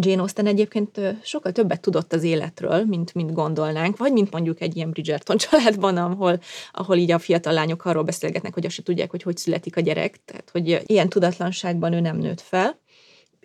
Jane 0.00 0.20
Austen 0.20 0.46
egyébként 0.46 1.00
sokkal 1.22 1.52
többet 1.52 1.80
tudott 1.80 2.12
az 2.12 2.22
életről, 2.22 2.84
mint, 2.84 3.14
mint 3.14 3.32
gondolnánk, 3.32 3.96
vagy 3.96 4.12
mint 4.12 4.30
mondjuk 4.30 4.60
egy 4.60 4.76
ilyen 4.76 4.90
Bridgerton 4.90 5.36
családban, 5.48 5.96
ahol, 5.96 6.40
ahol 6.72 6.96
így 6.96 7.10
a 7.10 7.18
fiatal 7.18 7.52
lányok 7.52 7.84
arról 7.84 8.02
beszélgetnek, 8.02 8.54
hogy 8.54 8.66
azt 8.66 8.74
se 8.74 8.82
tudják, 8.82 9.10
hogy 9.10 9.22
hogy 9.22 9.36
születik 9.36 9.76
a 9.76 9.80
gyerek, 9.80 10.24
tehát 10.24 10.50
hogy 10.50 10.82
ilyen 10.86 11.08
tudatlanságban 11.08 11.92
ő 11.92 12.00
nem 12.00 12.16
nőtt 12.16 12.40
fel 12.40 12.80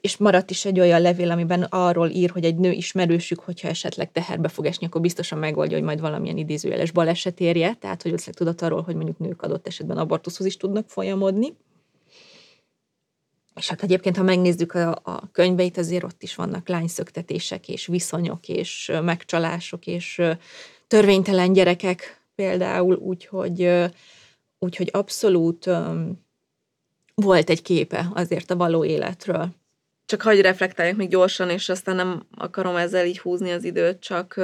és 0.02 0.18
maradt 0.18 0.50
is 0.50 0.66
egy 0.66 0.80
olyan 0.80 1.02
levél, 1.02 1.32
amiben 1.32 1.64
arról 1.64 2.10
ír, 2.10 2.30
hogy 2.30 2.44
egy 2.44 2.56
nő 2.56 2.72
ismerősük, 2.72 3.40
hogyha 3.40 3.68
esetleg 3.68 4.12
teherbe 4.12 4.48
fog 4.48 4.66
esni, 4.66 4.86
akkor 4.86 5.02
biztosan 5.02 5.40
megoldja, 5.40 5.78
hogy 5.78 5.86
majd 5.86 6.00
valamilyen 6.00 6.38
idézőjeles 6.38 6.92
baleset 6.92 7.40
érje, 7.40 7.74
tehát 7.74 8.02
hogy 8.02 8.12
összeg 8.12 8.34
tudott 8.34 8.62
arról, 8.62 8.82
hogy 8.82 8.96
mondjuk 8.96 9.18
nők 9.18 9.42
adott 9.42 9.68
esetben 9.68 9.98
abortuszhoz 9.98 10.46
is 10.46 10.58
tudnak 10.58 10.90
folyamodni. 10.90 11.54
És 13.58 13.70
hát 13.70 13.84
egyébként, 13.84 14.18
ha 14.18 14.24
megnézzük 14.24 14.74
a, 14.74 15.00
a 15.04 15.32
könyveit, 15.32 15.78
azért 15.78 16.04
ott 16.04 16.24
is 16.24 16.36
vannak 16.36 16.68
lányszöktetések, 16.68 17.70
és 17.70 17.86
viszonyok, 17.86 18.48
és 18.48 18.92
megcsalások, 19.02 19.88
és 19.88 20.22
törvénytelen 20.88 21.54
gyerekek 21.54 22.22
például, 22.36 22.96
úgyhogy, 22.96 23.70
úgyhogy 24.60 24.90
abszolút 24.92 25.70
volt 27.16 27.50
egy 27.50 27.62
képe 27.62 28.10
azért 28.14 28.52
a 28.52 28.56
való 28.56 28.86
életről. 28.86 29.50
Csak 30.06 30.22
hagyj 30.22 30.42
reflektáljak 30.42 30.98
még 30.98 31.10
gyorsan, 31.10 31.50
és 31.50 31.70
aztán 31.70 31.96
nem 31.96 32.24
akarom 32.38 32.76
ezzel 32.76 33.06
így 33.06 33.20
húzni 33.20 33.52
az 33.52 33.64
időt, 33.64 34.00
csak 34.00 34.40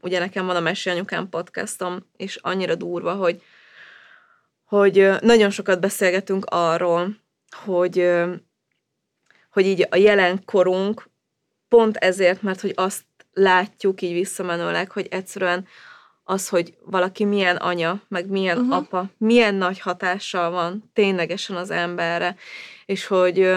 ugye 0.00 0.18
nekem 0.18 0.46
van 0.46 0.66
a 0.66 0.72
Anyukám 0.84 1.28
podcastom, 1.28 2.06
és 2.16 2.36
annyira 2.36 2.74
durva, 2.74 3.14
hogy, 3.14 3.42
hogy 4.64 5.10
nagyon 5.20 5.50
sokat 5.50 5.80
beszélgetünk 5.80 6.44
arról, 6.44 7.16
hogy 7.64 8.10
hogy 9.56 9.66
így 9.66 9.86
a 9.90 9.96
jelenkorunk 9.96 11.08
pont 11.68 11.96
ezért, 11.96 12.42
mert 12.42 12.60
hogy 12.60 12.72
azt 12.74 13.04
látjuk 13.32 14.02
így 14.02 14.12
visszamenőleg, 14.12 14.90
hogy 14.90 15.06
egyszerűen 15.10 15.66
az, 16.24 16.48
hogy 16.48 16.74
valaki 16.84 17.24
milyen 17.24 17.56
anya, 17.56 18.02
meg 18.08 18.28
milyen 18.28 18.58
uh-huh. 18.58 18.76
apa, 18.76 19.10
milyen 19.18 19.54
nagy 19.54 19.80
hatással 19.80 20.50
van 20.50 20.90
ténylegesen 20.92 21.56
az 21.56 21.70
emberre, 21.70 22.36
és 22.86 23.06
hogy, 23.06 23.50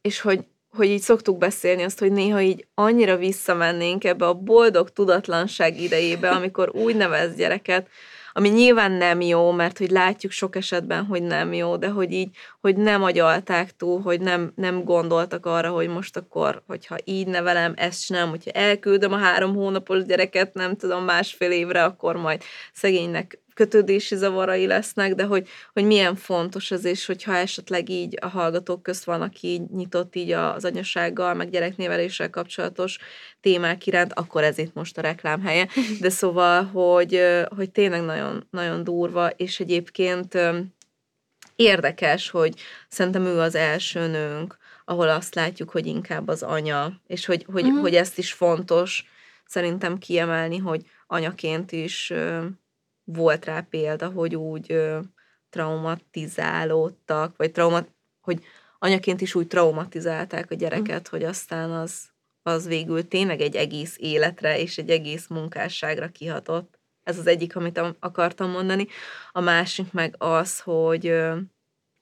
és 0.00 0.20
hogy, 0.20 0.44
hogy 0.70 0.86
így 0.86 1.00
szoktuk 1.00 1.38
beszélni 1.38 1.82
azt, 1.82 1.98
hogy 1.98 2.12
néha 2.12 2.40
így 2.40 2.66
annyira 2.74 3.16
visszamennénk 3.16 4.04
ebbe 4.04 4.26
a 4.26 4.34
boldog 4.34 4.90
tudatlanság 4.90 5.80
idejébe, 5.80 6.30
amikor 6.30 6.70
úgy 6.74 6.96
nevez 6.96 7.34
gyereket, 7.34 7.88
ami 8.38 8.48
nyilván 8.48 8.92
nem 8.92 9.20
jó, 9.20 9.50
mert 9.50 9.78
hogy 9.78 9.90
látjuk 9.90 10.32
sok 10.32 10.56
esetben, 10.56 11.04
hogy 11.04 11.22
nem 11.22 11.52
jó, 11.52 11.76
de 11.76 11.88
hogy 11.88 12.12
így, 12.12 12.36
hogy 12.60 12.76
nem 12.76 13.02
agyalták 13.02 13.76
túl, 13.76 14.00
hogy 14.00 14.20
nem, 14.20 14.52
nem 14.54 14.84
gondoltak 14.84 15.46
arra, 15.46 15.70
hogy 15.70 15.88
most 15.88 16.16
akkor, 16.16 16.62
hogyha 16.66 16.96
így 17.04 17.26
nevelem, 17.26 17.72
ezt 17.76 18.08
nem, 18.08 18.28
hogyha 18.28 18.50
elküldöm 18.50 19.12
a 19.12 19.16
három 19.16 19.54
hónapos 19.54 20.04
gyereket, 20.04 20.54
nem 20.54 20.76
tudom, 20.76 21.04
másfél 21.04 21.50
évre, 21.50 21.84
akkor 21.84 22.16
majd 22.16 22.42
szegénynek 22.72 23.38
kötődési 23.58 24.16
zavarai 24.16 24.66
lesznek, 24.66 25.14
de 25.14 25.24
hogy, 25.24 25.48
hogy 25.72 25.84
milyen 25.84 26.16
fontos 26.16 26.70
ez, 26.70 26.84
és 26.84 27.06
hogyha 27.06 27.36
esetleg 27.36 27.88
így 27.88 28.18
a 28.20 28.26
hallgatók 28.28 28.82
közt 28.82 29.04
van, 29.04 29.22
aki 29.22 29.46
így 29.48 29.62
nyitott 29.70 30.14
így 30.16 30.30
az 30.30 30.64
anyasággal, 30.64 31.34
meg 31.34 31.50
gyereknéveléssel 31.50 32.30
kapcsolatos 32.30 32.98
témák 33.40 33.86
iránt, 33.86 34.12
akkor 34.12 34.42
ez 34.42 34.58
itt 34.58 34.74
most 34.74 34.98
a 34.98 35.00
reklám 35.00 35.42
helye. 35.42 35.68
De 36.00 36.08
szóval, 36.08 36.64
hogy, 36.64 37.20
hogy 37.56 37.70
tényleg 37.70 38.02
nagyon, 38.02 38.46
nagyon 38.50 38.84
durva, 38.84 39.28
és 39.28 39.60
egyébként 39.60 40.38
érdekes, 41.56 42.30
hogy 42.30 42.54
szerintem 42.88 43.24
ő 43.24 43.38
az 43.40 43.54
első 43.54 44.06
nőnk, 44.06 44.56
ahol 44.84 45.08
azt 45.08 45.34
látjuk, 45.34 45.70
hogy 45.70 45.86
inkább 45.86 46.28
az 46.28 46.42
anya, 46.42 46.92
és 47.06 47.26
hogy, 47.26 47.46
hogy, 47.52 47.64
Mhm. 47.64 47.78
hogy 47.78 47.94
ezt 47.94 48.18
is 48.18 48.32
fontos 48.32 49.04
szerintem 49.46 49.98
kiemelni, 49.98 50.56
hogy 50.58 50.82
anyaként 51.06 51.72
is 51.72 52.12
volt 53.12 53.44
rá 53.44 53.60
példa, 53.60 54.08
hogy 54.08 54.34
úgy 54.36 54.72
ö, 54.72 55.00
traumatizálódtak, 55.50 57.36
vagy 57.36 57.52
traumat, 57.52 57.88
hogy 58.20 58.42
anyaként 58.78 59.20
is 59.20 59.34
úgy 59.34 59.46
traumatizálták 59.46 60.50
a 60.50 60.54
gyereket, 60.54 61.08
hogy 61.08 61.24
aztán 61.24 61.70
az, 61.70 62.08
az 62.42 62.66
végül 62.66 63.08
tényleg 63.08 63.40
egy 63.40 63.56
egész 63.56 63.96
életre 63.98 64.60
és 64.60 64.78
egy 64.78 64.90
egész 64.90 65.26
munkásságra 65.26 66.08
kihatott. 66.08 66.78
Ez 67.02 67.18
az 67.18 67.26
egyik, 67.26 67.56
amit 67.56 67.78
am- 67.78 67.96
akartam 68.00 68.50
mondani. 68.50 68.86
A 69.32 69.40
másik 69.40 69.92
meg 69.92 70.14
az, 70.18 70.60
hogy 70.60 71.14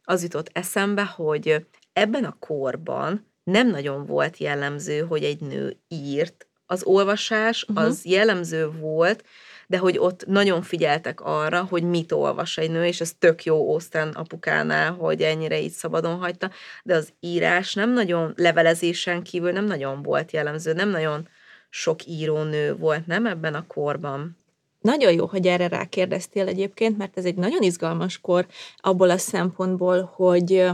az 0.02 0.22
jutott 0.22 0.50
eszembe, 0.52 1.04
hogy 1.04 1.66
ebben 1.92 2.24
a 2.24 2.36
korban 2.38 3.32
nem 3.44 3.68
nagyon 3.70 4.06
volt 4.06 4.36
jellemző, 4.38 5.00
hogy 5.00 5.24
egy 5.24 5.40
nő 5.40 5.80
írt. 5.88 6.48
Az 6.66 6.82
olvasás 6.84 7.64
Mhm. 7.68 7.78
az 7.78 8.04
jellemző 8.04 8.70
volt, 8.70 9.24
de 9.66 9.78
hogy 9.78 9.98
ott 9.98 10.26
nagyon 10.26 10.62
figyeltek 10.62 11.20
arra, 11.20 11.66
hogy 11.70 11.82
mit 11.82 12.12
olvas 12.12 12.58
egy 12.58 12.70
nő, 12.70 12.84
és 12.84 13.00
ez 13.00 13.12
tök 13.18 13.44
jó 13.44 13.74
Osztán 13.74 14.08
apukánál, 14.08 14.92
hogy 14.92 15.22
ennyire 15.22 15.60
így 15.60 15.70
szabadon 15.70 16.18
hagyta, 16.18 16.50
de 16.82 16.94
az 16.94 17.12
írás 17.20 17.74
nem 17.74 17.92
nagyon, 17.92 18.32
levelezésen 18.36 19.22
kívül 19.22 19.52
nem 19.52 19.64
nagyon 19.64 20.02
volt 20.02 20.32
jellemző, 20.32 20.72
nem 20.72 20.88
nagyon 20.88 21.28
sok 21.70 22.06
írónő 22.06 22.76
volt, 22.76 23.06
nem 23.06 23.26
ebben 23.26 23.54
a 23.54 23.66
korban. 23.66 24.36
Nagyon 24.80 25.12
jó, 25.12 25.26
hogy 25.26 25.46
erre 25.46 25.68
rákérdeztél 25.68 26.48
egyébként, 26.48 26.98
mert 26.98 27.18
ez 27.18 27.24
egy 27.24 27.34
nagyon 27.34 27.62
izgalmas 27.62 28.20
kor 28.20 28.46
abból 28.76 29.10
a 29.10 29.18
szempontból, 29.18 30.12
hogy, 30.14 30.64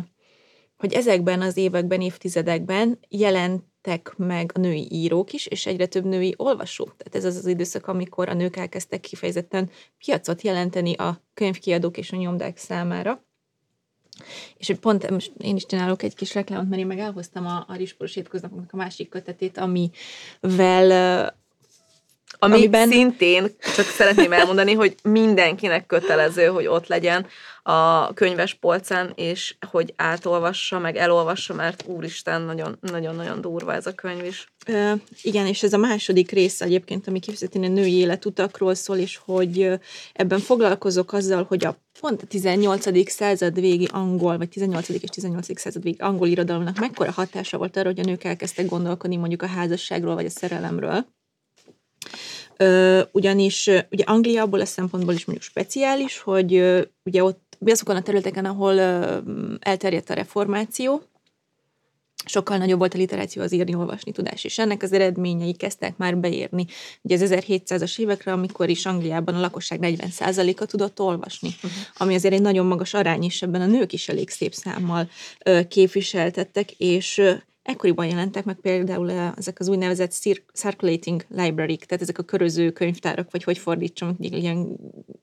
hogy 0.77 0.93
ezekben 0.93 1.41
az 1.41 1.57
években, 1.57 2.01
évtizedekben 2.01 2.99
jelentek 3.83 4.17
meg 4.17 4.51
a 4.55 4.59
női 4.59 4.87
írók 4.91 5.33
is, 5.33 5.47
és 5.47 5.67
egyre 5.67 5.87
több 5.87 6.05
női 6.05 6.35
olvasó. 6.37 6.85
Tehát 6.85 7.15
ez 7.15 7.25
az 7.25 7.37
az 7.37 7.47
időszak, 7.47 7.87
amikor 7.87 8.29
a 8.29 8.35
nők 8.35 8.57
elkezdtek 8.57 9.01
kifejezetten 9.01 9.71
piacot 9.99 10.43
jelenteni 10.43 10.95
a 10.95 11.23
könyvkiadók 11.35 11.97
és 11.97 12.13
a 12.13 12.17
nyomdák 12.17 12.57
számára. 12.57 13.25
És 14.57 14.73
pont 14.81 15.11
most 15.11 15.33
én 15.39 15.57
is 15.57 15.67
csinálok 15.67 16.03
egy 16.03 16.15
kis 16.15 16.35
reklámot, 16.35 16.69
mert 16.69 16.81
én 16.81 16.87
meg 16.87 16.99
elhoztam 16.99 17.47
a, 17.47 17.65
a 17.69 17.75
Risporos 17.77 18.17
étköznapoknak 18.17 18.73
a 18.73 18.77
másik 18.77 19.09
kötetét, 19.09 19.59
amivel 19.59 21.41
Ami 22.39 22.55
Amiben- 22.55 22.89
szintén, 22.91 23.47
csak 23.75 23.85
szeretném 23.85 24.33
elmondani, 24.33 24.73
hogy 24.73 24.95
mindenkinek 25.03 25.87
kötelező, 25.87 26.47
hogy 26.47 26.67
ott 26.67 26.87
legyen 26.87 27.27
a 27.63 28.13
könyves 28.15 28.55
polcán, 28.55 29.13
és 29.15 29.55
hogy 29.71 29.93
átolvassa, 29.97 30.79
meg 30.79 30.97
elolvassa, 30.97 31.55
mert 31.55 31.85
úristen, 31.87 32.43
nagyon- 32.43 32.79
nagyon-nagyon 32.81 33.41
durva 33.41 33.75
ez 33.75 33.87
a 33.87 33.93
könyv 33.95 34.25
is. 34.25 34.47
Ö, 34.67 34.93
igen, 35.23 35.47
és 35.47 35.63
ez 35.63 35.73
a 35.73 35.77
második 35.77 36.31
rész 36.31 36.61
egyébként, 36.61 37.09
ami 37.09 37.19
kifejezetten 37.19 37.63
a 37.63 37.69
női 37.69 37.95
életutakról 37.97 38.75
szól, 38.75 38.97
és 38.97 39.21
hogy 39.25 39.71
ebben 40.13 40.39
foglalkozok 40.39 41.13
azzal, 41.13 41.45
hogy 41.49 41.65
a 41.65 41.77
pont 42.01 42.23
a 42.23 42.27
18. 42.27 43.11
század 43.11 43.61
végi 43.61 43.89
angol, 43.93 44.39
vagy 44.39 44.49
18. 44.49 44.89
és 44.89 45.09
18. 45.09 45.59
század 45.61 45.83
végi 45.83 46.01
angol 46.01 46.29
irodalomnak 46.29 46.79
mekkora 46.79 47.11
hatása 47.11 47.59
volt 47.59 47.77
arra, 47.77 47.89
hogy 47.89 48.01
a 48.01 48.05
nők 48.05 48.25
elkezdtek 48.25 48.67
gondolkodni 48.67 49.17
mondjuk 49.17 49.43
a 49.43 49.47
házasságról, 49.47 50.15
vagy 50.15 50.27
a 50.27 50.31
szerelemről. 50.31 51.07
Ugyanis 53.13 53.71
ugye 53.91 54.05
Anglia 54.05 54.43
abból 54.43 54.61
a 54.61 54.65
szempontból 54.65 55.15
is 55.15 55.25
mondjuk 55.25 55.49
speciális, 55.51 56.19
hogy 56.19 56.53
ugye 57.05 57.25
ott 57.25 57.57
azokon 57.67 57.97
a 57.97 58.03
területeken, 58.03 58.45
ahol 58.45 58.81
elterjedt 59.61 60.11
a 60.11 60.15
reformáció, 60.15 61.03
sokkal 62.25 62.57
nagyobb 62.57 62.79
volt 62.79 62.95
a 62.95 62.99
literáció 62.99 63.43
az 63.43 63.53
írni-olvasni 63.53 64.13
tudás, 64.13 64.45
és 64.45 64.59
ennek 64.59 64.83
az 64.83 64.93
eredményei 64.93 65.53
kezdtek 65.53 65.97
már 65.97 66.17
beérni. 66.17 66.67
Ugye 67.03 67.15
az 67.15 67.31
1700-as 67.35 67.99
évekre, 67.99 68.33
amikor 68.33 68.69
is 68.69 68.87
Angliában 68.87 69.35
a 69.35 69.41
lakosság 69.41 69.79
40%-a 69.83 70.65
tudott 70.65 71.01
olvasni, 71.01 71.49
uh-huh. 71.49 71.71
ami 71.97 72.15
azért 72.15 72.35
egy 72.35 72.41
nagyon 72.41 72.67
magas 72.67 72.95
arány, 72.95 73.23
és 73.23 73.43
ebben 73.43 73.61
a 73.61 73.67
nők 73.67 73.93
is 73.93 74.09
elég 74.09 74.31
szép 74.31 74.55
számmal 74.55 75.09
ö, 75.45 75.61
képviseltettek, 75.69 76.71
és 76.71 77.23
ekkoriban 77.63 78.07
jelentek 78.07 78.45
meg 78.45 78.57
például 78.57 79.09
ö, 79.09 79.27
ezek 79.37 79.61
az 79.61 79.69
úgynevezett 79.69 80.11
cir- 80.11 80.45
circulating 80.55 81.25
library 81.29 81.77
tehát 81.77 82.03
ezek 82.03 82.19
a 82.19 82.23
köröző 82.23 82.71
könyvtárak, 82.71 83.31
vagy 83.31 83.45
hogy 83.45 83.59
fordítsam, 83.59 84.17
ilyen, 84.19 84.77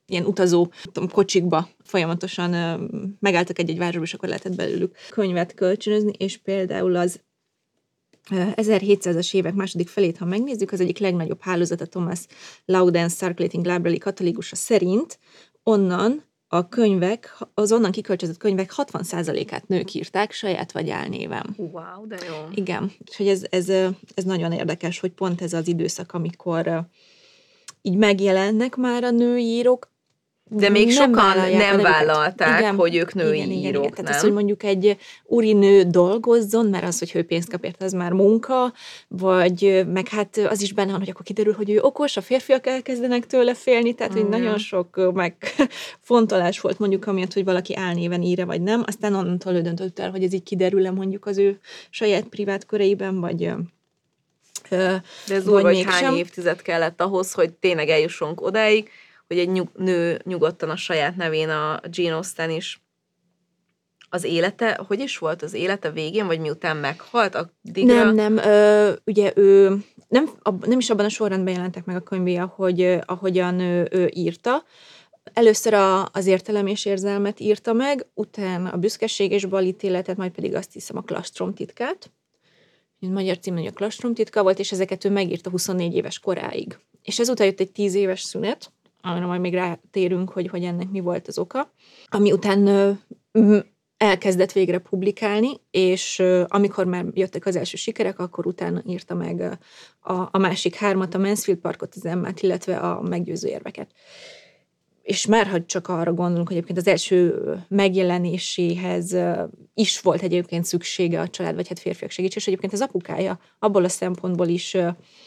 ilyen 0.06 0.24
utazó 0.24 0.70
tudom, 0.82 1.08
kocsikba 1.08 1.68
folyamatosan 1.84 2.52
ö, 2.52 2.84
megálltak 3.20 3.58
egy-egy 3.58 3.78
városba, 3.78 4.02
és 4.02 4.14
akkor 4.14 4.28
lehetett 4.28 4.56
belőlük 4.56 4.96
könyvet 5.10 5.54
kölcsönözni, 5.54 6.12
és 6.18 6.36
például 6.36 6.96
az 6.96 7.20
ö, 8.30 8.42
1700-as 8.54 9.34
évek 9.34 9.54
második 9.54 9.88
felét, 9.88 10.18
ha 10.18 10.24
megnézzük, 10.24 10.72
az 10.72 10.80
egyik 10.80 10.98
legnagyobb 10.98 11.40
hálózat 11.40 11.80
a 11.80 11.86
Thomas 11.86 12.20
Loudon 12.64 13.08
Circulating 13.08 13.66
Library 13.66 13.98
katolikus 13.98 14.50
szerint 14.54 15.18
onnan 15.62 16.28
a 16.52 16.68
könyvek, 16.68 17.36
az 17.54 17.72
onnan 17.72 17.90
kikölcsözött 17.90 18.36
könyvek 18.36 18.72
60%-át 18.76 19.68
nők 19.68 19.94
írták 19.94 20.32
saját 20.32 20.72
vagy 20.72 20.90
álnéven. 20.90 21.54
Wow, 21.56 22.06
de 22.06 22.16
jó. 22.26 22.48
Igen, 22.54 22.92
és 23.04 23.16
hogy 23.16 23.28
ez, 23.28 23.46
ez, 23.50 23.68
ez 24.14 24.24
nagyon 24.24 24.52
érdekes, 24.52 25.00
hogy 25.00 25.10
pont 25.10 25.42
ez 25.42 25.52
az 25.52 25.68
időszak, 25.68 26.12
amikor 26.12 26.86
így 27.82 27.96
megjelennek 27.96 28.76
már 28.76 29.04
a 29.04 29.10
női 29.10 29.44
írók, 29.44 29.90
De 30.52 30.68
még 30.68 30.90
sokan 30.92 31.12
vállalják 31.12 31.72
a 31.72 31.76
nem 31.76 31.82
vállalták, 31.82 32.74
hogy 32.74 32.96
ők 32.96 33.14
női 33.14 33.50
írók, 33.50 33.90
Tehát 33.90 34.02
nem? 34.02 34.14
az, 34.14 34.20
hogy 34.20 34.32
mondjuk 34.32 34.62
egy 34.62 34.96
úri 35.24 35.52
nő 35.52 35.82
dolgozzon, 35.82 36.66
mert 36.66 36.84
az, 36.84 36.98
hogy 36.98 37.10
ő 37.14 37.22
pénzt 37.22 37.50
kap 37.50 37.64
érte, 37.64 37.84
az 37.84 37.92
már 37.92 38.12
munka, 38.12 38.72
vagy 39.08 39.84
meg 39.92 40.08
hát 40.08 40.36
az 40.36 40.62
is 40.62 40.72
benne 40.72 40.90
van, 40.90 41.00
hogy 41.00 41.10
akkor 41.10 41.24
kiderül, 41.24 41.52
hogy 41.52 41.70
ő 41.70 41.80
okos, 41.80 42.16
a 42.16 42.20
férfiak 42.20 42.66
elkezdenek 42.66 43.26
tőle 43.26 43.54
félni, 43.54 43.94
tehát 43.94 44.12
hogy 44.12 44.26
Igen. 44.26 44.40
nagyon 44.40 44.58
sok 44.58 45.12
meg 45.14 45.36
fontolás 46.00 46.60
volt 46.60 46.78
mondjuk 46.78 47.06
amiatt, 47.06 47.32
hogy 47.32 47.44
valaki 47.44 47.76
álnéven 47.76 48.22
ír 48.22 48.46
vagy 48.46 48.60
nem, 48.60 48.82
aztán 48.86 49.14
onnantól 49.14 49.52
ő 49.52 49.60
döntött 49.60 49.98
el, 49.98 50.10
hogy 50.10 50.22
ez 50.22 50.32
így 50.32 50.42
kiderül-e 50.42 50.90
mondjuk 50.90 51.26
az 51.26 51.38
ő 51.38 51.58
saját 51.90 52.24
privát 52.24 52.66
köreiben, 52.66 53.20
vagy 53.20 53.52
De 54.68 55.02
ez 55.28 55.44
vagy 55.44 55.64
mégsem. 55.64 55.92
hány 55.92 56.16
évtized 56.16 56.62
kellett 56.62 57.00
ahhoz, 57.00 57.32
hogy 57.32 57.52
tényleg 57.52 57.88
eljussunk 57.88 58.40
odáig, 58.40 58.90
hogy 59.30 59.38
egy 59.38 59.50
nyug, 59.50 59.68
nő 59.74 60.20
nyugodtan 60.24 60.70
a 60.70 60.76
saját 60.76 61.16
nevén 61.16 61.48
a 61.48 61.80
Jane 61.90 62.14
Austen 62.14 62.50
is 62.50 62.82
az 64.08 64.24
élete, 64.24 64.80
hogy 64.86 65.00
is 65.00 65.18
volt 65.18 65.42
az 65.42 65.54
élete 65.54 65.90
végén, 65.90 66.26
vagy 66.26 66.40
miután 66.40 66.76
meghalt? 66.76 67.34
Addigra? 67.34 67.94
Nem, 67.94 68.14
nem, 68.14 68.36
ö, 68.36 68.92
ugye 69.04 69.32
ő 69.36 69.76
nem, 70.08 70.30
ab, 70.42 70.66
nem 70.66 70.78
is 70.78 70.90
abban 70.90 71.04
a 71.04 71.08
sorrendben 71.08 71.54
jelentek 71.54 71.84
meg 71.84 71.96
a 71.96 72.00
könyvé, 72.00 72.36
ahogy, 72.36 72.98
ahogyan 73.04 73.60
ő, 73.60 73.88
ő 73.90 74.10
írta. 74.14 74.64
Először 75.32 75.74
a, 75.74 76.04
az 76.12 76.26
értelem 76.26 76.66
és 76.66 76.84
érzelmet 76.84 77.40
írta 77.40 77.72
meg, 77.72 78.06
utána 78.14 78.70
a 78.70 78.76
büszkeség 78.76 79.32
és 79.32 79.44
balítéletet, 79.44 80.16
majd 80.16 80.32
pedig 80.32 80.54
azt 80.54 80.72
hiszem 80.72 80.96
a 80.96 81.02
klastrom 81.02 81.54
titkát. 81.54 82.10
Magyar 82.98 83.38
cím 83.38 83.56
hogy 83.56 83.66
a 83.66 83.72
klastrom 83.72 84.14
titka 84.14 84.42
volt, 84.42 84.58
és 84.58 84.72
ezeket 84.72 85.04
ő 85.04 85.10
megírta 85.10 85.50
24 85.50 85.94
éves 85.94 86.18
koráig. 86.18 86.78
És 87.02 87.18
ezután 87.18 87.46
jött 87.46 87.60
egy 87.60 87.72
10 87.72 87.94
éves 87.94 88.20
szünet, 88.20 88.72
amire 89.02 89.26
majd 89.26 89.40
még 89.40 89.54
rátérünk, 89.54 90.30
hogy, 90.30 90.48
hogy 90.48 90.64
ennek 90.64 90.90
mi 90.90 91.00
volt 91.00 91.28
az 91.28 91.38
oka, 91.38 91.72
ami 92.06 92.32
után 92.32 92.98
elkezdett 93.96 94.52
végre 94.52 94.78
publikálni, 94.78 95.48
és 95.70 96.22
amikor 96.46 96.86
már 96.86 97.04
jöttek 97.12 97.46
az 97.46 97.56
első 97.56 97.76
sikerek, 97.76 98.18
akkor 98.18 98.46
utána 98.46 98.82
írta 98.86 99.14
meg 99.14 99.58
a, 100.00 100.28
a 100.30 100.38
másik 100.38 100.74
hármat, 100.74 101.14
a 101.14 101.18
Mansfield 101.18 101.60
Parkot, 101.60 101.94
az 101.94 102.04
Emmát, 102.04 102.40
illetve 102.40 102.76
a 102.76 103.02
meggyőző 103.02 103.48
érveket. 103.48 103.90
És 105.02 105.26
már, 105.26 105.46
ha 105.46 105.64
csak 105.64 105.88
arra 105.88 106.12
gondolunk, 106.12 106.48
hogy 106.48 106.56
egyébként 106.56 106.78
az 106.78 106.86
első 106.86 107.42
megjelenéséhez 107.68 109.16
is 109.74 110.00
volt 110.00 110.22
egyébként 110.22 110.64
szüksége 110.64 111.20
a 111.20 111.28
család, 111.28 111.54
vagy 111.54 111.68
hát 111.68 111.78
férfiak 111.78 112.10
segítség, 112.10 112.38
és 112.38 112.46
egyébként 112.46 112.72
az 112.72 112.80
apukája 112.80 113.38
abból 113.58 113.84
a 113.84 113.88
szempontból 113.88 114.48
is 114.48 114.76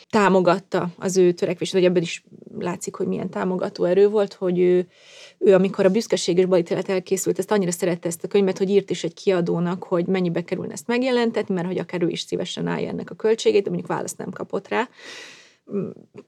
támogatta 0.09 0.89
az 0.97 1.17
ő 1.17 1.31
törekvését, 1.31 1.73
vagy 1.73 1.85
ebből 1.85 2.01
is 2.01 2.23
látszik, 2.59 2.95
hogy 2.95 3.07
milyen 3.07 3.29
támogató 3.29 3.83
erő 3.83 4.09
volt, 4.09 4.33
hogy 4.33 4.59
ő, 4.59 4.87
ő 5.37 5.53
amikor 5.53 5.85
a 5.85 5.89
büszkeség 5.89 6.37
és 6.37 6.45
balítélet 6.45 6.89
elkészült, 6.89 7.39
ezt 7.39 7.51
annyira 7.51 7.71
szerette 7.71 8.07
ezt 8.07 8.23
a 8.23 8.27
könyvet, 8.27 8.57
hogy 8.57 8.69
írt 8.69 8.89
is 8.89 9.03
egy 9.03 9.13
kiadónak, 9.13 9.83
hogy 9.83 10.05
mennyibe 10.05 10.43
kerülne 10.43 10.73
ezt 10.73 10.87
megjelentetni, 10.87 11.53
mert 11.53 11.67
hogy 11.67 11.77
akár 11.77 12.01
ő 12.01 12.09
is 12.09 12.21
szívesen 12.21 12.67
állja 12.67 12.89
ennek 12.89 13.09
a 13.09 13.15
költségét, 13.15 13.63
de 13.63 13.69
mondjuk 13.69 13.91
választ 13.91 14.17
nem 14.17 14.31
kapott 14.31 14.67
rá. 14.67 14.89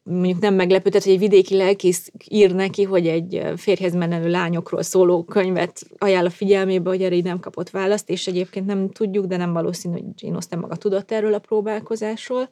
Mondjuk 0.03 0.39
nem 0.39 0.53
meglepő, 0.53 0.89
tehát, 0.89 1.03
hogy 1.03 1.13
egy 1.13 1.19
vidéki 1.19 1.55
lelkész 1.55 2.11
ír 2.29 2.55
neki, 2.55 2.83
hogy 2.83 3.07
egy 3.07 3.43
férjhez 3.55 3.93
menelő 3.93 4.29
lányokról 4.29 4.81
szóló 4.81 5.23
könyvet 5.23 5.81
ajánl 5.97 6.25
a 6.25 6.29
figyelmébe, 6.29 6.89
hogy 6.89 7.01
erre 7.01 7.15
így 7.15 7.23
nem 7.23 7.39
kapott 7.39 7.69
választ, 7.69 8.09
és 8.09 8.27
egyébként 8.27 8.65
nem 8.65 8.89
tudjuk, 8.89 9.25
de 9.25 9.37
nem 9.37 9.53
valószínű, 9.53 9.93
hogy 9.93 10.03
Jane 10.15 10.35
Austen 10.35 10.59
maga 10.59 10.75
tudott 10.75 11.11
erről 11.11 11.33
a 11.33 11.39
próbálkozásról. 11.39 12.49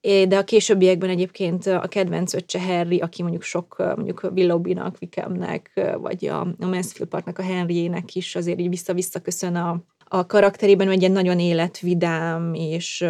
De 0.00 0.36
a 0.36 0.44
későbbiekben 0.44 1.10
egyébként 1.10 1.66
a 1.66 1.86
kedvenc 1.88 2.34
öccse 2.34 2.62
Harry, 2.62 2.98
aki 2.98 3.22
mondjuk 3.22 3.42
sok, 3.42 3.76
mondjuk 3.96 4.30
Willowbinak, 4.34 4.96
Wickhamnek, 5.00 5.94
vagy 6.00 6.26
a, 6.26 6.40
a 6.40 6.66
Mansfield 6.66 7.08
Parknak 7.08 7.38
a 7.38 7.42
Henryének 7.42 8.14
is 8.14 8.36
azért 8.36 8.58
így 8.58 8.68
vissza-vissza 8.68 9.20
köszön 9.20 9.54
a, 9.54 9.82
a 10.08 10.26
karakterében, 10.26 10.86
hogy 10.86 11.04
egy 11.04 11.12
nagyon 11.12 11.38
életvidám, 11.38 12.54
és 12.54 13.04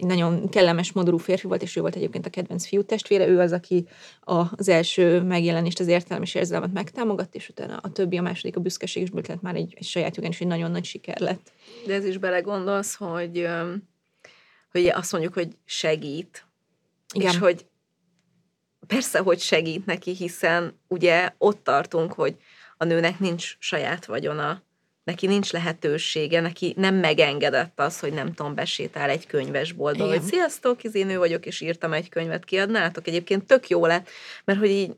egy 0.00 0.06
nagyon 0.06 0.48
kellemes, 0.48 0.92
modorú 0.92 1.16
férfi 1.16 1.46
volt, 1.46 1.62
és 1.62 1.76
ő 1.76 1.80
volt 1.80 1.96
egyébként 1.96 2.26
a 2.26 2.30
kedvenc 2.30 2.66
fiú 2.66 2.82
testvére. 2.82 3.26
Ő 3.26 3.40
az, 3.40 3.52
aki 3.52 3.86
az 4.20 4.68
első 4.68 5.20
megjelenést, 5.22 5.80
az 5.80 5.86
értelem 5.86 6.22
és 6.22 6.34
érzelmet 6.34 6.72
megtámogatta, 6.72 7.36
és 7.36 7.48
utána 7.48 7.76
a 7.76 7.92
többi, 7.92 8.16
a 8.16 8.22
második, 8.22 8.56
a 8.56 8.60
büszkeség 8.60 9.02
is 9.02 9.26
lett 9.28 9.42
már 9.42 9.54
egy, 9.54 9.74
egy 9.76 9.86
saját 9.86 10.16
jogán, 10.16 10.30
és 10.30 10.40
egy 10.40 10.46
nagyon 10.46 10.70
nagy 10.70 10.84
siker 10.84 11.20
lett. 11.20 11.52
De 11.86 11.94
ez 11.94 12.04
is 12.04 12.18
belegondolsz, 12.18 12.94
hogy, 12.94 13.48
hogy 14.72 14.86
azt 14.86 15.12
mondjuk, 15.12 15.34
hogy 15.34 15.56
segít. 15.64 16.44
Igen. 17.14 17.30
És 17.30 17.38
hogy 17.38 17.66
persze, 18.86 19.18
hogy 19.18 19.40
segít 19.40 19.86
neki, 19.86 20.14
hiszen 20.14 20.80
ugye 20.88 21.32
ott 21.38 21.64
tartunk, 21.64 22.12
hogy 22.12 22.36
a 22.76 22.84
nőnek 22.84 23.18
nincs 23.18 23.56
saját 23.58 24.06
vagyona, 24.06 24.62
neki 25.04 25.26
nincs 25.26 25.52
lehetősége, 25.52 26.40
neki 26.40 26.74
nem 26.76 26.94
megengedett 26.94 27.80
az, 27.80 28.00
hogy 28.00 28.12
nem 28.12 28.32
tudom, 28.34 28.54
besétál 28.54 29.10
egy 29.10 29.26
könyvesboltba, 29.26 30.08
hogy 30.08 30.22
sziasztok, 30.22 30.82
izé 30.84 31.02
nő 31.02 31.18
vagyok, 31.18 31.46
és 31.46 31.60
írtam 31.60 31.92
egy 31.92 32.08
könyvet, 32.08 32.44
kiadnátok. 32.44 33.06
Egyébként 33.06 33.46
tök 33.46 33.68
jó 33.68 33.86
lett, 33.86 34.08
mert 34.44 34.58
hogy 34.58 34.70
így 34.70 34.92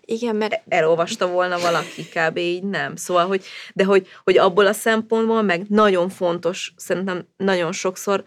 igen, 0.00 0.36
mert 0.36 0.62
elolvasta 0.68 1.28
volna 1.28 1.58
valaki, 1.58 2.02
kb. 2.08 2.36
így 2.36 2.62
nem. 2.62 2.96
Szóval, 2.96 3.26
hogy, 3.26 3.44
de 3.74 3.84
hogy, 3.84 4.06
hogy 4.24 4.38
abból 4.38 4.66
a 4.66 4.72
szempontból 4.72 5.42
meg 5.42 5.68
nagyon 5.68 6.08
fontos, 6.08 6.72
szerintem 6.76 7.28
nagyon 7.36 7.72
sokszor, 7.72 8.24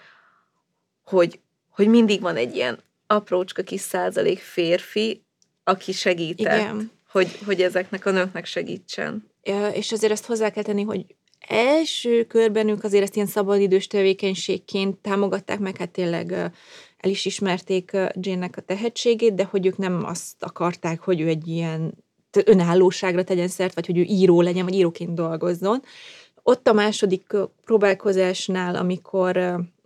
hogy, 1.03 1.39
hogy 1.69 1.87
mindig 1.87 2.21
van 2.21 2.35
egy 2.35 2.55
ilyen 2.55 2.79
aprócska 3.07 3.63
kis 3.63 3.81
százalék 3.81 4.39
férfi, 4.39 5.23
aki 5.63 5.91
segített, 5.91 6.59
Igen. 6.59 6.91
Hogy, 7.11 7.39
hogy 7.45 7.61
ezeknek 7.61 8.05
a 8.05 8.11
nőknek 8.11 8.45
segítsen 8.45 9.31
és 9.73 9.91
azért 9.91 10.11
ezt 10.11 10.25
hozzá 10.25 10.49
kell 10.49 10.63
tenni, 10.63 10.83
hogy 10.83 11.05
első 11.47 12.25
körben 12.25 12.67
ők 12.67 12.83
azért 12.83 13.03
ezt 13.03 13.15
ilyen 13.15 13.27
szabadidős 13.27 13.87
tevékenységként 13.87 14.97
támogatták 14.97 15.59
meg, 15.59 15.77
hát 15.77 15.89
tényleg 15.89 16.31
el 16.97 17.09
is 17.09 17.25
ismerték 17.25 17.91
Jane-nek 18.13 18.57
a 18.57 18.61
tehetségét, 18.61 19.35
de 19.35 19.43
hogy 19.43 19.65
ők 19.65 19.77
nem 19.77 20.05
azt 20.05 20.43
akarták, 20.43 20.99
hogy 20.99 21.21
ő 21.21 21.27
egy 21.27 21.47
ilyen 21.47 21.93
önállóságra 22.45 23.23
tegyen 23.23 23.47
szert, 23.47 23.73
vagy 23.73 23.85
hogy 23.85 23.97
ő 23.97 24.01
író 24.01 24.41
legyen, 24.41 24.65
vagy 24.65 24.73
íróként 24.73 25.13
dolgozzon. 25.13 25.81
Ott 26.43 26.67
a 26.67 26.73
második 26.73 27.35
próbálkozásnál, 27.65 28.75
amikor, 28.75 29.37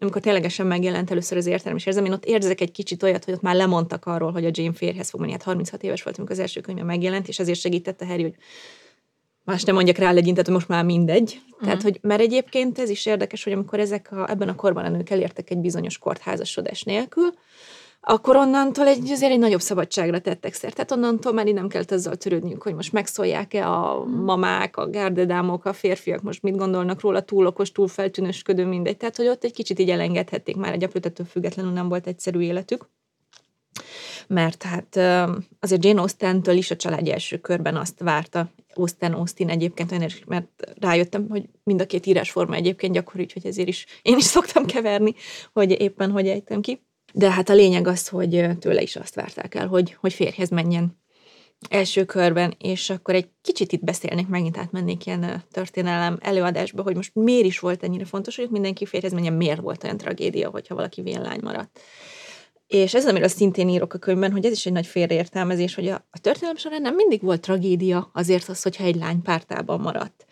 amikor 0.06 0.22
ténylegesen 0.22 0.68
megjelent 0.68 1.12
először 1.12 1.38
az 1.38 1.46
értelem 1.46 1.78
és 1.78 1.86
érzem, 1.86 2.06
én 2.06 2.12
ott 2.12 2.26
érzek 2.26 2.62
egy 2.62 2.72
kicsit 2.72 3.04
olyat, 3.04 3.26
hogy 3.26 3.34
ott 3.34 3.42
már 3.42 3.56
lemondtak 3.56 4.06
arról, 4.06 4.32
hogy 4.32 4.46
a 4.46 4.50
Jane 4.52 4.74
férhez 4.74 5.10
fog 5.10 5.20
menni. 5.20 5.32
Hát 5.32 5.44
36 5.44 5.84
éves 5.84 6.04
volt, 6.04 6.18
amikor 6.18 6.36
az 6.36 6.42
első 6.42 6.62
könyve 6.62 6.84
megjelent, 6.84 7.28
és 7.28 7.40
azért 7.40 7.60
segítette 7.60 8.06
Harry, 8.06 8.22
hogy 8.22 8.36
más 9.44 9.64
nem 9.64 9.76
mondjak 9.76 9.98
rá 9.98 10.12
legyintet, 10.12 10.46
hogy 10.46 10.54
most 10.54 10.68
már 10.68 10.86
mindegy. 10.86 11.42
Uh-huh. 11.46 11.68
Tehát, 11.68 11.82
hogy, 11.82 12.00
mert 12.02 12.22
egyébként 12.22 12.80
ez 12.80 12.90
is 12.90 13.06
érdekes, 13.06 13.44
hogy 13.44 13.54
amikor 13.54 13.80
ezek 13.80 14.12
a, 14.12 14.30
ebben 14.30 14.50
a 14.50 14.56
korban 14.56 14.86
a 14.86 14.90
nők 14.90 15.10
elértek 15.10 15.50
egy 15.50 15.58
bizonyos 15.58 15.98
kort 15.98 16.22
házasodás 16.22 16.84
nélkül, 16.84 17.34
akkor 18.08 18.36
onnantól 18.36 18.88
egy, 18.88 19.12
azért 19.12 19.32
egy 19.32 19.40
nagyobb 19.40 19.60
szabadságra 19.62 20.20
tettek 20.20 20.54
szert. 20.54 20.76
Tehát 20.76 20.92
onnantól 20.92 21.34
már 21.34 21.46
nem 21.46 21.68
kellett 21.68 21.92
azzal 21.92 22.16
törődniük, 22.16 22.62
hogy 22.62 22.74
most 22.74 22.92
megszólják-e 22.92 23.70
a 23.70 24.00
mhm. 24.00 24.24
mamák, 24.24 24.78
a 24.78 24.90
gárdedámok, 24.90 25.66
a 25.66 25.74
férfiak 25.74 26.22
most 26.22 26.42
mit 26.42 26.58
gondolnak 26.58 27.02
róla, 27.02 27.22
túl 27.22 27.46
okos, 27.46 27.72
túl 27.72 27.88
feltűnösködő, 27.88 28.66
mindegy. 28.66 28.98
Tehát, 28.98 29.16
hogy 29.16 29.28
ott 29.28 29.44
egy 29.44 29.54
kicsit 29.54 29.80
így 29.80 29.90
elengedhették 29.90 30.56
már 30.56 30.74
egy 30.74 30.84
aprőtettől 30.84 31.26
függetlenül 31.26 31.72
nem 31.72 31.88
volt 31.88 32.08
egyszerű 32.08 32.40
életük 32.40 32.86
mert 34.28 34.64
hát 34.64 34.96
azért 35.60 35.84
Jane 35.86 36.00
Austen-től 36.00 36.56
is 36.56 36.72
a 36.72 36.76
család 36.76 37.08
első 37.08 37.38
körben 37.38 37.76
azt 37.76 38.00
várta, 38.00 38.50
Austen 38.74 39.14
Austin 39.14 39.50
egyébként, 39.50 39.92
olyan 39.92 40.10
mert 40.26 40.48
rájöttem, 40.80 41.26
hogy 41.30 41.50
mind 41.64 41.82
a 41.82 41.86
két 41.86 42.06
írásforma 42.06 42.56
egyébként 42.56 42.94
gyakori, 42.94 43.24
úgyhogy 43.24 43.46
ezért 43.46 43.68
is 43.68 43.86
én 44.02 44.18
is 44.18 44.24
szoktam 44.24 44.66
keverni, 44.66 45.14
hogy 45.54 45.72
éppen 45.72 46.12
hogy 46.12 46.28
ejtem 46.28 46.62
ki. 46.62 46.82
De 47.18 47.32
hát 47.32 47.50
a 47.50 47.54
lényeg 47.54 47.88
az, 47.88 48.08
hogy 48.08 48.58
tőle 48.60 48.82
is 48.82 48.96
azt 48.96 49.16
várták 49.16 49.56
el, 49.56 49.68
hogy, 49.68 49.98
hogy 50.00 50.14
férjhez 50.14 50.50
menjen 50.50 50.98
első 51.70 52.06
körben, 52.06 52.56
és 52.60 52.90
akkor 52.90 53.16
egy 53.16 53.30
kicsit 53.42 53.72
itt 53.72 53.84
beszélnék, 53.84 54.28
megint 54.28 54.58
átmennék 54.58 55.06
ilyen 55.06 55.44
történelem 55.52 56.18
előadásba, 56.22 56.82
hogy 56.82 56.96
most 56.96 57.12
miért 57.14 57.46
is 57.46 57.60
volt 57.60 57.84
ennyire 57.84 58.06
fontos, 58.06 58.36
hogy 58.36 58.50
mindenki 58.50 58.86
férjhez 58.86 59.14
menjen, 59.14 59.34
miért 59.34 59.60
volt 59.60 59.84
olyan 59.84 59.98
tragédia, 59.98 60.50
hogyha 60.50 60.76
valaki 60.76 61.02
vénlány 61.02 61.40
maradt. 61.42 61.80
És 62.68 62.94
ez, 62.94 63.08
amiről 63.08 63.28
szintén 63.28 63.70
írok 63.70 63.94
a 63.94 63.98
könyvben, 63.98 64.32
hogy 64.32 64.46
ez 64.46 64.52
is 64.52 64.66
egy 64.66 64.74
nagy 64.74 64.88
félreértelmezés, 64.88 65.76
hogy 65.76 65.88
a, 65.88 66.08
a 66.12 66.20
történelem 66.20 66.58
során 66.58 66.82
nem 66.82 66.96
mindig 66.96 67.22
volt 67.22 67.42
tragédia 67.42 68.10
azért 68.14 68.50
az, 68.50 68.62
hogyha 68.62 68.84
egy 68.84 68.96
lány 68.96 69.22
pártában 69.22 69.80
maradt. 69.80 70.26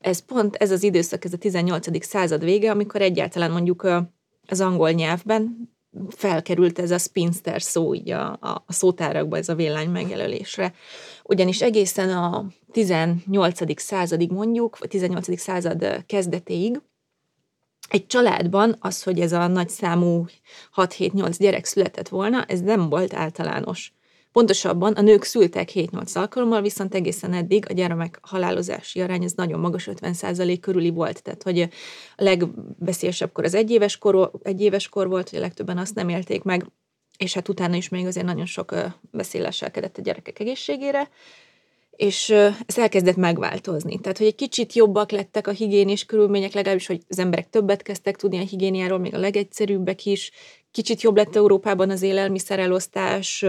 Ez 0.00 0.18
pont 0.18 0.56
ez 0.56 0.70
az 0.70 0.82
időszak, 0.82 1.24
ez 1.24 1.32
a 1.32 1.38
18. 1.38 2.06
század 2.06 2.44
vége, 2.44 2.70
amikor 2.70 3.00
egyáltalán 3.02 3.50
mondjuk 3.50 3.88
az 4.46 4.60
angol 4.60 4.90
nyelvben 4.90 5.74
felkerült 6.08 6.78
ez 6.78 6.90
a 6.90 6.98
spinster 6.98 7.62
szó 7.62 7.94
így 7.94 8.10
a, 8.10 8.26
a, 8.40 8.64
a 8.66 8.72
szótárakba, 8.72 9.36
ez 9.36 9.48
a 9.48 9.54
villány 9.54 9.88
megjelölésre. 9.88 10.74
Ugyanis 11.24 11.62
egészen 11.62 12.10
a 12.10 12.46
18. 12.72 13.80
századig 13.80 14.30
mondjuk, 14.30 14.78
vagy 14.78 14.88
18. 14.88 15.40
század 15.40 16.04
kezdetéig 16.06 16.80
egy 17.88 18.06
családban 18.06 18.76
az, 18.80 19.02
hogy 19.02 19.20
ez 19.20 19.32
a 19.32 19.46
nagy 19.46 19.68
számú 19.68 20.26
6-7-8 20.76 21.34
gyerek 21.38 21.64
született 21.64 22.08
volna, 22.08 22.44
ez 22.44 22.60
nem 22.60 22.88
volt 22.88 23.14
általános. 23.14 23.95
Pontosabban 24.36 24.92
a 24.92 25.00
nők 25.00 25.22
szültek 25.22 25.70
7-8 25.74 26.16
alkalommal, 26.16 26.62
viszont 26.62 26.94
egészen 26.94 27.32
eddig 27.32 27.64
a 27.68 27.72
gyermek 27.72 28.18
halálozási 28.22 29.00
arány 29.00 29.24
ez 29.24 29.32
nagyon 29.32 29.60
magas, 29.60 29.88
50% 29.92 30.58
körüli 30.60 30.90
volt. 30.90 31.22
Tehát, 31.22 31.42
hogy 31.42 31.60
a 31.60 31.68
legbeszélesebb 32.16 33.32
kor 33.32 33.44
az 33.44 33.54
egyéves 33.54 33.98
kor, 33.98 34.30
egyéves 34.42 34.88
kor 34.88 35.08
volt, 35.08 35.28
hogy 35.28 35.38
a 35.38 35.42
legtöbben 35.42 35.78
azt 35.78 35.94
nem 35.94 36.08
élték 36.08 36.42
meg, 36.42 36.66
és 37.18 37.34
hát 37.34 37.48
utána 37.48 37.76
is 37.76 37.88
még 37.88 38.06
azért 38.06 38.26
nagyon 38.26 38.46
sok 38.46 38.74
beszéléselkedett 39.10 39.98
a 39.98 40.02
gyerekek 40.02 40.38
egészségére 40.38 41.08
és 41.90 42.30
ez 42.66 42.78
elkezdett 42.78 43.16
megváltozni. 43.16 44.00
Tehát, 44.00 44.18
hogy 44.18 44.26
egy 44.26 44.34
kicsit 44.34 44.72
jobbak 44.72 45.10
lettek 45.10 45.46
a 45.46 45.50
higiénés 45.50 46.04
körülmények, 46.04 46.52
legalábbis, 46.52 46.86
hogy 46.86 47.02
az 47.08 47.18
emberek 47.18 47.50
többet 47.50 47.82
kezdtek 47.82 48.16
tudni 48.16 48.38
a 48.38 48.46
higiéniáról, 48.46 48.98
még 48.98 49.14
a 49.14 49.18
legegyszerűbbek 49.18 50.06
is. 50.06 50.30
Kicsit 50.70 51.02
jobb 51.02 51.16
lett 51.16 51.36
Európában 51.36 51.90
az 51.90 52.02
élelmiszerelosztás, 52.02 53.44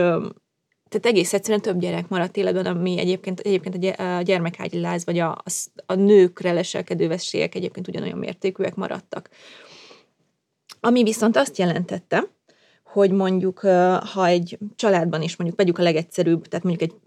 tehát 0.89 1.05
egész 1.05 1.33
egyszerűen 1.33 1.61
több 1.61 1.79
gyerek 1.79 2.07
maradt 2.07 2.38
életben, 2.38 2.65
ami 2.65 2.99
egyébként, 2.99 3.39
egyébként 3.39 3.99
a 3.99 4.21
gyermekágyi 4.21 4.79
láz, 4.79 5.05
vagy 5.05 5.19
a, 5.19 5.29
a, 5.29 5.51
a 5.85 5.93
nőkre 5.93 6.53
leselkedő 6.53 7.07
veszélyek 7.07 7.55
egyébként 7.55 7.88
ugyanolyan 7.88 8.17
mértékűek 8.17 8.75
maradtak. 8.75 9.29
Ami 10.79 11.03
viszont 11.03 11.38
azt 11.38 11.57
jelentette, 11.57 12.23
hogy 12.83 13.11
mondjuk, 13.11 13.59
ha 14.13 14.25
egy 14.25 14.57
családban 14.75 15.21
is 15.21 15.35
mondjuk 15.35 15.59
vegyük 15.59 15.77
a 15.77 15.83
legegyszerűbb, 15.83 16.47
tehát 16.47 16.65
mondjuk 16.65 16.91
egy 16.91 16.97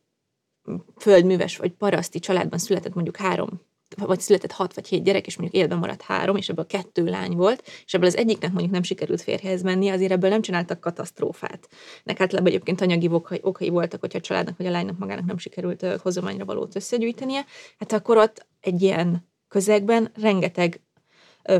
földműves 0.96 1.56
vagy 1.56 1.70
paraszti 1.70 2.18
családban 2.18 2.58
született 2.58 2.94
mondjuk 2.94 3.16
három 3.16 3.60
vagy 3.96 4.20
született 4.20 4.52
hat 4.52 4.74
vagy 4.74 4.88
hét 4.88 5.04
gyerek, 5.04 5.26
és 5.26 5.36
mondjuk 5.36 5.60
életben 5.60 5.78
maradt 5.78 6.02
három, 6.02 6.36
és 6.36 6.48
ebből 6.48 6.66
kettő 6.66 7.04
lány 7.04 7.36
volt, 7.36 7.62
és 7.84 7.94
ebből 7.94 8.06
az 8.06 8.16
egyiknek 8.16 8.50
mondjuk 8.50 8.72
nem 8.72 8.82
sikerült 8.82 9.22
férjhez 9.22 9.62
menni, 9.62 9.88
azért 9.88 10.12
ebből 10.12 10.30
nem 10.30 10.42
csináltak 10.42 10.80
katasztrófát. 10.80 11.68
Nek 12.02 12.20
általában 12.20 12.50
egyébként 12.50 12.80
anyagi 12.80 13.08
okai, 13.08 13.40
okai 13.42 13.68
voltak, 13.68 14.00
hogyha 14.00 14.18
a 14.18 14.22
családnak 14.22 14.56
vagy 14.56 14.66
a 14.66 14.70
lánynak 14.70 14.98
magának 14.98 15.24
nem 15.24 15.38
sikerült 15.38 15.86
hozományra 16.02 16.44
valót 16.44 16.76
összegyűjtenie, 16.76 17.44
hát 17.78 17.92
akkor 17.92 18.16
ott 18.16 18.46
egy 18.60 18.82
ilyen 18.82 19.28
közegben 19.48 20.12
rengeteg 20.20 20.80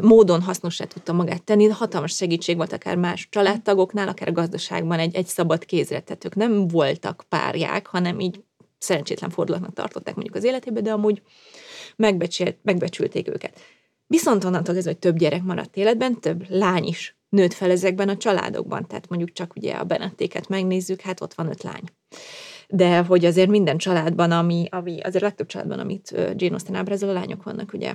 módon 0.01 0.43
hasznosá 0.43 0.85
tudta 0.85 1.12
magát 1.12 1.43
tenni, 1.43 1.68
hatalmas 1.68 2.16
segítség 2.16 2.57
volt 2.57 2.72
akár 2.72 2.97
más 2.97 3.28
családtagoknál, 3.31 4.09
akár 4.09 4.33
gazdaságban 4.33 4.99
egy, 4.99 5.14
egy 5.14 5.26
szabad 5.26 5.64
kézre, 5.64 6.01
tehát 6.01 6.24
ők 6.24 6.35
nem 6.35 6.68
voltak 6.68 7.24
párják, 7.28 7.87
hanem 7.87 8.20
így 8.20 8.45
szerencsétlen 8.81 9.31
fordulatnak 9.31 9.72
tartották 9.72 10.14
mondjuk 10.14 10.37
az 10.37 10.45
életébe, 10.45 10.81
de 10.81 10.93
amúgy 10.93 11.22
megbecsült, 11.97 12.57
megbecsülték 12.62 13.28
őket. 13.28 13.61
Viszont 14.07 14.45
onnantól 14.45 14.76
ez, 14.76 14.85
hogy 14.85 14.99
több 14.99 15.16
gyerek 15.16 15.43
maradt 15.43 15.76
életben, 15.76 16.20
több 16.20 16.45
lány 16.49 16.85
is 16.85 17.16
nőtt 17.28 17.53
fel 17.53 17.70
ezekben 17.70 18.09
a 18.09 18.16
családokban. 18.16 18.87
Tehát 18.87 19.09
mondjuk 19.09 19.33
csak 19.33 19.53
ugye 19.57 19.74
a 19.74 19.85
Benettéket 19.85 20.49
megnézzük, 20.49 21.01
hát 21.01 21.20
ott 21.20 21.35
van 21.35 21.49
öt 21.49 21.62
lány. 21.62 21.83
De 22.68 22.99
hogy 22.99 23.24
azért 23.24 23.49
minden 23.49 23.78
családban, 23.78 24.31
ami, 24.31 24.66
ami 24.70 25.01
azért 25.01 25.22
a 25.22 25.26
legtöbb 25.26 25.47
családban, 25.47 25.78
amit 25.78 26.11
Jane 26.11 26.53
Austen 26.53 26.74
ábrázol, 26.74 27.09
a 27.09 27.12
lányok 27.12 27.43
vannak 27.43 27.72
ugye 27.72 27.95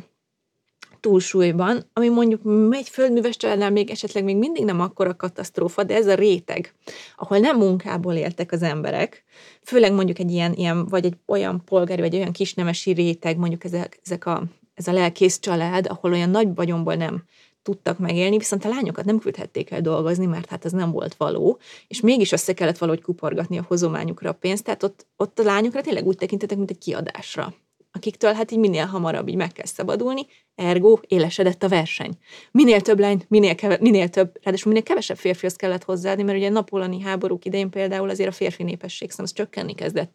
túlsúlyban, 1.05 1.89
ami 1.93 2.09
mondjuk 2.09 2.41
egy 2.71 2.89
földműves 2.89 3.37
családnál 3.37 3.71
még 3.71 3.89
esetleg 3.89 4.23
még 4.23 4.37
mindig 4.37 4.65
nem 4.65 4.79
akkora 4.79 5.15
katasztrófa, 5.15 5.83
de 5.83 5.95
ez 5.95 6.07
a 6.07 6.13
réteg, 6.13 6.73
ahol 7.15 7.37
nem 7.37 7.57
munkából 7.57 8.13
éltek 8.13 8.51
az 8.51 8.61
emberek, 8.61 9.23
főleg 9.63 9.93
mondjuk 9.93 10.19
egy 10.19 10.31
ilyen, 10.31 10.53
ilyen 10.53 10.85
vagy 10.85 11.05
egy 11.05 11.15
olyan 11.25 11.61
polgári, 11.65 12.01
vagy 12.01 12.15
olyan 12.15 12.31
kisnemesi 12.31 12.91
réteg, 12.91 13.37
mondjuk 13.37 13.63
ezek, 13.63 13.99
ezek 14.05 14.25
a, 14.25 14.43
ez 14.73 14.87
a 14.87 14.91
lelkész 14.91 15.39
család, 15.39 15.87
ahol 15.87 16.11
olyan 16.11 16.29
nagy 16.29 16.55
vagyomból 16.55 16.95
nem 16.95 17.23
tudtak 17.61 17.99
megélni, 17.99 18.37
viszont 18.37 18.65
a 18.65 18.69
lányokat 18.69 19.05
nem 19.05 19.19
küldhették 19.19 19.71
el 19.71 19.81
dolgozni, 19.81 20.25
mert 20.25 20.49
hát 20.49 20.65
ez 20.65 20.71
nem 20.71 20.91
volt 20.91 21.15
való, 21.15 21.59
és 21.87 22.01
mégis 22.01 22.31
össze 22.31 22.53
kellett 22.53 22.77
valahogy 22.77 23.01
kuporgatni 23.01 23.57
a 23.57 23.65
hozományukra 23.67 24.29
a 24.29 24.33
pénzt, 24.33 24.63
tehát 24.63 24.83
ott, 24.83 25.05
ott 25.17 25.39
a 25.39 25.43
lányokra 25.43 25.81
tényleg 25.81 26.05
úgy 26.05 26.17
tekintettek, 26.17 26.57
mint 26.57 26.69
egy 26.69 26.77
kiadásra 26.77 27.53
akiktől 27.95 28.33
hát 28.33 28.51
így 28.51 28.59
minél 28.59 28.85
hamarabb 28.85 29.27
így 29.27 29.35
meg 29.35 29.51
kell 29.51 29.65
szabadulni, 29.65 30.25
ergo 30.55 30.99
élesedett 31.07 31.63
a 31.63 31.69
verseny. 31.69 32.11
Minél 32.51 32.81
több 32.81 32.99
lány, 32.99 33.25
minél, 33.27 33.55
keve, 33.55 33.77
minél 33.81 34.09
több, 34.09 34.39
ráadásul 34.43 34.71
minél 34.71 34.87
kevesebb 34.87 35.17
férfihoz 35.17 35.55
kellett 35.55 35.83
hozzáadni, 35.83 36.23
mert 36.23 36.37
ugye 36.37 36.49
napolani 36.49 37.01
háborúk 37.01 37.45
idején 37.45 37.69
például 37.69 38.09
azért 38.09 38.29
a 38.29 38.31
férfi 38.31 38.63
népesség 38.63 39.11
szám 39.11 39.25
csökkenni 39.25 39.75
kezdett. 39.75 40.11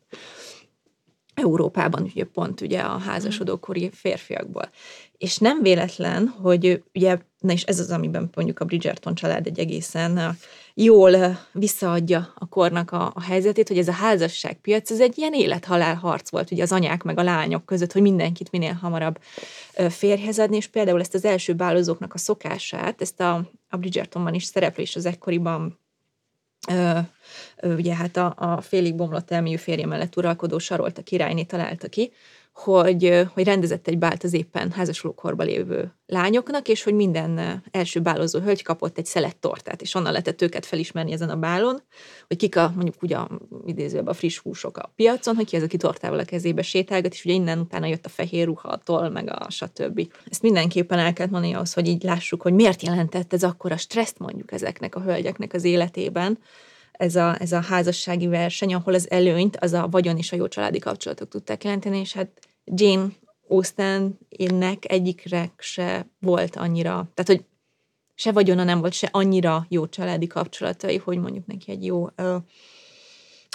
Európában 1.34 2.02
ugye 2.02 2.24
pont 2.24 2.60
ugye 2.60 2.80
a 2.80 2.98
házasodókori 2.98 3.90
férfiakból. 3.92 4.70
És 5.18 5.38
nem 5.38 5.62
véletlen, 5.62 6.28
hogy 6.28 6.82
ugye, 6.94 7.18
na 7.38 7.52
és 7.52 7.62
ez 7.62 7.78
az, 7.78 7.90
amiben 7.90 8.30
mondjuk 8.34 8.60
a 8.60 8.64
Bridgerton 8.64 9.14
család 9.14 9.46
egy 9.46 9.58
egészen 9.58 10.36
jól 10.74 11.38
visszaadja 11.52 12.32
a 12.34 12.48
kornak 12.48 12.90
a, 12.92 13.12
a 13.14 13.22
helyzetét, 13.22 13.68
hogy 13.68 13.78
ez 13.78 13.88
a 13.88 13.92
házasságpiac, 13.92 14.90
ez 14.90 15.00
egy 15.00 15.18
ilyen 15.18 15.32
élethalál 15.32 15.94
harc 15.94 16.30
volt 16.30 16.50
ugye 16.50 16.62
az 16.62 16.72
anyák 16.72 17.02
meg 17.02 17.18
a 17.18 17.22
lányok 17.22 17.64
között, 17.66 17.92
hogy 17.92 18.02
mindenkit 18.02 18.50
minél 18.50 18.72
hamarabb 18.72 19.18
férjhez 19.88 20.38
adni, 20.38 20.56
és 20.56 20.66
például 20.66 21.00
ezt 21.00 21.14
az 21.14 21.24
első 21.24 21.54
bálozóknak 21.54 22.14
a 22.14 22.18
szokását, 22.18 23.00
ezt 23.00 23.20
a, 23.20 23.50
a 23.68 23.76
Bridgertonban 23.76 24.34
is 24.34 24.44
szereplő 24.44 24.82
és 24.82 24.96
az 24.96 25.06
ekkoriban 25.06 25.78
Ö, 26.68 26.98
ö, 27.56 27.74
ugye 27.74 27.94
hát 27.94 28.16
a, 28.16 28.34
a 28.36 28.60
félig 28.60 28.94
bomlott 28.94 29.30
elmélyű 29.30 29.56
férje 29.56 29.86
mellett 29.86 30.16
uralkodó 30.16 30.58
Sarolt 30.58 30.98
a 30.98 31.02
királyné 31.02 31.42
találta 31.42 31.88
ki, 31.88 32.12
hogy, 32.52 33.26
hogy 33.34 33.44
rendezett 33.44 33.88
egy 33.88 33.98
bált 33.98 34.24
az 34.24 34.32
éppen 34.32 34.70
házasulókorba 34.70 35.42
lévő 35.42 35.94
lányoknak, 36.06 36.68
és 36.68 36.82
hogy 36.82 36.94
minden 36.94 37.62
első 37.70 38.00
bálozó 38.00 38.38
hölgy 38.38 38.62
kapott 38.62 38.98
egy 38.98 39.06
szelet 39.06 39.36
tortát, 39.36 39.82
és 39.82 39.94
onnan 39.94 40.10
lehetett 40.10 40.42
őket 40.42 40.66
felismerni 40.66 41.12
ezen 41.12 41.30
a 41.30 41.36
bálon, 41.36 41.82
hogy 42.28 42.36
kik 42.36 42.56
a, 42.56 42.72
mondjuk 42.74 43.02
ugye 43.02 43.18
idézőben 43.66 44.06
a 44.06 44.12
friss 44.12 44.38
húsok 44.38 44.76
a 44.76 44.92
piacon, 44.96 45.34
hogy 45.34 45.46
ki 45.46 45.56
az, 45.56 45.62
aki 45.62 45.76
tortával 45.76 46.18
a 46.18 46.24
kezébe 46.24 46.62
sétálgat, 46.62 47.12
és 47.12 47.24
ugye 47.24 47.34
innen 47.34 47.58
utána 47.58 47.86
jött 47.86 48.06
a 48.06 48.08
fehér 48.08 48.46
ruhatól, 48.46 49.08
meg 49.08 49.28
a 49.28 49.50
stb. 49.50 50.12
Ezt 50.30 50.42
mindenképpen 50.42 50.98
el 50.98 51.12
kell 51.12 51.28
mondani 51.30 51.54
ahhoz, 51.54 51.72
hogy 51.72 51.88
így 51.88 52.02
lássuk, 52.02 52.42
hogy 52.42 52.52
miért 52.52 52.82
jelentett 52.82 53.32
ez 53.32 53.42
akkor 53.42 53.72
a 53.72 53.76
stresszt 53.76 54.18
mondjuk 54.18 54.52
ezeknek 54.52 54.94
a 54.94 55.00
hölgyeknek 55.00 55.52
az 55.52 55.64
életében, 55.64 56.38
ez 57.00 57.16
a, 57.16 57.36
ez 57.40 57.52
a 57.52 57.60
házassági 57.60 58.26
verseny, 58.26 58.74
ahol 58.74 58.94
az 58.94 59.10
előnyt 59.10 59.56
az 59.56 59.72
a 59.72 59.88
vagyon 59.90 60.16
és 60.16 60.32
a 60.32 60.36
jó 60.36 60.48
családi 60.48 60.78
kapcsolatok 60.78 61.28
tudták 61.28 61.64
jelenteni, 61.64 61.98
és 61.98 62.12
hát 62.12 62.28
Jane 62.64 63.06
Austennek 63.48 64.90
egyikre 64.92 65.52
se 65.58 66.06
volt 66.18 66.56
annyira, 66.56 66.92
tehát 67.14 67.26
hogy 67.26 67.44
se 68.14 68.32
vagyona 68.32 68.64
nem 68.64 68.80
volt, 68.80 68.92
se 68.92 69.08
annyira 69.12 69.66
jó 69.68 69.86
családi 69.88 70.26
kapcsolatai, 70.26 70.96
hogy 70.96 71.18
mondjuk 71.18 71.46
neki 71.46 71.70
egy 71.70 71.84
jó 71.84 72.06
ö, 72.16 72.36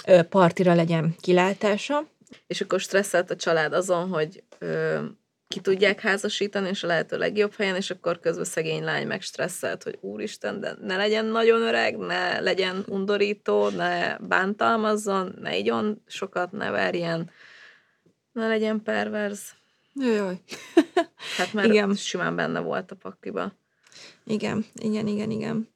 ö, 0.06 0.22
partira 0.22 0.74
legyen 0.74 1.14
kilátása. 1.20 2.06
És 2.46 2.60
akkor 2.60 2.80
stresszelt 2.80 3.30
a 3.30 3.36
család 3.36 3.72
azon, 3.72 4.08
hogy 4.08 4.42
ö, 4.58 5.04
ki 5.48 5.60
tudják 5.60 6.00
házasítani, 6.00 6.68
és 6.68 6.82
a 6.82 6.86
lehető 6.86 7.18
legjobb 7.18 7.54
helyen, 7.54 7.76
és 7.76 7.90
akkor 7.90 8.20
közben 8.20 8.44
szegény 8.44 8.84
lány 8.84 9.06
meg 9.06 9.22
stresszelt, 9.22 9.82
hogy 9.82 9.98
úristen, 10.00 10.60
de 10.60 10.76
ne 10.80 10.96
legyen 10.96 11.24
nagyon 11.24 11.62
öreg, 11.62 11.96
ne 11.96 12.40
legyen 12.40 12.84
undorító, 12.88 13.68
ne 13.68 14.16
bántalmazzon, 14.18 15.34
ne 15.40 15.56
igyon 15.56 16.02
sokat, 16.06 16.52
ne 16.52 16.70
verjen, 16.70 17.30
ne 18.32 18.48
legyen 18.48 18.82
perverz. 18.82 19.54
Jaj. 19.94 20.40
Hát 21.36 21.52
mert 21.52 21.68
igen. 21.68 21.94
simán 21.94 22.36
benne 22.36 22.60
volt 22.60 22.90
a 22.90 22.94
pakliba. 22.94 23.52
Igen, 24.24 24.64
igen, 24.74 25.06
igen, 25.06 25.30
igen. 25.30 25.68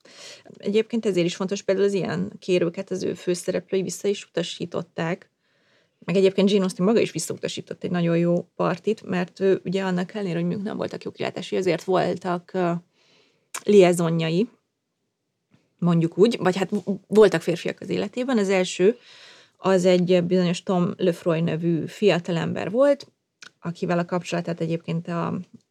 Egyébként 0.57 1.07
ezért 1.07 1.27
is 1.27 1.37
fontos 1.37 1.63
például 1.63 1.87
az 1.87 1.93
ilyen 1.93 2.33
kérőket 2.39 2.91
az 2.91 3.03
ő 3.03 3.15
főszereplői 3.15 3.83
vissza 3.83 4.09
is 4.09 4.25
utasították, 4.25 5.31
meg 6.05 6.17
egyébként 6.17 6.49
Gene 6.51 6.63
Austen 6.63 6.87
maga 6.87 7.01
is 7.01 7.11
visszautasított 7.11 7.85
egy 7.85 7.91
nagyon 7.91 8.19
jó 8.19 8.49
partit, 8.57 9.03
mert 9.03 9.41
ő 9.41 9.61
ugye 9.65 9.83
annak 9.83 10.15
ellenére, 10.15 10.35
hogy 10.35 10.45
mondjuk 10.45 10.67
nem 10.67 10.77
voltak 10.77 11.03
jó 11.03 11.11
kilátásai, 11.11 11.59
azért 11.59 11.85
voltak 11.85 12.51
uh, 12.55 12.71
liaisonjai, 13.65 14.49
mondjuk 15.79 16.19
úgy, 16.19 16.39
vagy 16.39 16.57
hát 16.57 16.71
voltak 17.07 17.43
férfiak 17.43 17.81
az 17.81 17.89
életében. 17.89 18.39
Az 18.39 18.49
első 18.49 18.97
az 19.57 19.85
egy 19.85 20.25
bizonyos 20.25 20.63
Tom 20.63 20.95
Lefroy 20.97 21.41
nevű 21.41 21.87
fiatalember 21.87 22.71
volt, 22.71 23.13
akivel 23.61 23.99
a 23.99 24.05
kapcsolatát 24.05 24.61
egyébként 24.61 25.09
a, 25.09 25.27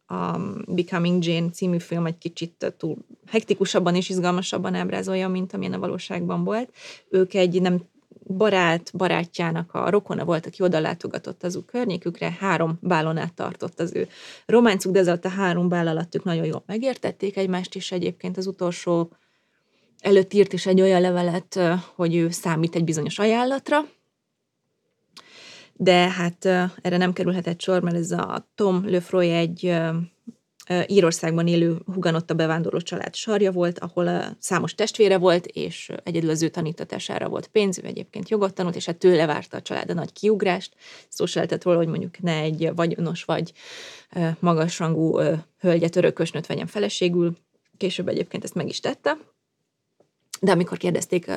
a 0.06 0.38
Becoming 0.66 1.24
Jane 1.24 1.50
című 1.50 1.78
film 1.78 2.06
egy 2.06 2.18
kicsit 2.18 2.74
túl 2.76 2.96
hektikusabban 3.26 3.94
és 3.94 4.08
izgalmasabban 4.08 4.74
ábrázolja, 4.74 5.28
mint 5.28 5.52
amilyen 5.52 5.72
a 5.72 5.78
valóságban 5.78 6.44
volt. 6.44 6.72
Ők 7.08 7.34
egy 7.34 7.60
nem 7.60 7.82
barát, 8.26 8.90
barátjának 8.96 9.74
a 9.74 9.90
rokona 9.90 10.24
volt, 10.24 10.46
aki 10.46 10.62
oda 10.62 10.80
látogatott 10.80 11.42
az 11.42 11.56
ő 11.56 11.60
környékükre, 11.60 12.36
három 12.38 12.78
bálon 12.80 13.16
át 13.16 13.34
tartott 13.34 13.80
az 13.80 13.94
ő 13.94 14.08
románcuk, 14.46 14.92
de 14.92 14.98
ez 14.98 15.06
a 15.06 15.28
három 15.28 15.68
bál 15.68 15.86
alatt 15.86 16.14
ők 16.14 16.24
nagyon 16.24 16.44
jól 16.44 16.62
megértették 16.66 17.36
egymást, 17.36 17.74
és 17.74 17.92
egyébként 17.92 18.36
az 18.36 18.46
utolsó 18.46 19.12
előtt 20.00 20.32
írt 20.32 20.52
is 20.52 20.66
egy 20.66 20.80
olyan 20.80 21.00
levelet, 21.00 21.60
hogy 21.94 22.14
ő 22.14 22.30
számít 22.30 22.74
egy 22.74 22.84
bizonyos 22.84 23.18
ajánlatra, 23.18 23.84
de 25.72 26.10
hát 26.10 26.44
erre 26.82 26.96
nem 26.96 27.12
kerülhetett 27.12 27.60
sor, 27.60 27.82
mert 27.82 27.96
ez 27.96 28.10
a 28.10 28.50
Tom 28.54 28.88
Lefroy 28.88 29.30
egy 29.30 29.80
Írországban 30.86 31.46
élő 31.46 31.76
huganotta 31.94 32.34
bevándorló 32.34 32.80
család 32.80 33.14
sarja 33.14 33.52
volt, 33.52 33.78
ahol 33.78 34.36
számos 34.38 34.74
testvére 34.74 35.18
volt, 35.18 35.46
és 35.46 35.92
egyedül 36.02 36.30
az 36.30 36.42
ő 36.42 36.48
tanítatására 36.48 37.28
volt 37.28 37.46
pénz, 37.46 37.78
ő 37.78 37.86
egyébként 37.86 38.28
jogot 38.28 38.54
tanult, 38.54 38.76
és 38.76 38.86
hát 38.86 38.96
tőle 38.96 39.26
várta 39.26 39.56
a 39.56 39.62
család 39.62 39.90
a 39.90 39.94
nagy 39.94 40.12
kiugrást. 40.12 40.74
Szó 41.08 41.26
se 41.26 41.38
lehetett 41.38 41.64
róla, 41.64 41.76
hogy 41.76 41.88
mondjuk 41.88 42.20
ne 42.20 42.40
egy 42.40 42.70
vagyonos 42.74 43.24
vagy 43.24 43.52
magasrangú 44.38 45.18
hölgyet, 45.58 45.96
örökösnőt 45.96 46.46
vegyen 46.46 46.66
feleségül. 46.66 47.36
Később 47.76 48.08
egyébként 48.08 48.44
ezt 48.44 48.54
meg 48.54 48.68
is 48.68 48.80
tette. 48.80 49.18
De 50.40 50.52
amikor 50.52 50.78
kérdezték 50.78 51.30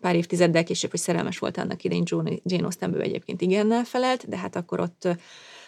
pár 0.00 0.16
évtizeddel 0.16 0.64
később, 0.64 0.90
hogy 0.90 1.00
szerelmes 1.00 1.38
volt 1.38 1.56
annak 1.56 1.84
idején 1.84 2.04
Jane 2.44 2.64
Austen, 2.64 2.94
ő 2.94 3.00
egyébként 3.00 3.40
igennel 3.40 3.84
felelt, 3.84 4.28
de 4.28 4.36
hát 4.36 4.56
akkor 4.56 4.80
ott 4.80 5.08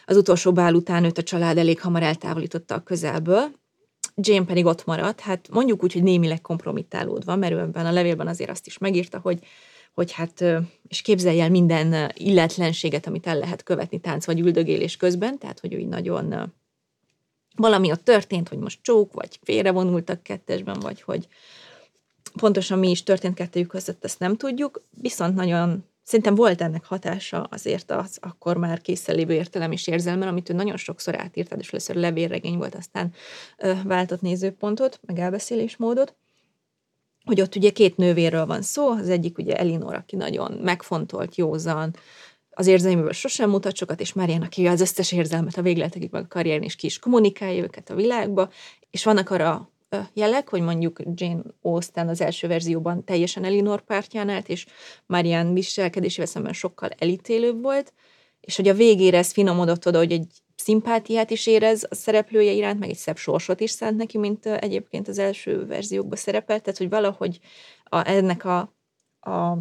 az 0.05 0.17
utolsó 0.17 0.53
bál 0.53 0.75
után 0.75 1.05
őt 1.05 1.19
a 1.19 1.23
család 1.23 1.59
elég 1.59 1.81
hamar 1.81 2.03
eltávolította 2.03 2.75
a 2.75 2.83
közelből, 2.83 3.51
Jane 4.17 4.45
pedig 4.45 4.65
ott 4.65 4.85
maradt, 4.85 5.21
hát 5.21 5.49
mondjuk 5.51 5.83
úgy, 5.83 5.93
hogy 5.93 6.03
némileg 6.03 6.41
kompromittálódva, 6.41 7.37
mert 7.37 7.53
ő 7.53 7.59
ebben 7.59 7.87
a 7.87 7.93
levélben 7.93 8.27
azért 8.27 8.51
azt 8.51 8.67
is 8.67 8.79
megírta, 8.79 9.19
hogy 9.19 9.39
hogy 9.95 10.13
hát, 10.13 10.45
és 10.89 11.03
képzelj 11.03 11.41
el 11.41 11.51
minden 11.51 12.13
illetlenséget, 12.15 13.07
amit 13.07 13.27
el 13.27 13.39
lehet 13.39 13.63
követni 13.63 14.01
tánc 14.01 14.27
vagy 14.27 14.41
üldögélés 14.41 14.97
közben, 14.97 15.39
tehát, 15.39 15.61
hogy 15.61 15.73
ő 15.73 15.79
így 15.79 15.89
nagyon 15.89 16.53
valami 17.57 17.91
ott 17.91 18.05
történt, 18.05 18.49
hogy 18.49 18.59
most 18.59 18.83
csók, 18.83 19.13
vagy 19.13 19.39
félrevonultak 19.43 20.23
kettesben, 20.23 20.81
vagy 20.81 21.03
hogy 21.03 21.29
pontosan 22.41 22.79
mi 22.79 22.91
is 22.91 23.03
történt 23.03 23.35
kettőjük 23.35 23.69
között, 23.69 24.05
ezt 24.05 24.19
nem 24.19 24.37
tudjuk, 24.37 24.83
viszont 24.91 25.35
nagyon 25.35 25.85
Szerintem 26.05 26.35
volt 26.35 26.61
ennek 26.61 26.85
hatása 26.85 27.43
azért 27.43 27.91
az 27.91 28.19
akkor 28.21 28.57
már 28.57 28.81
készen 28.81 29.15
lévő 29.15 29.33
értelem 29.33 29.73
és 29.73 29.87
érzelmen, 29.87 30.29
amit 30.29 30.49
ő 30.49 30.55
nagyon 30.55 30.77
sokszor 30.77 31.21
átírt, 31.21 31.55
és 31.59 31.69
először 31.69 31.97
levélregény 31.97 32.57
volt, 32.57 32.75
aztán 32.75 33.13
váltott 33.85 34.21
nézőpontot, 34.21 35.01
meg 35.07 35.19
elbeszélésmódot, 35.19 36.17
hogy 37.25 37.41
ott 37.41 37.57
ugye 37.57 37.71
két 37.71 37.97
nővérről 37.97 38.47
van 38.47 38.63
szó, 38.63 38.89
az 38.89 39.09
egyik 39.09 39.39
ugye 39.39 39.57
Elinor, 39.57 39.95
aki 39.95 40.17
nagyon 40.17 40.53
megfontolt, 40.53 41.37
józan, 41.37 41.97
az 42.51 42.67
érzelméből 42.67 43.13
sosem 43.13 43.51
mutat 43.51 43.77
sokat, 43.77 44.01
és 44.01 44.13
Marian, 44.13 44.43
aki 44.43 44.67
az 44.67 44.81
összes 44.81 45.13
érzelmet 45.13 45.57
a 45.57 45.63
végletekig 45.63 46.11
meg 46.13 46.23
a 46.23 46.29
karrierén 46.29 46.63
is 46.63 46.77
ki 46.77 46.87
is 46.87 46.99
kommunikálja 46.99 47.63
őket 47.63 47.91
a 47.91 47.95
világba, 47.95 48.51
és 48.91 49.05
vannak 49.05 49.31
arra 49.31 49.71
jelek, 50.13 50.49
hogy 50.49 50.61
mondjuk 50.61 51.01
Jane 51.15 51.43
Austen 51.63 52.09
az 52.09 52.21
első 52.21 52.49
verzióban 52.49 53.05
teljesen 53.05 53.45
Elinor 53.45 53.85
pártján 53.85 54.29
állt, 54.29 54.49
és 54.49 54.67
Marianne 55.07 55.53
viselkedésével 55.53 56.27
szemben 56.27 56.53
sokkal 56.53 56.89
elítélőbb 56.99 57.63
volt, 57.63 57.93
és 58.41 58.57
hogy 58.57 58.69
a 58.69 58.75
végére 58.75 59.19
ez 59.19 59.33
finomodott 59.33 59.87
oda, 59.87 59.99
hogy 59.99 60.13
egy 60.13 60.27
szimpátiát 60.57 61.31
is 61.31 61.47
érez 61.47 61.87
a 61.91 61.95
szereplője 61.95 62.53
iránt, 62.53 62.79
meg 62.79 62.89
egy 62.89 62.97
szebb 62.97 63.17
sorsot 63.17 63.61
is 63.61 63.71
szánt 63.71 63.97
neki, 63.97 64.19
mint 64.19 64.47
egyébként 64.47 65.09
az 65.09 65.19
első 65.19 65.67
verziókban 65.67 66.19
szerepelt, 66.19 66.63
tehát 66.63 66.79
hogy 66.79 66.89
valahogy 66.89 67.39
a, 67.85 68.09
ennek 68.09 68.45
a, 68.45 68.59
a 69.21 69.59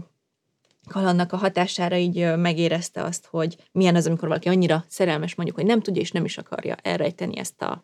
kalannak 0.90 1.32
a 1.32 1.38
hatására 1.38 1.96
így 1.96 2.36
megérezte 2.36 3.04
azt, 3.04 3.26
hogy 3.26 3.58
milyen 3.72 3.96
az, 3.96 4.08
amikor 4.08 4.28
valaki 4.28 4.50
annyira 4.50 4.86
szerelmes 4.88 5.36
mondjuk, 5.36 5.58
hogy 5.58 5.68
nem 5.68 5.82
tudja 5.82 6.02
és 6.02 6.12
nem 6.12 6.26
is 6.26 6.38
akarja 6.38 6.76
elrejteni 6.76 7.38
ezt 7.38 7.62
a, 7.62 7.84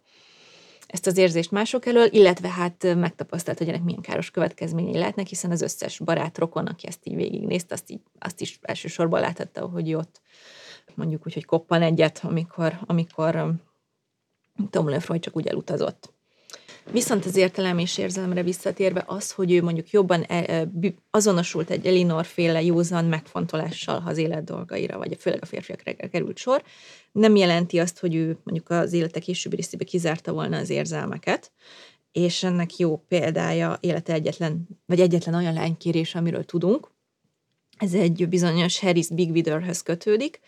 ezt 0.92 1.08
az 1.08 1.18
érzést 1.18 1.52
mások 1.52 1.86
elől, 1.86 2.08
illetve 2.12 2.50
hát 2.50 2.96
megtapasztalt, 2.96 3.58
hogy 3.58 3.68
ennek 3.68 3.84
milyen 3.84 4.02
káros 4.02 4.32
következményei 4.32 4.98
lehetnek, 4.98 5.28
hiszen 5.28 5.52
az 5.52 5.62
összes 5.62 6.00
barát 6.00 6.38
rokon, 6.38 6.66
aki 6.66 6.88
ezt 6.88 7.00
így 7.04 7.16
végignézte, 7.16 7.74
azt, 7.74 7.90
így, 7.90 8.02
azt 8.20 8.42
is 8.42 8.60
elsősorban 8.62 9.20
láthatta, 9.20 9.68
hogy 9.68 9.94
ott 9.94 10.22
mondjuk 10.96 11.26
úgy, 11.26 11.34
hogy 11.34 11.46
koppan 11.46 11.82
egyet, 11.82 12.20
amikor, 12.24 12.80
amikor 12.86 13.54
Tom 14.70 14.90
Lefroy 14.90 15.20
csak 15.20 15.36
úgy 15.36 15.48
elutazott. 15.48 16.14
Viszont 16.92 17.26
az 17.26 17.36
értelem 17.36 17.78
és 17.78 17.98
érzelemre 17.98 18.44
visszatérve 18.44 19.04
az, 19.08 19.32
hogy 19.32 19.52
ő 19.52 19.62
mondjuk 19.62 19.90
jobban 19.90 20.24
e, 20.24 20.44
e, 20.48 20.68
azonosult 21.12 21.70
egy 21.70 21.86
Elinor 21.86 22.26
féle 22.26 22.62
józan 22.62 23.06
megfontolással, 23.06 24.00
ha 24.00 24.10
az 24.10 24.18
élet 24.18 24.44
dolgaira, 24.44 24.98
vagy 24.98 25.18
főleg 25.20 25.40
a 25.42 25.46
férfiakra 25.46 26.08
került 26.08 26.38
sor, 26.38 26.64
nem 27.12 27.36
jelenti 27.36 27.80
azt, 27.80 28.00
hogy 28.00 28.16
ő 28.16 28.38
mondjuk 28.44 28.70
az 28.70 28.94
életek 28.94 29.22
későbbi 29.22 29.56
részébe 29.56 29.84
kizárta 29.84 30.32
volna 30.32 30.58
az 30.58 30.70
érzelmeket, 30.70 31.52
és 32.12 32.44
ennek 32.44 32.78
jó 32.78 32.98
példája 33.08 33.78
élete 33.82 34.14
egyetlen, 34.14 34.68
vagy 34.86 35.00
egyetlen 35.00 35.36
olyan 35.36 35.54
lánykérés, 35.54 36.16
amiről 36.16 36.44
tudunk. 36.44 36.92
Ez 37.78 37.94
egy 37.94 38.30
bizonyos 38.30 38.80
Harris 38.80 39.08
Big 39.08 39.30
Witherhöz 39.32 39.82
kötődik, 39.82 40.40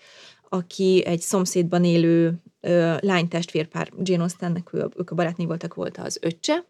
aki 0.49 1.05
egy 1.05 1.21
szomszédban 1.21 1.84
élő 1.84 2.41
ö, 2.62 2.95
lánytestvérpár, 2.99 3.91
Jane 4.01 4.22
Austennek, 4.22 4.74
ők 4.74 5.12
a 5.12 5.16
barátnői 5.16 5.47
voltak, 5.47 5.74
volt 5.74 5.97
az 5.97 6.18
öccse, 6.22 6.66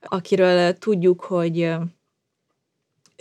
akiről 0.00 0.78
tudjuk, 0.78 1.20
hogy 1.20 1.74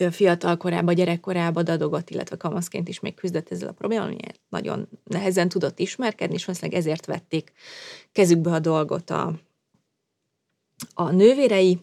fiatal 0.09 0.57
korában, 0.57 0.95
gyerekkorában 0.95 1.63
dadogott, 1.63 2.09
illetve 2.09 2.35
kamaszként 2.35 2.87
is 2.87 2.99
még 2.99 3.13
küzdött 3.13 3.51
ezzel 3.51 3.67
a 3.67 3.71
problémával, 3.71 4.11
ami 4.11 4.21
nagyon 4.49 4.87
nehezen 5.03 5.49
tudott 5.49 5.79
ismerkedni, 5.79 6.35
és 6.35 6.45
valószínűleg 6.45 6.79
ezért 6.79 7.05
vették 7.05 7.51
kezükbe 8.11 8.51
a 8.51 8.59
dolgot 8.59 9.09
a, 9.09 9.33
a 10.93 11.11
nővérei, 11.11 11.79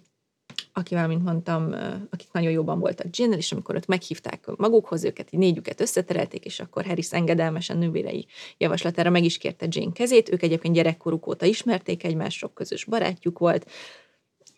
akivel, 0.72 1.09
mint 1.09 1.24
mondtam, 1.24 1.74
akik 2.11 2.28
nagyon 2.32 2.50
jobban 2.50 2.78
voltak 2.78 3.16
Jinnel, 3.16 3.38
és 3.38 3.52
amikor 3.52 3.76
ott 3.76 3.86
meghívták 3.86 4.46
magukhoz 4.56 5.04
őket, 5.04 5.32
így 5.32 5.40
négyüket 5.40 5.80
összeterelték, 5.80 6.44
és 6.44 6.61
akkor 6.61 6.84
Harris 6.84 7.12
engedelmesen 7.12 7.78
nővérei 7.78 8.26
javaslatára 8.59 9.11
meg 9.11 9.24
is 9.24 9.38
kérte 9.38 9.66
Jane 9.68 9.92
kezét. 9.92 10.32
Ők 10.32 10.42
egyébként 10.42 10.74
gyerekkoruk 10.74 11.26
óta 11.26 11.46
ismerték 11.46 12.04
egymást, 12.04 12.38
sok 12.38 12.54
közös 12.54 12.84
barátjuk 12.84 13.38
volt, 13.38 13.70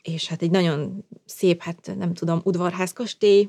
és 0.02 0.28
hát 0.28 0.42
egy 0.42 0.50
nagyon 0.50 1.04
szép, 1.24 1.62
hát 1.62 1.92
nem 1.98 2.14
tudom, 2.14 2.40
udvarházkastély, 2.44 3.48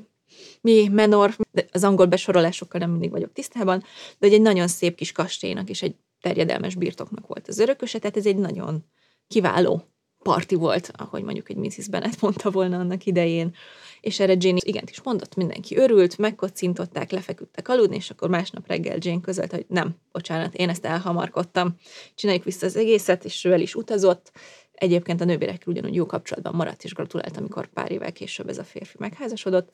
mi 0.60 0.88
menor, 0.88 1.36
az 1.72 1.84
angol 1.84 2.06
besorolásokkal 2.06 2.80
nem 2.80 2.90
mindig 2.90 3.10
vagyok 3.10 3.32
tisztában, 3.32 3.82
de 4.18 4.26
egy 4.26 4.40
nagyon 4.40 4.68
szép 4.68 4.96
kis 4.96 5.12
kastélynak 5.12 5.68
és 5.68 5.82
egy 5.82 5.96
terjedelmes 6.20 6.74
birtoknak 6.74 7.26
volt 7.26 7.48
az 7.48 7.58
örököse, 7.58 7.98
tehát 7.98 8.16
ez 8.16 8.26
egy 8.26 8.36
nagyon 8.36 8.84
kiváló 9.28 9.91
parti 10.22 10.54
volt, 10.54 10.90
ahogy 10.96 11.22
mondjuk 11.22 11.50
egy 11.50 11.56
Mrs. 11.56 11.88
Bennet 11.88 12.20
mondta 12.20 12.50
volna 12.50 12.78
annak 12.78 13.04
idején. 13.04 13.54
És 14.00 14.20
erre 14.20 14.36
Jane 14.38 14.58
igent 14.60 14.90
is 14.90 15.02
mondott, 15.02 15.34
mindenki 15.34 15.76
örült, 15.76 16.18
megkocintották, 16.18 17.10
lefeküdtek 17.10 17.68
aludni, 17.68 17.96
és 17.96 18.10
akkor 18.10 18.28
másnap 18.28 18.66
reggel 18.66 18.96
Jane 19.00 19.20
közölt, 19.20 19.50
hogy 19.50 19.64
nem, 19.68 19.96
bocsánat, 20.12 20.54
én 20.54 20.68
ezt 20.68 20.84
elhamarkodtam, 20.84 21.76
csináljuk 22.14 22.44
vissza 22.44 22.66
az 22.66 22.76
egészet, 22.76 23.24
és 23.24 23.44
ő 23.44 23.52
el 23.52 23.60
is 23.60 23.74
utazott. 23.74 24.32
Egyébként 24.72 25.20
a 25.20 25.24
nővérekkel 25.24 25.72
ugyanúgy 25.72 25.94
jó 25.94 26.06
kapcsolatban 26.06 26.54
maradt, 26.54 26.84
és 26.84 26.94
gratulált, 26.94 27.36
amikor 27.36 27.66
pár 27.66 27.92
évvel 27.92 28.12
később 28.12 28.48
ez 28.48 28.58
a 28.58 28.64
férfi 28.64 28.96
megházasodott. 28.98 29.72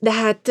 De 0.00 0.12
hát 0.12 0.50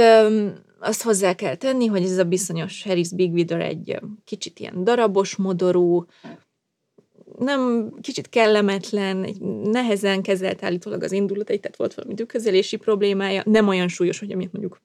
azt 0.80 1.03
hozzá 1.03 1.34
kell 1.34 1.55
tenni, 1.55 1.86
hogy 1.86 2.03
ez 2.03 2.18
a 2.18 2.24
bizonyos 2.24 2.84
Harris 2.84 3.09
Big 3.09 3.34
Wither 3.34 3.62
egy 3.62 3.99
kicsit 4.26 4.59
ilyen 4.59 4.84
darabos, 4.84 5.36
modorú, 5.36 6.05
nem 7.39 7.91
kicsit 8.01 8.29
kellemetlen, 8.29 9.27
nehezen 9.63 10.21
kezelt 10.21 10.63
állítólag 10.63 11.03
az 11.03 11.11
indulatait, 11.11 11.61
tehát 11.61 11.77
volt 11.77 11.93
valami 11.93 12.13
tüközelési 12.13 12.77
problémája, 12.77 13.41
nem 13.45 13.67
olyan 13.67 13.88
súlyos, 13.88 14.19
hogy 14.19 14.32
amit 14.32 14.51
mondjuk 14.51 14.82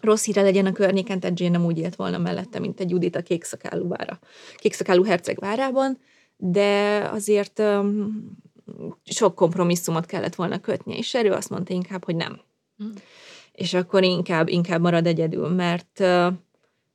rossz 0.00 0.24
híre 0.24 0.42
legyen 0.42 0.66
a 0.66 0.72
környéken, 0.72 1.20
tehát 1.20 1.40
Jane 1.40 1.58
nem 1.58 1.66
úgy 1.66 1.78
élt 1.78 1.96
volna 1.96 2.18
mellette, 2.18 2.58
mint 2.58 2.80
egy 2.80 2.90
Judit 2.90 3.16
a 3.16 3.22
kékszakálú, 3.22 3.88
vára, 3.88 4.18
kékszakálú 4.56 5.04
herceg 5.04 5.38
várában, 5.38 5.98
de 6.36 6.98
azért 7.12 7.58
um, 7.58 8.36
sok 9.04 9.34
kompromisszumot 9.34 10.06
kellett 10.06 10.34
volna 10.34 10.60
kötnie, 10.60 10.96
és 10.96 11.14
erő 11.14 11.30
azt 11.30 11.50
mondta 11.50 11.72
inkább, 11.74 12.04
hogy 12.04 12.16
nem. 12.16 12.40
Mm. 12.84 12.88
És 13.52 13.74
akkor 13.74 14.02
inkább, 14.02 14.48
inkább 14.48 14.80
marad 14.80 15.06
egyedül, 15.06 15.48
mert, 15.48 16.04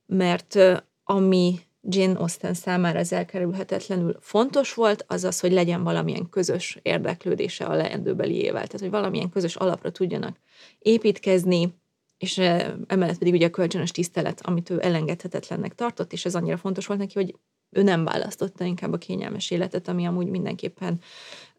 mert 0.06 0.58
ami 1.04 1.58
Jane 1.88 2.18
Austen 2.18 2.54
számára 2.54 2.98
ez 2.98 3.12
elkerülhetetlenül 3.12 4.16
fontos 4.20 4.74
volt, 4.74 5.04
az 5.08 5.24
az, 5.24 5.40
hogy 5.40 5.52
legyen 5.52 5.82
valamilyen 5.82 6.28
közös 6.28 6.78
érdeklődése 6.82 7.64
a 7.64 7.74
leendőbeliével, 7.74 8.66
tehát 8.66 8.80
hogy 8.80 8.90
valamilyen 8.90 9.30
közös 9.30 9.56
alapra 9.56 9.90
tudjanak 9.90 10.36
építkezni, 10.78 11.74
és 12.18 12.38
emellett 12.86 13.18
pedig 13.18 13.32
ugye 13.32 13.46
a 13.46 13.50
kölcsönös 13.50 13.90
tisztelet, 13.90 14.40
amit 14.42 14.70
ő 14.70 14.78
elengedhetetlennek 14.82 15.74
tartott, 15.74 16.12
és 16.12 16.24
ez 16.24 16.34
annyira 16.34 16.56
fontos 16.56 16.86
volt 16.86 17.00
neki, 17.00 17.12
hogy 17.14 17.34
ő 17.70 17.82
nem 17.82 18.04
választotta 18.04 18.64
inkább 18.64 18.92
a 18.92 18.98
kényelmes 18.98 19.50
életet, 19.50 19.88
ami 19.88 20.06
amúgy 20.06 20.26
mindenképpen 20.26 21.00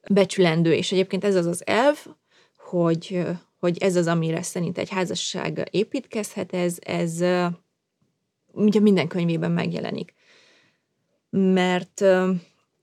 becsülendő, 0.09 0.73
és 0.73 0.91
egyébként 0.91 1.23
ez 1.23 1.35
az 1.35 1.45
az 1.45 1.65
elv, 1.65 2.05
hogy, 2.57 3.25
hogy 3.59 3.77
ez 3.77 3.95
az, 3.95 4.07
amire 4.07 4.41
szerint 4.41 4.77
egy 4.77 4.89
házasság 4.89 5.67
építkezhet, 5.71 6.53
ez, 6.53 6.77
ez 6.81 7.23
ugye 8.55 8.79
minden 8.79 9.07
könyvében 9.07 9.51
megjelenik. 9.51 10.13
Mert 11.29 12.01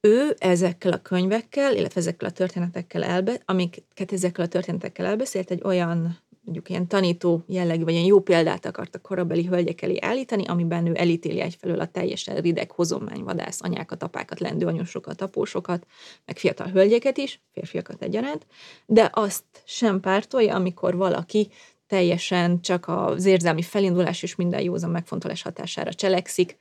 ő 0.00 0.34
ezekkel 0.38 0.92
a 0.92 1.02
könyvekkel, 1.02 1.76
illetve 1.76 2.00
ezekkel 2.00 2.28
a 2.28 2.32
történetekkel 2.32 3.04
elbe, 3.04 3.42
amiket 3.44 4.12
ezekkel 4.12 4.44
a 4.44 4.48
történetekkel 4.48 5.06
elbeszélt, 5.06 5.50
egy 5.50 5.62
olyan 5.64 6.18
mondjuk 6.44 6.68
ilyen 6.68 6.86
tanító 6.86 7.44
jellegű, 7.46 7.84
vagy 7.84 7.92
ilyen 7.92 8.04
jó 8.04 8.20
példát 8.20 8.66
akart 8.66 8.94
a 8.94 8.98
korabeli 9.00 9.46
hölgyek 9.46 9.82
elé 9.82 9.98
állítani, 10.00 10.44
amiben 10.44 10.86
ő 10.86 10.92
elítéli 10.94 11.40
egyfelől 11.40 11.80
a 11.80 11.86
teljesen 11.86 12.36
rideg 12.36 12.70
hozományvadász 12.70 13.62
anyákat, 13.62 14.02
apákat, 14.02 14.40
lendőanyósokat, 14.40 15.20
apósokat, 15.20 15.86
meg 16.26 16.38
fiatal 16.38 16.66
hölgyeket 16.66 17.18
is, 17.18 17.40
férfiakat 17.52 18.02
egyaránt, 18.02 18.46
de 18.86 19.10
azt 19.12 19.44
sem 19.64 20.00
pártolja, 20.00 20.54
amikor 20.54 20.96
valaki 20.96 21.48
teljesen 21.92 22.60
csak 22.60 22.88
az 22.88 23.24
érzelmi 23.24 23.62
felindulás 23.62 24.22
és 24.22 24.34
minden 24.34 24.60
józan 24.62 24.90
megfontolás 24.90 25.42
hatására 25.42 25.94
cselekszik. 25.94 26.58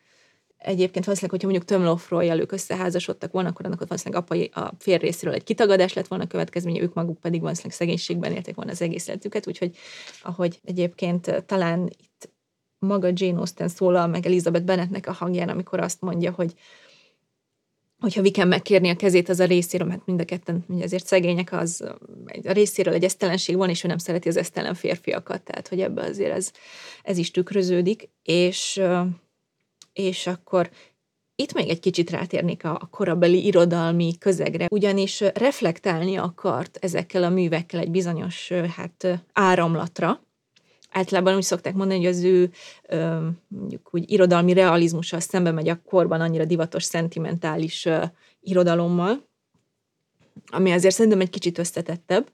Egyébként 0.58 1.06
valószínűleg, 1.06 1.30
hogyha 1.30 1.48
mondjuk 1.48 1.66
Tömlofról 1.66 2.24
jelők 2.24 2.52
összeházasodtak 2.52 3.32
volna, 3.32 3.50
akkor 3.50 3.66
annak 3.66 3.82
ott 3.82 3.88
valószínűleg 3.88 4.24
apai, 4.24 4.50
a 4.54 4.72
fér 4.80 5.02
részéről 5.02 5.34
egy 5.34 5.44
kitagadás 5.44 5.94
lett 5.94 6.08
volna 6.08 6.28
következménye, 6.28 6.82
ők 6.82 6.94
maguk 6.94 7.20
pedig 7.20 7.42
valószínűleg 7.42 7.78
szegénységben 7.78 8.32
élték 8.32 8.56
volna 8.56 8.72
az 8.72 8.82
egész 8.82 9.08
életüket, 9.08 9.48
úgyhogy 9.48 9.76
ahogy 10.22 10.60
egyébként 10.64 11.44
talán 11.46 11.90
itt 11.98 12.30
maga 12.80 13.10
Jane 13.14 13.38
Austen 13.38 13.68
szólal 13.68 14.08
meg 14.08 14.26
Elizabeth 14.26 14.66
Bennetnek 14.66 15.08
a 15.08 15.12
hangján, 15.12 15.50
amikor 15.50 15.80
azt 15.80 16.02
mondja, 16.02 16.32
hogy 16.32 16.54
hogyha 18.02 18.22
Viken 18.22 18.48
megkérni 18.48 18.90
a 18.90 18.96
kezét 18.96 19.30
az 19.30 19.40
a 19.40 19.46
részéről, 19.46 19.88
mert 19.88 20.06
mind 20.06 20.20
a 20.20 20.26
ketten 20.26 20.66
ugye 20.68 20.84
azért 20.84 21.06
szegények, 21.06 21.52
az 21.52 21.84
a 22.44 22.52
részéről 22.52 22.94
egy 22.94 23.04
esztelenség 23.04 23.56
van, 23.56 23.70
és 23.70 23.84
ő 23.84 23.88
nem 23.88 23.98
szereti 23.98 24.28
az 24.28 24.38
esztelen 24.38 24.74
férfiakat, 24.74 25.42
tehát 25.42 25.68
hogy 25.68 25.82
ebbe 25.82 26.02
azért 26.02 26.32
ez, 26.32 26.52
ez 27.04 27.18
is 27.18 27.32
tükröződik, 27.32 28.10
és, 28.24 28.82
és 29.94 30.28
akkor 30.28 30.70
itt 31.36 31.54
még 31.54 31.70
egy 31.70 31.80
kicsit 31.80 32.10
rátérnék 32.10 32.66
a 32.66 32.88
korabeli 32.92 33.46
irodalmi 33.46 34.18
közegre, 34.20 34.68
ugyanis 34.72 35.20
reflektálni 35.20 36.18
akart 36.18 36.78
ezekkel 36.82 37.24
a 37.24 37.30
művekkel 37.30 37.80
egy 37.80 37.92
bizonyos 37.92 38.52
hát 38.76 39.24
áramlatra, 39.34 40.22
általában 40.92 41.36
úgy 41.36 41.44
szokták 41.44 41.74
mondani, 41.74 42.00
hogy 42.00 42.10
az 42.10 42.24
ő 42.24 42.52
mondjuk 43.48 43.90
úgy 43.92 44.12
irodalmi 44.12 44.54
realizmussal 44.54 45.20
szembe 45.20 45.52
megy 45.52 45.70
a 45.70 45.82
korban 45.86 46.22
annyira 46.22 46.46
divatos, 46.46 46.84
szentimentális 46.84 47.88
irodalommal, 48.42 49.30
ami 50.48 50.72
azért 50.72 50.96
szerintem 50.96 51.22
egy 51.22 51.30
kicsit 51.30 51.58
összetettebb, 51.58 52.28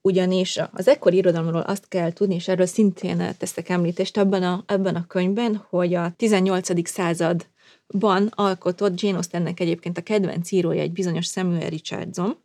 ugyanis 0.00 0.58
az 0.72 0.88
ekkori 0.88 1.16
irodalomról 1.16 1.60
azt 1.60 1.88
kell 1.88 2.12
tudni, 2.12 2.34
és 2.34 2.48
erről 2.48 2.66
szintén 2.66 3.34
teszek 3.38 3.68
említést 3.68 4.18
ebben 4.18 4.42
a, 4.42 4.62
ebben 4.66 4.94
a 4.94 5.06
könyvben, 5.06 5.66
hogy 5.68 5.94
a 5.94 6.12
18. 6.16 6.88
században 6.88 8.30
alkotott 8.30 9.00
Jane 9.00 9.14
Austennek 9.14 9.60
egyébként 9.60 9.98
a 9.98 10.02
kedvenc 10.02 10.50
írója 10.50 10.80
egy 10.80 10.92
bizonyos 10.92 11.26
Samuel 11.26 11.68
Richardson, 11.68 12.36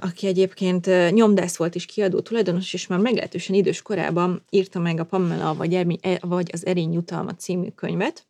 aki 0.00 0.26
egyébként 0.26 1.10
nyomdász 1.10 1.56
volt 1.56 1.74
és 1.74 1.86
kiadó 1.86 2.20
tulajdonos, 2.20 2.74
és 2.74 2.86
már 2.86 2.98
meglehetősen 2.98 3.54
idős 3.54 3.82
korában 3.82 4.44
írta 4.50 4.78
meg 4.78 5.00
a 5.00 5.04
Pamela 5.04 5.54
vagy, 5.54 5.74
Ermi, 5.74 5.98
e, 6.00 6.18
vagy 6.20 6.50
az 6.52 6.66
Erény 6.66 6.92
jutalma 6.92 7.34
című 7.34 7.68
könyvet, 7.68 8.26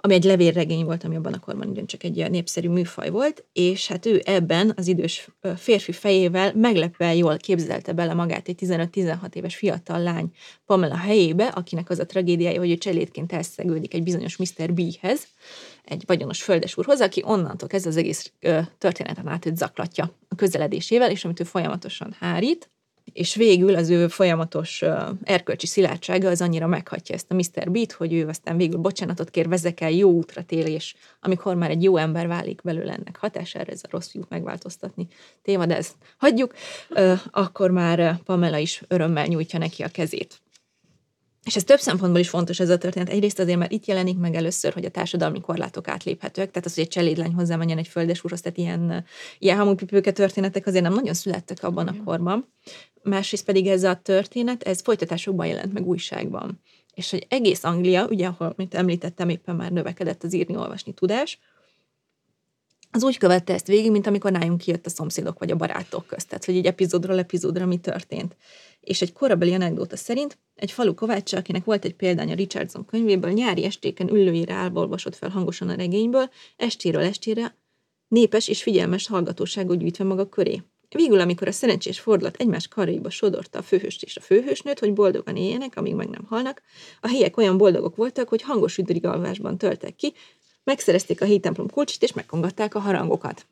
ami 0.00 0.14
egy 0.14 0.24
levélregény 0.24 0.84
volt, 0.84 1.04
ami 1.04 1.16
abban 1.16 1.32
a 1.32 1.38
korban 1.38 1.68
ugyancsak 1.68 2.04
egy 2.04 2.30
népszerű 2.30 2.68
műfaj 2.68 3.10
volt, 3.10 3.44
és 3.52 3.88
hát 3.88 4.06
ő 4.06 4.22
ebben 4.24 4.72
az 4.76 4.86
idős 4.86 5.28
férfi 5.56 5.92
fejével 5.92 6.54
meglepően 6.54 7.14
jól 7.14 7.36
képzelte 7.36 7.92
bele 7.92 8.14
magát 8.14 8.48
egy 8.48 8.58
15-16 8.60 9.34
éves 9.34 9.56
fiatal 9.56 10.02
lány 10.02 10.30
Pamela 10.66 10.96
helyébe, 10.96 11.46
akinek 11.46 11.90
az 11.90 11.98
a 11.98 12.06
tragédiája, 12.06 12.58
hogy 12.58 12.70
ő 12.70 12.76
cselédként 12.76 13.32
elszegődik 13.32 13.94
egy 13.94 14.02
bizonyos 14.02 14.36
Mr. 14.36 14.72
B-hez, 14.72 15.26
egy 15.84 16.02
vagyonos 16.06 16.42
földesúrhoz, 16.42 17.00
aki 17.00 17.22
onnantól 17.26 17.68
kezdve 17.68 17.90
az 17.90 17.96
egész 17.96 18.32
történeten 18.78 19.28
át 19.28 19.46
őt 19.46 19.56
zaklatja 19.56 20.16
a 20.28 20.34
közeledésével, 20.34 21.10
és 21.10 21.24
amit 21.24 21.40
ő 21.40 21.44
folyamatosan 21.44 22.16
hárít, 22.18 22.70
és 23.12 23.34
végül 23.34 23.76
az 23.76 23.90
ő 23.90 24.08
folyamatos 24.08 24.84
erkölcsi 25.22 25.66
szilárdsága 25.66 26.28
az 26.28 26.40
annyira 26.40 26.66
meghatja 26.66 27.14
ezt 27.14 27.30
a 27.30 27.34
Mr. 27.34 27.70
Beat, 27.70 27.92
hogy 27.92 28.12
ő 28.12 28.28
aztán 28.28 28.56
végül 28.56 28.78
bocsánatot 28.78 29.30
kér, 29.30 29.48
vezekel, 29.48 29.90
jó 29.90 30.10
útra 30.10 30.42
tér, 30.42 30.66
és 30.66 30.94
amikor 31.20 31.54
már 31.54 31.70
egy 31.70 31.82
jó 31.82 31.96
ember 31.96 32.26
válik 32.26 32.60
belőle 32.62 32.92
ennek 32.92 33.16
hatására, 33.20 33.72
ez 33.72 33.80
a 33.82 33.88
rossz 33.90 34.10
fiút 34.10 34.28
megváltoztatni 34.28 35.06
téma, 35.42 35.66
de 35.66 35.76
ezt 35.76 35.94
hagyjuk, 36.16 36.54
akkor 37.30 37.70
már 37.70 38.20
Pamela 38.24 38.58
is 38.58 38.82
örömmel 38.88 39.26
nyújtja 39.26 39.58
neki 39.58 39.82
a 39.82 39.88
kezét. 39.88 40.40
És 41.44 41.56
ez 41.56 41.64
több 41.64 41.78
szempontból 41.78 42.20
is 42.20 42.28
fontos 42.28 42.60
ez 42.60 42.68
a 42.68 42.78
történet. 42.78 43.08
Egyrészt 43.08 43.38
azért, 43.38 43.58
mert 43.58 43.72
itt 43.72 43.86
jelenik 43.86 44.18
meg 44.18 44.34
először, 44.34 44.72
hogy 44.72 44.84
a 44.84 44.90
társadalmi 44.90 45.40
korlátok 45.40 45.88
átléphetőek, 45.88 46.50
tehát 46.50 46.66
az, 46.66 46.74
hogy 46.74 46.82
egy 46.82 46.90
cselédlány 46.90 47.34
hozzámenjen 47.34 47.78
egy 47.78 47.88
földes 47.88 48.24
úrhoz, 48.24 48.40
tehát 48.40 48.58
ilyen, 48.58 49.04
ilyen 49.38 49.56
hamupipőke 49.56 50.12
történetek 50.12 50.66
azért 50.66 50.84
nem 50.84 50.94
nagyon 50.94 51.14
születtek 51.14 51.62
abban 51.62 51.88
a 51.88 52.02
korban. 52.04 52.52
Másrészt 53.02 53.44
pedig 53.44 53.66
ez 53.66 53.84
a 53.84 54.00
történet, 54.02 54.62
ez 54.62 54.80
folytatásokban 54.80 55.46
jelent 55.46 55.72
meg 55.72 55.86
újságban. 55.86 56.60
És 56.94 57.10
hogy 57.10 57.26
egész 57.28 57.64
Anglia, 57.64 58.06
ugye, 58.06 58.26
ahol, 58.26 58.52
mint 58.56 58.74
említettem, 58.74 59.28
éppen 59.28 59.56
már 59.56 59.72
növekedett 59.72 60.22
az 60.22 60.34
írni-olvasni 60.34 60.92
tudás, 60.92 61.38
az 62.92 63.02
úgy 63.02 63.18
követte 63.18 63.52
ezt 63.52 63.66
végig, 63.66 63.90
mint 63.90 64.06
amikor 64.06 64.32
nálunk 64.32 64.60
kijött 64.60 64.86
a 64.86 64.90
szomszédok 64.90 65.38
vagy 65.38 65.50
a 65.50 65.56
barátok 65.56 66.06
közt. 66.06 66.28
Tehát, 66.28 66.44
hogy 66.44 66.56
egy 66.56 66.66
epizódról 66.66 67.18
epizódra 67.18 67.66
mi 67.66 67.76
történt. 67.76 68.36
És 68.80 69.02
egy 69.02 69.12
korabeli 69.12 69.54
anekdóta 69.54 69.96
szerint 69.96 70.38
egy 70.54 70.70
falu 70.70 70.94
kovácsa, 70.94 71.36
akinek 71.36 71.64
volt 71.64 71.84
egy 71.84 71.94
példánya 71.94 72.34
Richardson 72.34 72.84
könyvéből, 72.84 73.30
nyári 73.30 73.64
estéken 73.64 74.08
ülőire 74.08 74.54
állva 74.54 74.80
olvasott 74.80 75.16
fel 75.16 75.28
hangosan 75.28 75.68
a 75.68 75.74
regényből, 75.74 76.30
estéről 76.56 77.02
estére, 77.02 77.56
népes 78.08 78.48
és 78.48 78.62
figyelmes 78.62 79.08
hallgatóságot 79.08 79.78
gyűjtve 79.78 80.04
maga 80.04 80.28
köré. 80.28 80.62
Végül, 80.94 81.20
amikor 81.20 81.48
a 81.48 81.52
szerencsés 81.52 82.00
fordulat 82.00 82.36
egymás 82.36 82.68
karjaiba 82.68 83.10
sodorta 83.10 83.58
a 83.58 83.62
főhőst 83.62 84.02
és 84.02 84.16
a 84.16 84.20
főhősnőt, 84.20 84.78
hogy 84.78 84.92
boldogan 84.92 85.36
éljenek, 85.36 85.76
amíg 85.76 85.94
meg 85.94 86.08
nem 86.08 86.24
halnak, 86.28 86.62
a 87.00 87.08
helyek 87.08 87.36
olyan 87.36 87.56
boldogok 87.58 87.96
voltak, 87.96 88.28
hogy 88.28 88.42
hangos 88.42 88.78
üdrigalvásban 88.78 89.58
töltek 89.58 89.96
ki, 89.96 90.12
megszerezték 90.64 91.20
a 91.20 91.40
templom 91.40 91.68
kulcsit, 91.68 92.02
és 92.02 92.12
megkongatták 92.12 92.74
a 92.74 92.78
harangokat. 92.78 93.46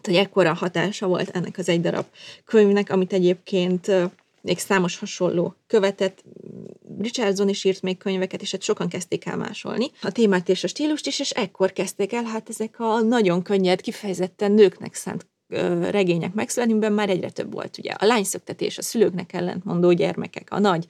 Tehát, 0.00 0.20
ekkora 0.20 0.54
hatása 0.54 1.06
volt 1.06 1.28
ennek 1.28 1.58
az 1.58 1.68
egy 1.68 1.80
darab 1.80 2.06
könyvnek, 2.44 2.90
amit 2.90 3.12
egyébként 3.12 3.90
még 4.40 4.58
számos 4.58 4.98
hasonló 4.98 5.54
követett. 5.66 6.24
Richardson 7.00 7.48
is 7.48 7.64
írt 7.64 7.82
még 7.82 7.96
könyveket, 7.98 8.42
és 8.42 8.50
hát 8.50 8.62
sokan 8.62 8.88
kezdték 8.88 9.26
el 9.26 9.36
másolni 9.36 9.90
a 10.02 10.12
témát 10.12 10.48
és 10.48 10.64
a 10.64 10.68
stílust 10.68 11.06
is, 11.06 11.20
és 11.20 11.30
ekkor 11.30 11.72
kezdték 11.72 12.12
el 12.12 12.24
hát 12.24 12.48
ezek 12.48 12.80
a 12.80 13.00
nagyon 13.00 13.42
könnyed, 13.42 13.80
kifejezetten 13.80 14.52
nőknek 14.52 14.94
szánt 14.94 15.26
regények 15.90 16.34
megszületni, 16.34 16.74
amiben 16.74 16.92
már 16.92 17.10
egyre 17.10 17.30
több 17.30 17.52
volt. 17.52 17.78
Ugye 17.78 17.90
a 17.90 18.04
lányszöktetés, 18.04 18.78
a 18.78 18.82
szülőknek 18.82 19.32
ellentmondó 19.32 19.92
gyermekek, 19.92 20.48
a 20.50 20.58
nagy 20.58 20.86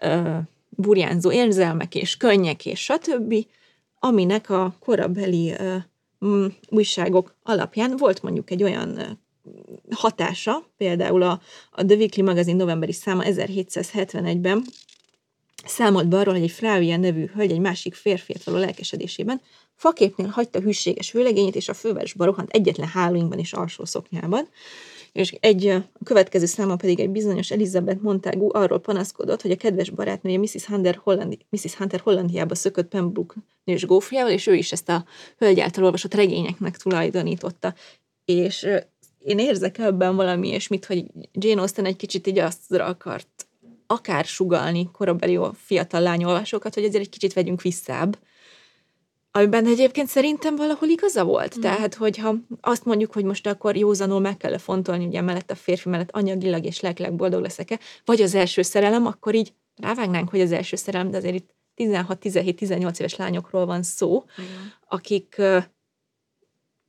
ö, 0.00 0.36
burjánzó 0.68 1.32
érzelmek 1.32 1.94
és 1.94 2.16
könnyek 2.16 2.66
és 2.66 2.80
stb., 2.80 3.34
aminek 3.98 4.50
a 4.50 4.74
korabeli 4.80 5.52
ö, 5.58 5.76
újságok 6.68 7.34
alapján 7.42 7.96
volt 7.96 8.22
mondjuk 8.22 8.50
egy 8.50 8.62
olyan 8.62 9.18
hatása, 9.90 10.70
például 10.76 11.22
a, 11.22 11.40
a 11.70 11.84
The 11.84 11.96
Weekly 11.96 12.20
magazin 12.20 12.56
novemberi 12.56 12.92
száma 12.92 13.22
1771-ben 13.26 14.64
számolt 15.64 16.08
be 16.08 16.18
arról, 16.18 16.34
hogy 16.34 16.42
egy 16.42 16.50
Frávia 16.50 16.96
nevű 16.96 17.26
hölgy 17.34 17.50
egy 17.50 17.60
másik 17.60 17.94
férfiat 17.94 18.44
való 18.44 18.58
lelkesedésében 18.58 19.40
faképnél 19.74 20.26
hagyta 20.26 20.60
hűséges 20.60 21.12
vőlegényét, 21.12 21.56
és 21.56 21.68
a 21.68 21.74
fővárosba 21.74 22.24
rohant 22.24 22.50
egyetlen 22.50 22.88
hálóinkban 22.88 23.38
és 23.38 23.52
alsó 23.52 23.84
szoknyában. 23.84 24.48
És 25.12 25.34
egy 25.40 25.66
a 25.66 25.84
következő 26.04 26.46
száma 26.46 26.76
pedig 26.76 27.00
egy 27.00 27.10
bizonyos 27.10 27.50
Elizabeth 27.50 28.00
Montagu 28.00 28.48
arról 28.52 28.80
panaszkodott, 28.80 29.42
hogy 29.42 29.50
a 29.50 29.56
kedves 29.56 29.90
barátnője 29.90 30.38
Mrs. 30.38 30.64
Hunter, 30.64 31.00
Hollandi, 31.02 31.38
Mrs. 31.50 31.74
Hunter 31.74 32.00
Hollandiába 32.00 32.54
szökött 32.54 32.88
Pembroke 32.88 33.34
nős 33.64 33.86
gófjával, 33.86 34.32
és 34.32 34.46
ő 34.46 34.54
is 34.54 34.72
ezt 34.72 34.88
a 34.88 35.04
hölgy 35.38 35.60
által 35.60 35.84
olvasott 35.84 36.14
regényeknek 36.14 36.76
tulajdonította. 36.76 37.74
És 38.24 38.66
én 39.18 39.38
érzek 39.38 39.78
ebben 39.78 40.16
valami 40.16 40.48
ilyesmit, 40.48 40.84
hogy 40.84 41.04
Jane 41.32 41.60
Austen 41.60 41.84
egy 41.84 41.96
kicsit 41.96 42.26
így 42.26 42.38
azt 42.38 42.72
akart 42.72 43.35
akár 43.86 44.24
sugalni 44.24 44.90
korabeli 44.92 45.38
fiatal 45.54 46.00
lányolvasókat, 46.00 46.74
hogy 46.74 46.84
azért 46.84 47.02
egy 47.02 47.08
kicsit 47.08 47.32
vegyünk 47.32 47.62
visszább, 47.62 48.18
amiben 49.36 49.66
egyébként 49.66 50.08
szerintem 50.08 50.56
valahol 50.56 50.88
igaza 50.88 51.24
volt. 51.24 51.58
Mm. 51.58 51.60
Tehát, 51.60 51.94
hogyha 51.94 52.34
azt 52.60 52.84
mondjuk, 52.84 53.12
hogy 53.12 53.24
most 53.24 53.46
akkor 53.46 53.76
józanul 53.76 54.20
meg 54.20 54.36
kell 54.36 54.58
fontolni, 54.58 55.06
ugye 55.06 55.20
mellett 55.20 55.50
a 55.50 55.54
férfi 55.54 55.88
mellett 55.88 56.10
anyagilag 56.10 56.64
és 56.64 56.80
lelkileg 56.80 57.14
boldog 57.14 57.42
leszek-e, 57.42 57.78
vagy 58.04 58.20
az 58.20 58.34
első 58.34 58.62
szerelem, 58.62 59.06
akkor 59.06 59.34
így 59.34 59.52
rávágnánk, 59.76 60.28
hogy 60.28 60.40
az 60.40 60.52
első 60.52 60.76
szerelem, 60.76 61.10
de 61.10 61.16
azért 61.16 61.34
itt 61.34 61.54
16-17-18 61.76 62.98
éves 62.98 63.16
lányokról 63.16 63.66
van 63.66 63.82
szó, 63.82 64.24
mm. 64.40 64.44
akik 64.88 65.42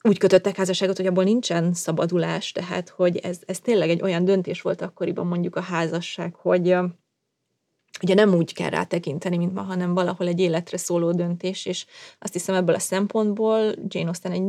úgy 0.01 0.17
kötöttek 0.17 0.55
házasságot, 0.55 0.97
hogy 0.97 1.05
abból 1.05 1.23
nincsen 1.23 1.73
szabadulás, 1.73 2.51
tehát 2.51 2.89
hogy 2.89 3.17
ez, 3.17 3.39
ez 3.45 3.59
tényleg 3.59 3.89
egy 3.89 4.01
olyan 4.01 4.25
döntés 4.25 4.61
volt 4.61 4.81
akkoriban 4.81 5.27
mondjuk 5.27 5.55
a 5.55 5.61
házasság, 5.61 6.35
hogy 6.35 6.77
ugye 8.01 8.13
nem 8.13 8.33
úgy 8.33 8.53
kell 8.53 8.69
rá 8.69 8.83
tekinteni, 8.83 9.37
mint 9.37 9.53
ma, 9.53 9.61
hanem 9.61 9.93
valahol 9.93 10.27
egy 10.27 10.39
életre 10.39 10.77
szóló 10.77 11.11
döntés, 11.11 11.65
és 11.65 11.85
azt 12.19 12.33
hiszem 12.33 12.55
ebből 12.55 12.75
a 12.75 12.79
szempontból 12.79 13.73
Jane 13.87 14.07
Austen 14.07 14.31
egy 14.31 14.43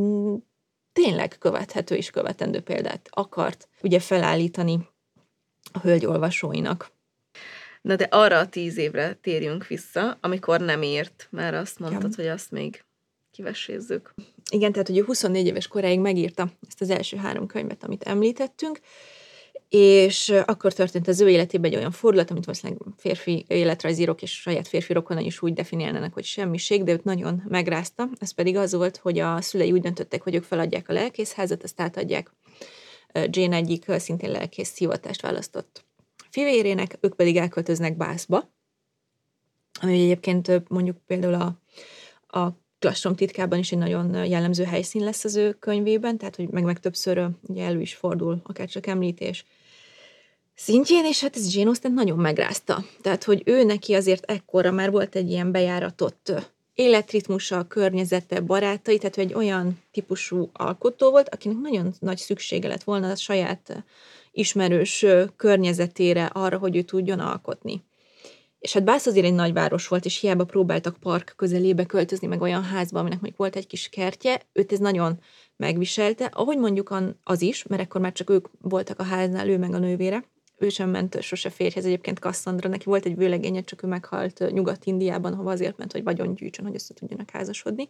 tényleg 0.93 1.37
követhető 1.39 1.95
és 1.95 2.11
követendő 2.11 2.61
példát 2.61 3.09
akart 3.11 3.69
ugye 3.83 4.01
felállítani 4.01 4.89
a 5.73 5.79
hölgy 5.79 6.07
olvasóinak. 6.07 6.91
Na 7.83 7.97
de 7.97 8.05
arra 8.05 8.39
a 8.39 8.49
tíz 8.49 8.77
évre 8.77 9.15
térjünk 9.15 9.67
vissza, 9.67 10.19
amikor 10.21 10.61
nem 10.61 10.83
írt, 10.83 11.29
mert 11.31 11.57
azt 11.57 11.79
mondtad, 11.79 12.11
ja. 12.11 12.17
hogy 12.17 12.27
azt 12.27 12.51
még 12.51 12.85
kivesézzük. 13.31 14.15
Igen, 14.51 14.73
tehát 14.73 14.89
hogy 14.89 15.01
24 15.01 15.47
éves 15.47 15.67
koráig 15.67 16.01
megírta 16.01 16.51
ezt 16.69 16.81
az 16.81 16.91
első 16.91 17.17
három 17.17 17.47
könyvet, 17.47 17.85
amit 17.85 18.03
említettünk, 18.03 18.81
és 19.69 20.29
akkor 20.45 20.73
történt 20.73 21.09
az 21.09 21.21
ő 21.21 21.29
életében 21.29 21.71
egy 21.71 21.77
olyan 21.77 21.91
fordulat, 21.91 22.31
amit 22.31 22.45
valószínűleg 22.45 22.83
férfi 22.97 23.45
életrajzírók 23.49 24.23
és 24.23 24.41
saját 24.41 24.69
férfi 24.69 24.93
rokonai 24.93 25.25
is 25.25 25.43
úgy 25.43 25.53
definiálnának, 25.53 26.15
hogy 26.15 26.25
semmiség, 26.25 26.85
de 26.85 26.93
őt 26.93 27.05
nagyon 27.05 27.43
megrázta. 27.49 28.09
Ez 28.19 28.31
pedig 28.31 28.57
az 28.57 28.75
volt, 28.75 28.97
hogy 28.97 29.19
a 29.19 29.41
szülei 29.41 29.73
úgy 29.73 29.81
döntöttek, 29.81 30.23
hogy 30.23 30.35
ők 30.35 30.45
feladják 30.45 30.89
a 30.89 30.93
lelkészházat, 30.93 31.63
azt 31.63 31.81
átadják 31.81 32.31
Jane 33.13 33.57
egyik 33.57 33.85
szintén 33.97 34.31
lelkész 34.31 34.77
hivatást 34.77 35.23
választott 35.23 35.85
fivérének, 36.31 36.99
ők 37.01 37.17
pedig 37.17 37.37
elköltöznek 37.37 37.97
Bászba, 37.97 38.53
ami 39.81 39.93
egyébként 39.93 40.69
mondjuk 40.69 40.97
például 41.07 41.35
a, 41.35 41.59
a 42.39 42.59
Klastrom 42.79 43.15
titkában 43.15 43.59
is 43.59 43.73
egy 43.73 43.79
nagyon 43.79 44.25
jellemző 44.27 44.65
helyszín 44.65 45.05
lesz 45.05 45.25
az 45.25 45.37
ő 45.37 45.53
könyvében, 45.53 46.19
tehát 46.19 46.37
hogy 46.37 46.49
meg, 46.49 46.65
meg 46.65 46.81
többször 46.81 47.29
ugye 47.43 47.65
elő 47.65 47.81
is 47.81 47.95
fordul, 47.95 48.41
akár 48.45 48.69
csak 48.69 48.87
említés 48.87 49.45
szintjén, 50.55 51.05
és 51.05 51.21
hát 51.21 51.37
ez 51.37 51.55
Jane 51.55 51.67
Austen 51.67 51.93
nagyon 51.93 52.19
megrázta. 52.19 52.85
Tehát, 53.01 53.25
hogy 53.25 53.43
ő 53.45 53.65
neki 53.65 53.95
azért 53.95 54.31
ekkora 54.31 54.71
már 54.71 54.91
volt 54.91 55.15
egy 55.15 55.31
ilyen 55.31 55.53
bejáratott 55.53 56.33
életritmusa, 56.75 57.67
környezete, 57.67 58.41
barátai, 58.41 58.99
tehát 58.99 59.19
egy 59.19 59.35
olyan 59.35 59.83
típusú 59.91 60.51
alkotó 60.53 61.11
volt, 61.11 61.29
akinek 61.29 61.59
nagyon 61.59 61.95
nagy 61.99 62.19
szüksége 62.19 62.69
lett 62.69 62.83
volna 62.83 63.11
a 63.11 63.17
saját 63.17 63.85
ismerős 64.33 65.05
környezetére 65.37 66.25
arra, 66.25 66.59
hogy 66.59 66.77
ő 66.77 66.83
tudjon 66.83 67.21
alkotni. 67.21 67.83
És 68.59 68.73
hát 68.73 68.85
Bász 68.85 69.07
azért 69.07 69.27
egy 69.27 69.35
nagyváros 69.35 69.89
volt, 69.89 70.05
és 70.05 70.21
hiába 70.21 70.45
próbáltak 70.45 70.97
park 70.97 71.33
közelébe 71.37 71.87
költözni, 71.87 72.27
meg 72.27 72.41
olyan 72.41 72.63
házba, 72.63 72.99
aminek 72.99 73.21
még 73.21 73.35
volt 73.37 73.57
egy 73.57 73.67
kis 73.67 73.89
kertje, 73.89 74.41
őt 74.53 74.73
ez 74.73 74.79
nagyon 74.79 75.21
megviselte, 75.57 76.25
ahogy 76.25 76.59
mondjuk 76.59 76.95
az 77.23 77.43
is, 77.43 77.65
mert 77.67 77.83
akkor 77.83 78.01
már 78.01 78.13
csak 78.13 78.31
ők 78.31 78.49
voltak 78.61 78.99
a 78.99 79.03
háznál, 79.03 79.49
ő 79.49 79.59
meg 79.59 79.75
a 79.75 79.79
nővére, 79.79 80.25
ő 80.59 80.69
sem 80.69 80.91
ment 80.91 81.23
sose 81.23 81.51
férjhez, 81.51 81.85
egyébként 81.85 82.19
Cassandra, 82.19 82.69
neki 82.69 82.85
volt 82.85 83.05
egy 83.05 83.17
vőlegénye, 83.17 83.61
csak 83.61 83.83
ő 83.83 83.87
meghalt 83.87 84.53
Nyugat-Indiában, 84.53 85.35
hova 85.35 85.51
azért 85.51 85.77
ment, 85.77 85.93
hogy 85.93 86.03
vagyon 86.03 86.35
gyűjtsön, 86.35 86.65
hogy 86.65 86.75
össze 86.75 86.95
tudjanak 86.95 87.31
házasodni. 87.31 87.89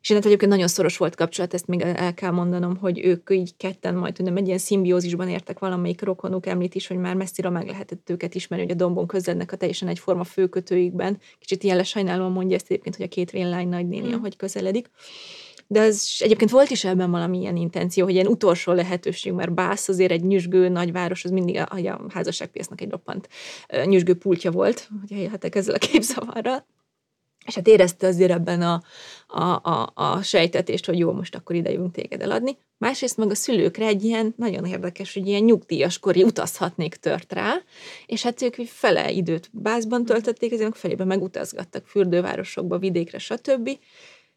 És 0.00 0.10
ennek 0.10 0.24
egyébként 0.24 0.50
nagyon 0.50 0.68
szoros 0.68 0.96
volt 0.96 1.14
kapcsolat, 1.14 1.54
ezt 1.54 1.66
még 1.66 1.80
el 1.80 2.14
kell 2.14 2.30
mondanom, 2.30 2.76
hogy 2.76 3.04
ők 3.04 3.30
így 3.30 3.56
ketten 3.56 3.94
majd 3.94 4.22
nem 4.22 4.36
egy 4.36 4.46
ilyen 4.46 4.58
szimbiózisban 4.58 5.28
értek 5.28 5.58
valamelyik 5.58 6.02
rokonuk, 6.02 6.46
említ 6.46 6.74
is, 6.74 6.86
hogy 6.86 6.96
már 6.96 7.14
messzire 7.14 7.48
meg 7.48 7.66
lehetett 7.66 8.10
őket 8.10 8.34
ismerni, 8.34 8.64
hogy 8.64 8.74
a 8.74 8.78
dombon 8.78 9.06
közlednek 9.06 9.52
a 9.52 9.56
teljesen 9.56 9.88
egyforma 9.88 10.24
főkötőikben. 10.24 11.18
Kicsit 11.38 11.62
ilyen 11.62 11.76
lesajnálóan 11.76 12.32
mondja 12.32 12.56
ezt 12.56 12.70
egyébként, 12.70 12.96
hogy 12.96 13.04
a 13.04 13.08
két 13.08 13.30
vénlány 13.30 13.68
nagynéni, 13.68 14.08
mm. 14.08 14.12
ahogy 14.12 14.36
közeledik. 14.36 14.90
De 15.66 15.80
ez 15.80 16.06
egyébként 16.18 16.50
volt 16.50 16.70
is 16.70 16.84
ebben 16.84 17.10
valamilyen 17.10 17.56
intenció, 17.56 18.04
hogy 18.04 18.14
ilyen 18.14 18.26
utolsó 18.26 18.72
lehetőség, 18.72 19.32
mert 19.32 19.54
Bász 19.54 19.88
azért 19.88 20.10
egy 20.10 20.24
nyüzsgő 20.24 20.68
nagyváros, 20.68 21.24
az 21.24 21.30
mindig 21.30 21.56
a, 21.56 21.68
a 21.70 22.00
házasságpiacnak 22.08 22.80
egy 22.80 22.90
roppant 22.90 23.28
nyüzsgő 23.84 24.14
pultja 24.14 24.50
volt, 24.50 24.90
hogy 25.00 25.18
élhetek 25.18 25.54
ezzel 25.54 25.74
a 25.74 25.78
képzavarral 25.78 26.66
és 27.46 27.54
hát 27.54 27.66
érezte 27.66 28.06
azért 28.06 28.30
ebben 28.30 28.62
a, 28.62 28.82
a, 29.26 29.42
a, 29.42 29.92
a 29.94 30.22
sejtetést, 30.22 30.86
hogy 30.86 30.98
jó, 30.98 31.12
most 31.12 31.34
akkor 31.34 31.56
ide 31.56 31.70
jövünk 31.70 31.92
téged 31.92 32.22
eladni. 32.22 32.58
Másrészt 32.78 33.16
meg 33.16 33.30
a 33.30 33.34
szülőkre 33.34 33.86
egy 33.86 34.04
ilyen 34.04 34.34
nagyon 34.36 34.64
érdekes, 34.64 35.14
hogy 35.14 35.26
ilyen 35.26 35.42
nyugdíjas 35.42 35.98
kori 35.98 36.22
utazhatnék 36.22 36.94
tört 36.94 37.32
rá, 37.32 37.54
és 38.06 38.22
hát 38.22 38.42
ők 38.42 38.54
fele 38.54 39.10
időt 39.10 39.48
bázban 39.52 40.04
töltötték, 40.04 40.52
ezért 40.52 40.78
felébe 40.78 41.04
megutazgattak 41.04 41.86
fürdővárosokba, 41.86 42.78
vidékre, 42.78 43.18
stb. 43.18 43.70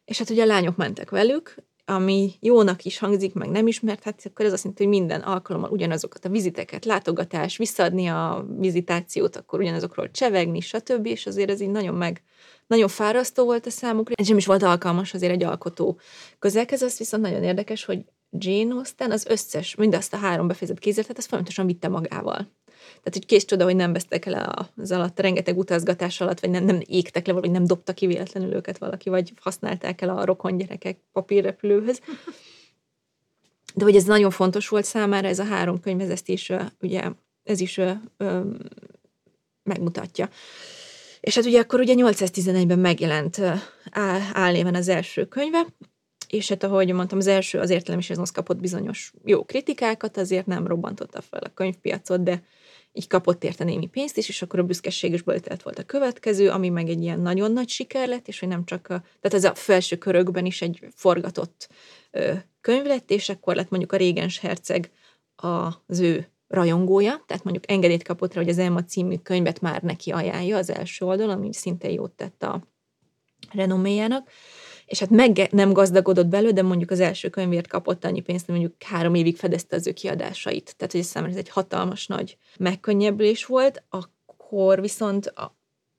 És 0.04 0.18
hát 0.18 0.30
ugye 0.30 0.42
a 0.42 0.46
lányok 0.46 0.76
mentek 0.76 1.10
velük, 1.10 1.54
ami 1.84 2.32
jónak 2.40 2.84
is 2.84 2.98
hangzik, 2.98 3.34
meg 3.34 3.48
nem 3.48 3.66
ismert, 3.66 4.02
hát 4.02 4.22
akkor 4.24 4.44
ez 4.44 4.52
azt 4.52 4.62
jelenti, 4.62 4.84
hogy 4.84 4.92
minden 4.92 5.20
alkalommal 5.20 5.70
ugyanazokat 5.70 6.24
a 6.24 6.28
viziteket, 6.28 6.84
látogatás, 6.84 7.56
visszaadni 7.56 8.06
a 8.06 8.46
vizitációt, 8.58 9.36
akkor 9.36 9.60
ugyanazokról 9.60 10.10
csevegni, 10.10 10.60
stb. 10.60 11.06
És 11.06 11.26
azért 11.26 11.50
ez 11.50 11.60
így 11.60 11.70
nagyon 11.70 11.94
meg, 11.94 12.22
nagyon 12.70 12.88
fárasztó 12.88 13.44
volt 13.44 13.66
a 13.66 13.70
számukra, 13.70 14.14
és 14.14 14.28
nem 14.28 14.36
is 14.36 14.46
volt 14.46 14.62
alkalmas 14.62 15.14
azért 15.14 15.32
egy 15.32 15.42
alkotó 15.42 15.98
közelhez, 16.38 16.82
az 16.82 16.98
viszont 16.98 17.22
nagyon 17.22 17.42
érdekes, 17.42 17.84
hogy 17.84 18.04
Jane 18.30 18.74
Austen 18.74 19.10
az 19.10 19.26
összes, 19.26 19.74
mindazt 19.74 20.14
a 20.14 20.16
három 20.16 20.46
befejezett 20.46 20.78
kézletet, 20.78 21.18
azt 21.18 21.26
folyamatosan 21.26 21.66
vitte 21.66 21.88
magával. 21.88 22.36
Tehát, 22.76 23.12
hogy 23.12 23.26
kész 23.26 23.44
csoda, 23.44 23.64
hogy 23.64 23.76
nem 23.76 23.92
vesztek 23.92 24.26
el 24.26 24.70
az 24.76 24.90
alatt, 24.90 25.20
rengeteg 25.20 25.58
utazgatás 25.58 26.20
alatt, 26.20 26.40
vagy 26.40 26.50
nem, 26.50 26.64
nem 26.64 26.80
égtek 26.86 27.26
le, 27.26 27.32
vagy 27.32 27.50
nem 27.50 27.66
dobta 27.66 27.92
ki 27.92 28.06
véletlenül 28.06 28.54
őket 28.54 28.78
valaki, 28.78 29.08
vagy 29.08 29.32
használták 29.40 30.00
el 30.00 30.08
a 30.08 30.24
rokon 30.24 30.56
gyerekek 30.56 30.98
papírrepülőhöz. 31.12 32.00
De 33.74 33.84
hogy 33.84 33.96
ez 33.96 34.04
nagyon 34.04 34.30
fontos 34.30 34.68
volt 34.68 34.84
számára, 34.84 35.28
ez 35.28 35.38
a 35.38 35.44
három 35.44 35.80
könyv, 35.80 36.00
ez 36.00 36.08
ezt 36.08 36.28
is, 36.28 36.52
ugye, 36.80 37.10
ez 37.44 37.60
is 37.60 37.76
ö, 37.76 37.92
ö, 38.16 38.40
megmutatja. 39.62 40.28
És 41.20 41.34
hát 41.34 41.44
ugye 41.44 41.60
akkor 41.60 41.80
ugye 41.80 41.94
811-ben 41.96 42.78
megjelent 42.78 43.40
álnéven 44.32 44.74
az 44.74 44.88
első 44.88 45.24
könyve, 45.24 45.66
és 46.28 46.48
hát 46.48 46.62
ahogy 46.62 46.92
mondtam, 46.92 47.18
az 47.18 47.26
első 47.26 47.58
az 47.58 47.70
értelemizmus 47.70 48.32
kapott 48.32 48.60
bizonyos 48.60 49.12
jó 49.24 49.44
kritikákat, 49.44 50.16
azért 50.16 50.46
nem 50.46 50.66
robbantotta 50.66 51.20
fel 51.20 51.40
a 51.40 51.54
könyvpiacot, 51.54 52.22
de 52.22 52.42
így 52.92 53.06
kapott 53.06 53.44
érte 53.44 53.64
némi 53.64 53.86
pénzt 53.86 54.16
is, 54.16 54.28
és 54.28 54.42
akkor 54.42 54.58
a 54.58 54.64
büszkeséges 54.64 55.22
böltelt 55.22 55.62
volt 55.62 55.78
a 55.78 55.84
következő, 55.84 56.50
ami 56.50 56.68
meg 56.68 56.88
egy 56.88 57.02
ilyen 57.02 57.20
nagyon 57.20 57.52
nagy 57.52 57.68
siker 57.68 58.08
lett, 58.08 58.28
és 58.28 58.38
hogy 58.38 58.48
nem 58.48 58.64
csak 58.64 58.88
a, 58.88 59.02
tehát 59.20 59.36
ez 59.36 59.44
a 59.44 59.54
felső 59.54 59.96
körökben 59.96 60.46
is 60.46 60.62
egy 60.62 60.86
forgatott 60.94 61.68
ö, 62.10 62.32
könyv 62.60 62.84
lett, 62.84 63.10
és 63.10 63.28
akkor 63.28 63.54
lett 63.54 63.70
mondjuk 63.70 63.92
a 63.92 63.96
régens 63.96 64.38
herceg 64.38 64.90
az 65.86 66.00
ő 66.00 66.28
rajongója, 66.50 67.24
tehát 67.26 67.44
mondjuk 67.44 67.70
engedélyt 67.70 68.02
kapott 68.02 68.34
rá, 68.34 68.40
hogy 68.40 68.50
az 68.50 68.58
Emma 68.58 68.84
című 68.84 69.16
könyvet 69.16 69.60
már 69.60 69.82
neki 69.82 70.10
ajánlja 70.10 70.56
az 70.56 70.70
első 70.70 71.04
oldalon, 71.04 71.36
ami 71.36 71.52
szinte 71.52 71.90
jót 71.90 72.12
tett 72.12 72.42
a 72.42 72.62
renoméjának, 73.52 74.30
és 74.86 74.98
hát 74.98 75.10
meg 75.10 75.48
nem 75.50 75.72
gazdagodott 75.72 76.26
belőle, 76.26 76.52
de 76.52 76.62
mondjuk 76.62 76.90
az 76.90 77.00
első 77.00 77.28
könyvért 77.28 77.66
kapott 77.66 78.04
annyi 78.04 78.20
pénzt, 78.20 78.46
hogy 78.46 78.54
mondjuk 78.54 78.82
három 78.82 79.14
évig 79.14 79.36
fedezte 79.36 79.76
az 79.76 79.86
ő 79.86 79.92
kiadásait. 79.92 80.74
Tehát, 80.76 80.92
hogy 80.92 81.02
számomra 81.02 81.34
ez 81.34 81.40
egy 81.40 81.48
hatalmas 81.48 82.06
nagy 82.06 82.36
megkönnyebbülés 82.58 83.44
volt, 83.44 83.82
akkor 83.88 84.80
viszont 84.80 85.26
a, 85.26 85.56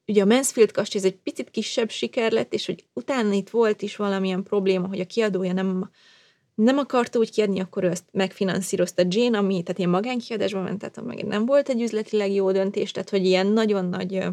ugye 0.07 0.21
a 0.21 0.25
Mansfield 0.25 0.71
kastély 0.71 1.01
ez 1.01 1.07
egy 1.07 1.17
picit 1.17 1.49
kisebb 1.49 1.89
siker 1.89 2.31
lett, 2.31 2.53
és 2.53 2.65
hogy 2.65 2.85
utána 2.93 3.33
itt 3.33 3.49
volt 3.49 3.81
is 3.81 3.95
valamilyen 3.95 4.43
probléma, 4.43 4.87
hogy 4.87 4.99
a 4.99 5.05
kiadója 5.05 5.53
nem 5.53 5.89
nem 6.55 6.77
akarta 6.77 7.19
úgy 7.19 7.31
kiadni, 7.31 7.59
akkor 7.59 7.83
ő 7.83 7.89
ezt 7.89 8.05
megfinanszírozta 8.11 9.03
Jane, 9.07 9.37
ami 9.37 9.63
tehát 9.63 9.77
ilyen 9.77 9.89
magánkiadásban 9.89 10.63
ment, 10.63 10.79
tehát 10.79 11.03
meg 11.03 11.25
nem 11.25 11.45
volt 11.45 11.69
egy 11.69 11.81
üzletileg 11.81 12.31
jó 12.31 12.51
döntés, 12.51 12.91
tehát 12.91 13.09
hogy 13.09 13.25
ilyen 13.25 13.47
nagyon 13.47 13.85
nagy 13.85 14.23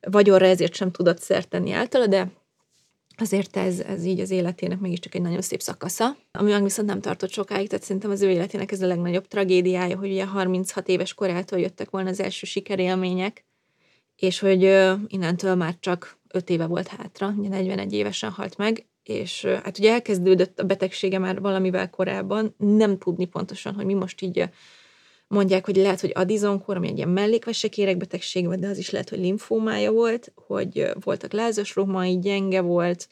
vagyonra 0.00 0.46
ezért 0.46 0.74
sem 0.74 0.90
tudott 0.90 1.20
szert 1.20 1.48
tenni 1.48 1.70
általa, 1.70 2.06
de 2.06 2.30
azért 3.16 3.56
ez, 3.56 3.80
ez 3.80 4.04
így 4.04 4.20
az 4.20 4.30
életének 4.30 4.80
mégiscsak 4.80 5.14
egy 5.14 5.22
nagyon 5.22 5.40
szép 5.40 5.60
szakasza, 5.60 6.16
ami 6.32 6.50
meg 6.50 6.62
viszont 6.62 6.88
nem 6.88 7.00
tartott 7.00 7.30
sokáig, 7.30 7.68
tehát 7.68 7.84
szerintem 7.84 8.10
az 8.10 8.22
ő 8.22 8.30
életének 8.30 8.72
ez 8.72 8.82
a 8.82 8.86
legnagyobb 8.86 9.26
tragédiája, 9.26 9.96
hogy 9.96 10.10
ugye 10.10 10.26
36 10.26 10.88
éves 10.88 11.14
korától 11.14 11.58
jöttek 11.58 11.90
volna 11.90 12.08
az 12.08 12.20
első 12.20 12.46
sikerélmények, 12.46 13.44
és 14.16 14.38
hogy 14.38 14.62
innentől 15.06 15.54
már 15.54 15.76
csak 15.80 16.18
5 16.28 16.50
éve 16.50 16.66
volt 16.66 16.88
hátra, 16.88 17.34
ugye 17.36 17.48
41 17.48 17.92
évesen 17.92 18.30
halt 18.30 18.56
meg, 18.56 18.87
és 19.08 19.44
hát 19.44 19.78
ugye 19.78 19.92
elkezdődött 19.92 20.60
a 20.60 20.64
betegsége 20.64 21.18
már 21.18 21.40
valamivel 21.40 21.90
korábban, 21.90 22.54
nem 22.58 22.98
tudni 22.98 23.24
pontosan, 23.24 23.74
hogy 23.74 23.84
mi 23.84 23.94
most 23.94 24.20
így 24.22 24.48
mondják, 25.28 25.64
hogy 25.64 25.76
lehet, 25.76 26.00
hogy 26.00 26.12
adizonkor, 26.14 26.76
ami 26.76 26.88
egy 26.88 26.96
ilyen 26.96 27.08
mellékvesekérek 27.08 27.96
betegség 27.96 28.46
volt, 28.46 28.58
de 28.58 28.68
az 28.68 28.78
is 28.78 28.90
lehet, 28.90 29.08
hogy 29.08 29.18
limfómája 29.18 29.92
volt, 29.92 30.32
hogy 30.34 30.90
voltak 31.00 31.32
lázas 31.32 31.74
rohmai, 31.74 32.18
gyenge 32.18 32.60
volt, 32.60 33.08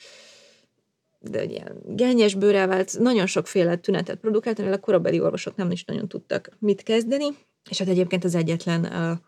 de 1.20 1.44
ilyen 1.44 1.82
gennyes 1.86 2.34
bőrrel 2.34 2.66
vált, 2.66 2.98
nagyon 2.98 3.26
sokféle 3.26 3.76
tünetet 3.76 4.18
produkált, 4.18 4.58
amivel 4.58 4.76
a 4.76 4.80
korabeli 4.80 5.20
orvosok 5.20 5.56
nem 5.56 5.70
is 5.70 5.84
nagyon 5.84 6.08
tudtak 6.08 6.50
mit 6.58 6.82
kezdeni, 6.82 7.26
és 7.70 7.78
hát 7.78 7.88
egyébként 7.88 8.24
az 8.24 8.34
egyetlen 8.34 9.20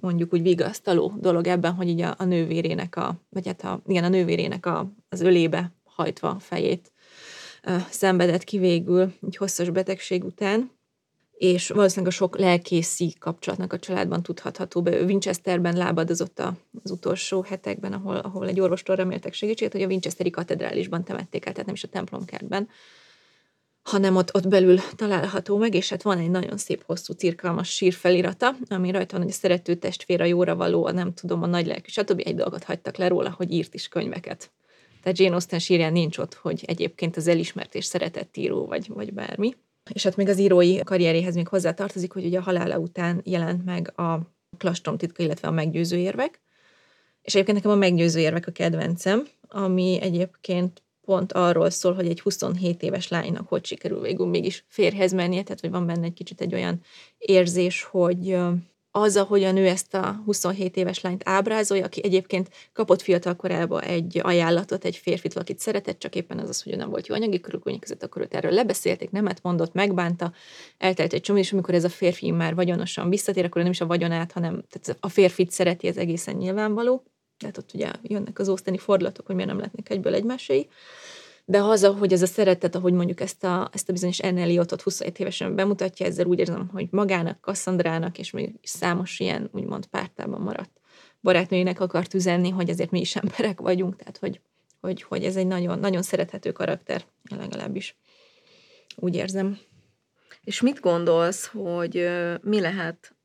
mondjuk 0.00 0.32
úgy 0.32 0.42
vigasztaló 0.42 1.14
dolog 1.20 1.46
ebben, 1.46 1.72
hogy 1.72 1.88
így 1.88 2.00
a, 2.00 2.14
a 2.18 2.24
nővérének 2.24 2.96
a, 2.96 3.20
vagy 3.28 3.46
hát 3.46 3.62
a, 3.62 3.82
igen, 3.86 4.04
a 4.04 4.08
nővérének 4.08 4.66
a, 4.66 4.92
az 5.08 5.20
ölébe 5.20 5.72
hajtva 5.98 6.28
a 6.28 6.38
fejét 6.38 6.92
szenvedett 7.90 8.44
ki 8.44 8.58
végül 8.58 9.12
egy 9.26 9.36
hosszas 9.36 9.70
betegség 9.70 10.24
után, 10.24 10.70
és 11.32 11.68
valószínűleg 11.68 12.12
a 12.12 12.16
sok 12.16 12.38
lelkészi 12.38 13.14
kapcsolatnak 13.18 13.72
a 13.72 13.78
családban 13.78 14.22
tudhatható 14.22 14.82
be. 14.82 15.00
Ő 15.00 15.04
Winchesterben 15.04 15.76
lábadozott 15.76 16.42
az 16.82 16.90
utolsó 16.90 17.42
hetekben, 17.42 17.92
ahol, 17.92 18.16
ahol 18.16 18.48
egy 18.48 18.60
orvostól 18.60 18.96
reméltek 18.96 19.32
segítséget, 19.32 19.72
hogy 19.72 19.82
a 19.82 19.86
Winchesteri 19.86 20.30
katedrálisban 20.30 21.04
temették 21.04 21.46
el, 21.46 21.52
tehát 21.52 21.66
nem 21.66 21.74
is 21.74 21.84
a 21.84 21.88
templomkertben, 21.88 22.68
hanem 23.82 24.16
ott, 24.16 24.34
ott 24.34 24.48
belül 24.48 24.78
található 24.96 25.56
meg, 25.56 25.74
és 25.74 25.88
hát 25.88 26.02
van 26.02 26.18
egy 26.18 26.30
nagyon 26.30 26.56
szép, 26.56 26.84
hosszú, 26.86 27.12
cirkalmas 27.12 27.68
sírfelirata, 27.68 28.56
ami 28.68 28.90
rajta 28.90 29.12
van, 29.16 29.22
hogy 29.24 29.32
a 29.32 29.36
szerető 29.36 29.74
testvér, 29.74 30.20
a 30.20 30.24
jóra 30.24 30.56
való, 30.56 30.86
a 30.86 30.92
nem 30.92 31.14
tudom, 31.14 31.42
a 31.42 31.46
nagy 31.46 31.66
lelkű, 31.66 31.88
stb. 31.88 32.22
egy 32.24 32.34
dolgot 32.34 32.64
hagytak 32.64 32.96
le 32.96 33.08
róla, 33.08 33.34
hogy 33.36 33.52
írt 33.52 33.74
is 33.74 33.88
könyveket. 33.88 34.50
Tehát 35.08 35.22
Jane 35.22 35.34
Austen 35.34 35.58
sírján 35.58 35.92
nincs 35.92 36.18
ott, 36.18 36.34
hogy 36.34 36.64
egyébként 36.66 37.16
az 37.16 37.26
elismert 37.26 37.74
és 37.74 37.84
szeretett 37.84 38.36
író, 38.36 38.66
vagy, 38.66 38.88
vagy 38.88 39.12
bármi. 39.12 39.56
És 39.92 40.02
hát 40.02 40.16
még 40.16 40.28
az 40.28 40.38
írói 40.38 40.78
karrieréhez 40.78 41.34
még 41.34 41.48
hozzá 41.48 41.74
tartozik, 41.74 42.12
hogy 42.12 42.24
ugye 42.24 42.38
a 42.38 42.42
halála 42.42 42.78
után 42.78 43.20
jelent 43.24 43.64
meg 43.64 43.98
a 43.98 44.20
Klastrom 44.58 44.96
titka, 44.96 45.22
illetve 45.22 45.48
a 45.48 45.50
meggyőző 45.50 45.96
érvek. 45.96 46.40
És 47.22 47.34
egyébként 47.34 47.56
nekem 47.56 47.70
a 47.70 47.80
meggyőző 47.80 48.20
érvek 48.20 48.46
a 48.46 48.50
kedvencem, 48.50 49.26
ami 49.48 49.98
egyébként 50.00 50.82
pont 51.00 51.32
arról 51.32 51.70
szól, 51.70 51.94
hogy 51.94 52.08
egy 52.08 52.20
27 52.20 52.82
éves 52.82 53.08
lánynak 53.08 53.48
hogy 53.48 53.64
sikerül 53.64 54.00
végül 54.00 54.26
mégis 54.26 54.64
férhez 54.68 55.12
mennie, 55.12 55.42
tehát 55.42 55.60
hogy 55.60 55.70
van 55.70 55.86
benne 55.86 56.04
egy 56.04 56.12
kicsit 56.12 56.40
egy 56.40 56.54
olyan 56.54 56.80
érzés, 57.18 57.82
hogy 57.82 58.36
az, 59.00 59.16
ahogy 59.16 59.44
a 59.44 59.52
nő 59.52 59.66
ezt 59.66 59.94
a 59.94 60.22
27 60.24 60.76
éves 60.76 61.00
lányt 61.00 61.22
ábrázolja, 61.24 61.84
aki 61.84 62.04
egyébként 62.04 62.48
kapott 62.72 63.02
fiatal 63.02 63.36
korában 63.36 63.82
egy 63.82 64.20
ajánlatot 64.22 64.84
egy 64.84 64.96
férfit, 64.96 65.34
akit 65.34 65.58
szeretett, 65.58 65.98
csak 65.98 66.14
éppen 66.14 66.38
az 66.38 66.48
az, 66.48 66.62
hogy 66.62 66.72
ő 66.72 66.76
nem 66.76 66.90
volt 66.90 67.06
jó 67.06 67.14
anyagi 67.14 67.40
körülmények 67.40 67.80
között, 67.80 68.02
akkor 68.02 68.22
őt 68.22 68.34
erről 68.34 68.52
lebeszélték, 68.52 69.10
nemet 69.10 69.42
mondott, 69.42 69.72
megbánta, 69.72 70.32
eltelt 70.78 71.12
egy 71.12 71.20
csomó, 71.20 71.38
és 71.38 71.52
amikor 71.52 71.74
ez 71.74 71.84
a 71.84 71.88
férfi 71.88 72.30
már 72.30 72.54
vagyonosan 72.54 73.08
visszatér, 73.08 73.44
akkor 73.44 73.62
nem 73.62 73.70
is 73.70 73.80
a 73.80 73.86
vagyonát, 73.86 74.32
hanem 74.32 74.64
tehát 74.70 74.98
a 75.00 75.08
férfit 75.08 75.50
szereti, 75.50 75.86
ez 75.86 75.96
egészen 75.96 76.34
nyilvánvaló. 76.34 77.02
Tehát 77.38 77.58
ott 77.58 77.70
ugye 77.74 77.90
jönnek 78.02 78.38
az 78.38 78.48
ószteni 78.48 78.78
fordulatok, 78.78 79.26
hogy 79.26 79.34
miért 79.34 79.50
nem 79.50 79.58
lehetnek 79.58 79.90
egyből 79.90 80.14
egymáséi 80.14 80.68
de 81.50 81.62
az, 81.62 81.84
hogy 81.84 82.12
ez 82.12 82.22
a 82.22 82.26
szeretet, 82.26 82.74
ahogy 82.74 82.92
mondjuk 82.92 83.20
ezt 83.20 83.44
a, 83.44 83.68
ezt 83.72 83.88
a 83.88 83.92
bizonyos 83.92 84.18
Enneliotot 84.18 84.82
27 84.82 85.18
évesen 85.18 85.54
bemutatja, 85.54 86.06
ezzel 86.06 86.26
úgy 86.26 86.38
érzem, 86.38 86.68
hogy 86.72 86.88
magának, 86.90 87.40
Kasszandrának, 87.40 88.18
és 88.18 88.30
még 88.30 88.54
számos 88.62 89.20
ilyen 89.20 89.48
úgymond 89.52 89.86
pártában 89.86 90.40
maradt 90.40 90.80
barátnőinek 91.20 91.80
akart 91.80 92.14
üzenni, 92.14 92.50
hogy 92.50 92.68
ezért 92.68 92.90
mi 92.90 93.00
is 93.00 93.16
emberek 93.16 93.60
vagyunk, 93.60 93.96
tehát 93.96 94.18
hogy, 94.18 94.40
hogy, 94.80 95.02
hogy 95.02 95.24
ez 95.24 95.36
egy 95.36 95.46
nagyon, 95.46 95.78
nagyon 95.78 96.02
szerethető 96.02 96.52
karakter, 96.52 97.04
legalábbis 97.36 97.96
úgy 98.96 99.14
érzem. 99.14 99.58
És 100.44 100.60
mit 100.60 100.80
gondolsz, 100.80 101.46
hogy 101.46 102.08
mi 102.42 102.60
lehet 102.60 103.16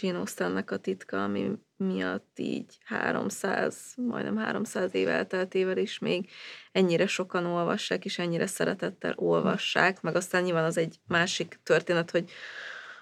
Gene 0.00 0.18
Austennek 0.18 0.70
a 0.70 0.76
titka, 0.76 1.24
ami 1.24 1.50
miatt 1.76 2.38
így 2.38 2.78
300, 2.84 3.76
majdnem 3.96 4.36
300 4.36 4.94
év 4.94 5.08
elteltével 5.08 5.76
is 5.76 5.98
még 5.98 6.30
ennyire 6.72 7.06
sokan 7.06 7.46
olvassák, 7.46 8.04
és 8.04 8.18
ennyire 8.18 8.46
szeretettel 8.46 9.12
olvassák, 9.16 10.00
meg 10.00 10.14
aztán 10.16 10.42
nyilván 10.42 10.64
az 10.64 10.76
egy 10.76 10.96
másik 11.06 11.58
történet, 11.62 12.10
hogy, 12.10 12.30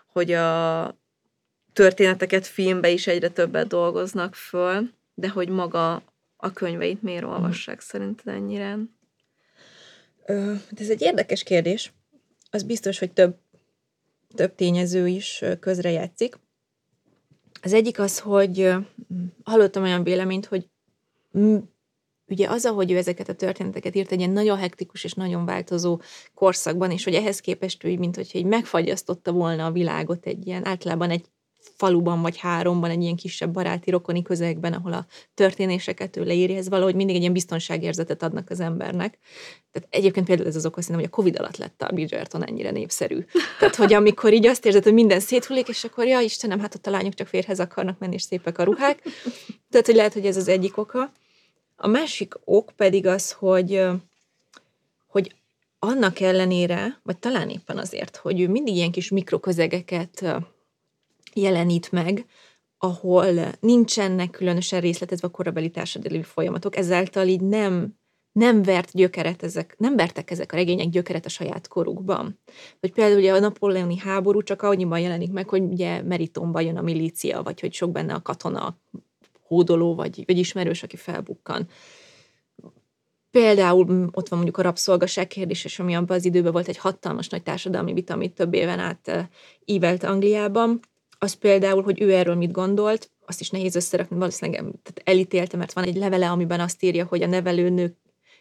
hogy 0.07 0.33
a 0.33 0.99
történeteket 1.73 2.47
filmbe 2.47 2.89
is 2.89 3.07
egyre 3.07 3.29
többet 3.29 3.67
dolgoznak 3.67 4.35
föl, 4.35 4.91
de 5.15 5.29
hogy 5.29 5.49
maga 5.49 6.03
a 6.37 6.53
könyveit 6.53 7.03
miért 7.03 7.23
mhm. 7.23 7.33
olvassák 7.33 7.81
szerinted 7.81 8.35
ennyire? 8.35 8.79
Ez 10.77 10.89
egy 10.89 11.03
érdekes 11.03 11.43
kérdés. 11.43 11.93
Az 12.51 12.63
biztos, 12.63 12.99
hogy 12.99 13.13
több, 13.13 13.37
több 14.35 14.55
tényező 14.55 15.09
is 15.09 15.45
közrejátszik. 15.61 16.37
Az 17.63 17.73
egyik 17.73 17.99
az, 17.99 18.19
hogy 18.19 18.73
hallottam 19.45 19.83
olyan 19.83 20.03
véleményt, 20.03 20.47
hogy 20.47 20.69
ugye 22.27 22.49
az, 22.49 22.65
ahogy 22.65 22.91
ő 22.91 22.97
ezeket 22.97 23.29
a 23.29 23.35
történeteket 23.35 23.95
írt, 23.95 24.13
egy 24.13 24.19
ilyen 24.19 24.31
nagyon 24.31 24.59
hektikus 24.59 25.05
és 25.05 25.13
nagyon 25.13 25.45
változó 25.45 26.01
korszakban, 26.35 26.91
és 26.91 27.05
hogy 27.05 27.15
ehhez 27.15 27.41
képest 27.41 27.85
ő, 27.85 27.99
mint 27.99 28.17
hogyha 28.17 28.39
így 28.39 28.45
megfagyasztotta 28.45 29.33
volna 29.33 29.67
a 29.67 29.73
világot 29.73 30.27
egy 30.27 30.47
ilyen, 30.47 30.67
általában 30.67 31.11
egy 31.11 31.25
faluban 31.77 32.23
vagy 32.23 32.37
háromban, 32.37 32.91
egy 32.91 33.03
ilyen 33.03 33.17
kisebb 33.17 33.53
baráti 33.53 33.91
rokoni 33.91 34.23
közegben, 34.23 34.73
ahol 34.73 34.93
a 34.93 35.07
történéseket 35.35 36.17
ő 36.17 36.25
leírja, 36.25 36.57
ez 36.57 36.69
valahogy 36.69 36.95
mindig 36.95 37.15
egy 37.15 37.21
ilyen 37.21 37.33
biztonságérzetet 37.33 38.23
adnak 38.23 38.51
az 38.51 38.61
embernek. 38.61 39.19
Tehát 39.73 39.89
egyébként 39.91 40.27
például 40.27 40.49
ez 40.49 40.57
az 40.57 40.67
oka, 40.67 40.83
hogy 40.95 41.05
a 41.05 41.09
Covid 41.09 41.39
alatt 41.39 41.57
lett 41.57 41.83
a 41.83 41.93
Bridgerton 41.93 42.47
ennyire 42.47 42.71
népszerű. 42.71 43.25
Tehát, 43.59 43.77
hogy 43.77 43.93
amikor 43.93 44.33
így 44.33 44.47
azt 44.47 44.67
érzed, 44.67 44.83
hogy 44.83 44.93
minden 44.93 45.21
széthullik, 45.21 45.69
és 45.69 45.85
akkor, 45.85 46.07
ja 46.07 46.21
Istenem, 46.21 46.61
hát 46.61 46.75
ott 46.75 46.87
a 46.87 46.91
lányok 46.91 47.15
csak 47.15 47.27
férhez 47.27 47.61
akarnak 47.61 47.99
menni, 47.99 48.15
és 48.15 48.23
szépek 48.23 48.59
a 48.59 48.63
ruhák. 48.63 49.03
Tehát, 49.71 49.87
hogy 49.87 49.95
lehet, 49.95 50.13
hogy 50.13 50.27
ez 50.27 50.37
az 50.37 50.49
egyik 50.49 50.77
oka. 50.77 51.13
A 51.77 51.87
másik 51.87 52.35
ok 52.45 52.73
pedig 52.77 53.07
az, 53.07 53.33
hogy, 53.33 53.87
hogy 55.07 55.35
annak 55.79 56.21
ellenére, 56.21 57.01
vagy 57.03 57.19
talán 57.19 57.49
éppen 57.49 57.79
azért, 57.79 58.17
hogy 58.17 58.41
ő 58.41 58.49
mindig 58.49 58.75
ilyen 58.75 58.91
kis 58.91 59.09
mikroközegeket 59.09 60.37
jelenít 61.35 61.93
meg, 61.93 62.27
ahol 62.79 63.33
nincsenek 63.61 64.31
különösen 64.31 64.81
részletezve 64.81 65.27
a 65.27 65.31
korabeli 65.31 65.71
társadalmi 65.71 66.23
folyamatok, 66.23 66.77
ezáltal 66.77 67.27
így 67.27 67.41
nem, 67.41 67.99
nem 68.33 68.63
vert 68.63 68.93
gyökeret 68.93 69.43
ezek, 69.43 69.75
nem 69.79 69.97
vertek 69.97 70.31
ezek 70.31 70.53
a 70.53 70.57
regények 70.57 70.89
gyökeret 70.89 71.27
a 71.27 71.29
saját 71.29 71.69
korukban. 71.69 72.39
Vagy 72.81 72.93
például 72.93 73.19
ugye 73.19 73.33
a 73.33 73.39
napoleoni 73.39 73.99
háború 73.99 74.43
csak 74.43 74.63
annyiban 74.63 75.01
jelenik 75.01 75.33
meg, 75.33 75.49
hogy 75.49 75.63
ugye 75.63 76.03
Meritonban 76.03 76.63
jön 76.63 76.77
a 76.77 76.83
milícia, 76.83 77.43
vagy 77.43 77.61
hogy 77.61 77.73
sok 77.73 77.91
benne 77.91 78.15
a 78.15 78.23
katona, 78.23 78.79
hódoló, 79.43 79.95
vagy, 79.95 80.23
vagy 80.27 80.39
ismerős, 80.39 80.83
aki 80.83 80.97
felbukkan. 80.97 81.69
Például 83.31 84.09
ott 84.13 84.29
van 84.29 84.39
mondjuk 84.39 84.57
a 84.57 84.63
rabszolgaság 84.63 85.27
kérdés, 85.27 85.65
és 85.65 85.79
ami 85.79 85.95
abban 85.95 86.17
az 86.17 86.25
időben 86.25 86.53
volt 86.53 86.69
egy 86.69 86.77
hatalmas 86.77 87.29
nagy 87.29 87.43
társadalmi 87.43 87.93
vita, 87.93 88.15
amit 88.15 88.35
több 88.35 88.55
éven 88.55 88.79
át 88.79 89.31
ívelt 89.65 90.05
Angliában, 90.05 90.81
az 91.19 91.33
például, 91.33 91.83
hogy 91.83 92.01
ő 92.01 92.15
erről 92.15 92.35
mit 92.35 92.51
gondolt, 92.51 93.11
azt 93.27 93.41
is 93.41 93.51
nehéz 93.51 93.75
összerakni, 93.75 94.17
valószínűleg 94.17 94.61
tehát 94.61 95.01
elítélte, 95.05 95.57
mert 95.57 95.73
van 95.73 95.85
egy 95.85 95.97
levele, 95.97 96.31
amiben 96.31 96.61
azt 96.61 96.83
írja, 96.83 97.05
hogy 97.05 97.23
a 97.23 97.27
nevelőnők 97.27 97.97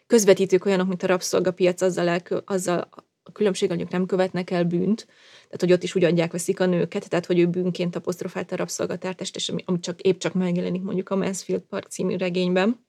közvetítők 0.07 0.65
olyanok, 0.65 0.87
mint 0.87 1.03
a 1.03 1.07
rabszolgapiac, 1.07 1.81
azzal, 1.81 2.07
el, 2.07 2.21
azzal 2.45 2.89
a 3.23 3.31
különbség, 3.31 3.69
hogy 3.69 3.87
nem 3.89 4.05
követnek 4.05 4.49
el 4.49 4.63
bűnt, 4.63 5.05
tehát 5.43 5.59
hogy 5.59 5.71
ott 5.71 5.83
is 5.83 5.95
úgy 5.95 6.03
adják 6.03 6.31
veszik 6.31 6.59
a 6.59 6.65
nőket, 6.65 7.09
tehát 7.09 7.25
hogy 7.25 7.39
ő 7.39 7.47
bűnként 7.47 7.95
apostrofálta 7.95 8.55
a 8.55 8.57
rabszolgatártást, 8.57 9.35
és 9.35 9.49
ami 9.49 9.79
csak, 9.79 10.01
épp 10.01 10.19
csak 10.19 10.33
megjelenik 10.33 10.81
mondjuk 10.81 11.09
a 11.09 11.15
Mansfield 11.15 11.61
Park 11.61 11.87
című 11.87 12.17
regényben, 12.17 12.85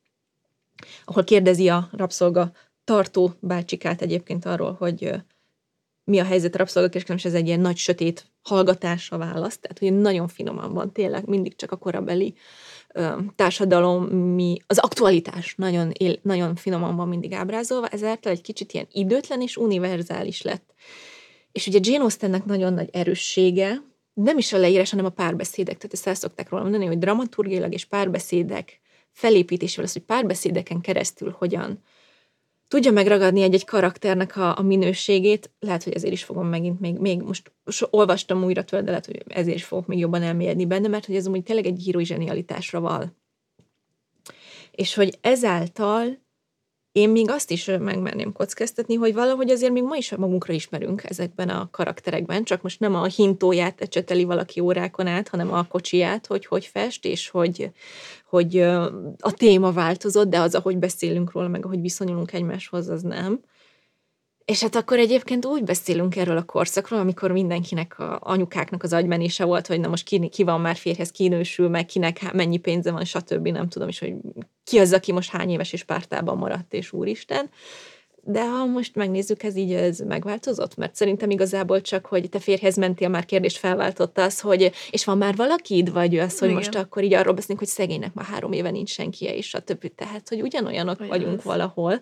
ahol 1.05 1.25
kérdezi 1.25 1.69
a 1.69 1.89
rabszolga 1.93 2.53
tartó 2.85 3.33
bácsikát 3.41 4.03
egyébként 4.03 4.45
arról, 4.45 4.73
hogy 4.73 5.15
mi 6.09 6.19
a 6.19 6.25
helyzet 6.25 6.55
a 6.55 6.59
rabszolgakereskedelem, 6.59 7.25
és 7.25 7.35
ez 7.35 7.41
egy 7.41 7.47
ilyen 7.47 7.61
nagy 7.61 7.77
sötét 7.77 8.27
hallgatásra 8.43 9.19
választ, 9.19 9.61
tehát 9.61 9.79
hogy 9.79 10.01
nagyon 10.01 10.29
finoman 10.29 10.73
van 10.73 10.93
tényleg 10.93 11.27
mindig 11.27 11.57
csak 11.57 11.73
a 11.73 11.77
korabeli 11.77 12.35
mi 14.11 14.57
az 14.67 14.79
aktualitás 14.79 15.55
nagyon, 15.57 15.91
él, 15.99 16.19
nagyon 16.23 16.55
finoman 16.55 16.97
van 16.97 17.09
mindig 17.09 17.33
ábrázolva, 17.33 17.87
ezáltal 17.87 18.33
egy 18.33 18.41
kicsit 18.41 18.73
ilyen 18.73 18.87
időtlen 18.93 19.41
és 19.41 19.57
univerzális 19.57 20.43
lett. 20.43 20.75
És 21.53 21.67
ugye 21.67 21.79
Jane 21.83 22.03
Austennek 22.03 22.45
nagyon 22.45 22.73
nagy 22.73 22.89
erőssége, 22.93 23.83
nem 24.15 24.39
is 24.39 24.53
a 24.53 24.59
leírás, 24.59 24.91
hanem 24.91 25.05
a 25.05 25.09
párbeszédek. 25.11 25.77
Tehát 25.77 25.93
ezt 25.93 26.07
el 26.07 26.15
szokták 26.15 26.49
róla 26.49 26.63
mondani, 26.63 26.87
hogy 26.87 26.99
dramaturgilag 26.99 27.73
és 27.73 27.85
párbeszédek 27.85 28.81
felépítésével, 29.13 29.85
az, 29.85 29.93
hogy 29.93 30.03
párbeszédeken 30.03 30.81
keresztül 30.81 31.35
hogyan 31.39 31.83
tudja 32.69 32.91
megragadni 32.91 33.43
egy-egy 33.43 33.65
karakternek 33.65 34.37
a, 34.37 34.59
a 34.59 34.63
minőségét, 34.63 35.51
lehet, 35.59 35.83
hogy 35.83 35.93
ezért 35.93 36.13
is 36.13 36.25
fogom 36.25 36.47
megint 36.47 36.81
még, 36.81 36.99
még 36.99 37.23
most 37.23 37.53
so, 37.67 37.87
olvastam 37.91 38.45
újra 38.45 38.65
tőle, 38.65 38.83
de 38.83 38.89
lehet, 38.89 39.07
hogy 39.07 39.23
ezért 39.27 39.57
is 39.57 39.65
fogok 39.65 39.87
még 39.87 39.99
jobban 39.99 40.23
elmélyedni 40.23 40.67
benne, 40.67 40.89
mert 40.89 41.07
hogy 41.07 41.17
ez 41.17 41.27
úgy 41.27 41.43
tényleg 41.43 41.67
egy 41.67 41.87
írói 41.87 42.05
zsenialitásra 42.05 42.81
val. 42.81 43.17
És 44.71 44.95
hogy 44.95 45.19
ezáltal 45.21 46.27
én 46.93 47.09
még 47.09 47.31
azt 47.31 47.51
is 47.51 47.65
megmerném 47.65 48.33
kockáztatni, 48.33 48.95
hogy 48.95 49.15
valahogy 49.15 49.51
azért 49.51 49.73
még 49.73 49.83
ma 49.83 49.97
is 49.97 50.15
magunkra 50.17 50.53
ismerünk 50.53 51.05
ezekben 51.05 51.49
a 51.49 51.69
karakterekben, 51.71 52.45
csak 52.45 52.63
most 52.63 52.81
nem 52.81 52.95
a 52.95 53.05
hintóját 53.05 53.81
ecseteli 53.81 54.25
valaki 54.25 54.61
órákon 54.61 55.07
át, 55.07 55.29
hanem 55.29 55.53
a 55.53 55.65
kocsiját, 55.65 56.27
hogy 56.27 56.47
hogy 56.47 56.67
fest, 56.67 57.05
és 57.05 57.29
hogy, 57.29 57.71
hogy 58.25 58.59
a 59.19 59.33
téma 59.37 59.73
változott, 59.73 60.29
de 60.29 60.41
az, 60.41 60.55
ahogy 60.55 60.79
beszélünk 60.79 61.33
róla, 61.33 61.49
meg 61.49 61.65
ahogy 61.65 61.81
viszonyulunk 61.81 62.33
egymáshoz, 62.33 62.89
az 62.89 63.03
nem. 63.03 63.41
És 64.49 64.63
hát 64.63 64.75
akkor 64.75 64.99
egyébként 64.99 65.47
úgy 65.47 65.65
beszélünk 65.65 66.17
erről 66.17 66.37
a 66.37 66.43
korszakról, 66.43 66.99
amikor 67.01 67.31
mindenkinek, 67.31 67.99
a 67.99 68.19
anyukáknak 68.23 68.83
az 68.83 68.93
agymenése 68.93 69.45
volt, 69.45 69.67
hogy 69.67 69.81
na 69.81 69.89
most 69.89 70.05
ki, 70.05 70.29
ki 70.29 70.43
van 70.43 70.61
már 70.61 70.77
férhez, 70.77 71.11
ki 71.11 71.29
nősül, 71.29 71.69
meg 71.69 71.87
kinek 71.87 72.33
mennyi 72.33 72.57
pénze 72.57 72.91
van, 72.91 73.05
stb. 73.05 73.49
Nem 73.49 73.69
tudom 73.69 73.89
is, 73.89 73.99
hogy 73.99 74.15
ki 74.65 74.79
az, 74.79 74.93
aki 74.93 75.13
most 75.13 75.31
hány 75.31 75.51
éves 75.51 75.73
és 75.73 75.85
pártában 75.85 76.37
maradt, 76.37 76.73
és 76.73 76.93
úristen. 76.93 77.51
De 78.23 78.49
ha 78.49 78.67
most 78.67 78.95
megnézzük, 78.95 79.43
ez 79.43 79.57
így 79.57 79.73
ez 79.73 79.99
megváltozott? 79.99 80.77
Mert 80.77 80.95
szerintem 80.95 81.31
igazából 81.31 81.81
csak, 81.81 82.07
hogy 82.07 82.29
te 82.29 82.39
férhez 82.39 82.77
mentél, 82.77 83.09
már 83.09 83.25
kérdést 83.25 83.57
felváltott 83.57 84.19
az, 84.19 84.41
hogy 84.41 84.73
és 84.91 85.05
van 85.05 85.19
már 85.19 85.37
valakid, 85.37 85.93
vagy 85.93 86.19
az, 86.19 86.39
hogy 86.39 86.49
Igen. 86.49 86.61
most 86.61 86.75
akkor 86.75 87.05
így 87.05 87.15
arról 87.15 87.35
beszélünk, 87.35 87.59
hogy 87.59 87.69
szegénynek 87.69 88.15
már 88.15 88.27
három 88.27 88.53
éve 88.53 88.71
nincs 88.71 88.91
senki, 88.91 89.25
és 89.25 89.55
a 89.55 89.61
többi. 89.61 89.89
Tehát, 89.89 90.29
hogy 90.29 90.43
ugyanolyanok 90.43 91.01
Olyan 91.01 91.11
vagyunk 91.11 91.39
az. 91.39 91.45
valahol. 91.45 92.01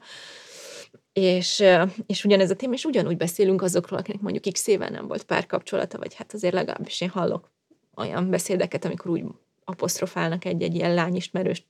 És, 1.13 1.65
és 2.07 2.25
ugyanez 2.25 2.51
a 2.51 2.57
téma, 2.57 2.73
és 2.73 2.85
ugyanúgy 2.85 3.17
beszélünk 3.17 3.63
azokról, 3.63 3.99
akinek 3.99 4.21
mondjuk 4.21 4.55
x 4.55 4.67
éve 4.67 4.89
nem 4.89 5.07
volt 5.07 5.23
párkapcsolata, 5.23 5.99
vagy 5.99 6.15
hát 6.15 6.33
azért 6.33 6.55
legalábbis 6.55 7.01
én 7.01 7.09
hallok 7.09 7.51
olyan 7.95 8.31
beszédeket, 8.31 8.85
amikor 8.85 9.11
úgy 9.11 9.25
apostrofálnak 9.65 10.45
egy-egy 10.45 10.75
ilyen 10.75 10.95
lányismerős 10.95 11.67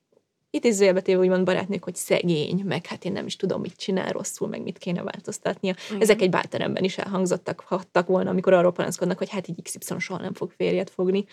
idézőjelbe 0.51 1.01
téve 1.01 1.21
úgymond 1.21 1.45
barátnők, 1.45 1.85
hogy 1.85 1.97
szegény, 1.97 2.63
meg 2.65 2.87
hát 2.87 3.05
én 3.05 3.13
nem 3.13 3.27
is 3.27 3.37
tudom, 3.37 3.61
mit 3.61 3.77
csinál 3.77 4.13
rosszul, 4.13 4.49
meg 4.49 4.63
mit 4.63 4.79
kéne 4.79 5.03
változtatnia. 5.03 5.73
Uh-huh. 5.73 6.01
Ezek 6.01 6.21
egy 6.21 6.31
bálteremben 6.31 6.85
is 6.85 6.99
elhangzottak, 6.99 7.61
hattak 7.61 8.07
volna, 8.07 8.31
amikor 8.31 8.53
arról 8.53 8.73
panaszkodnak, 8.73 9.19
hogy 9.19 9.31
hát 9.31 9.49
így 9.49 9.63
XY 9.63 9.79
soha 9.99 10.21
nem 10.21 10.35
fog 10.35 10.51
férjet 10.51 10.91
fogni. 10.91 11.25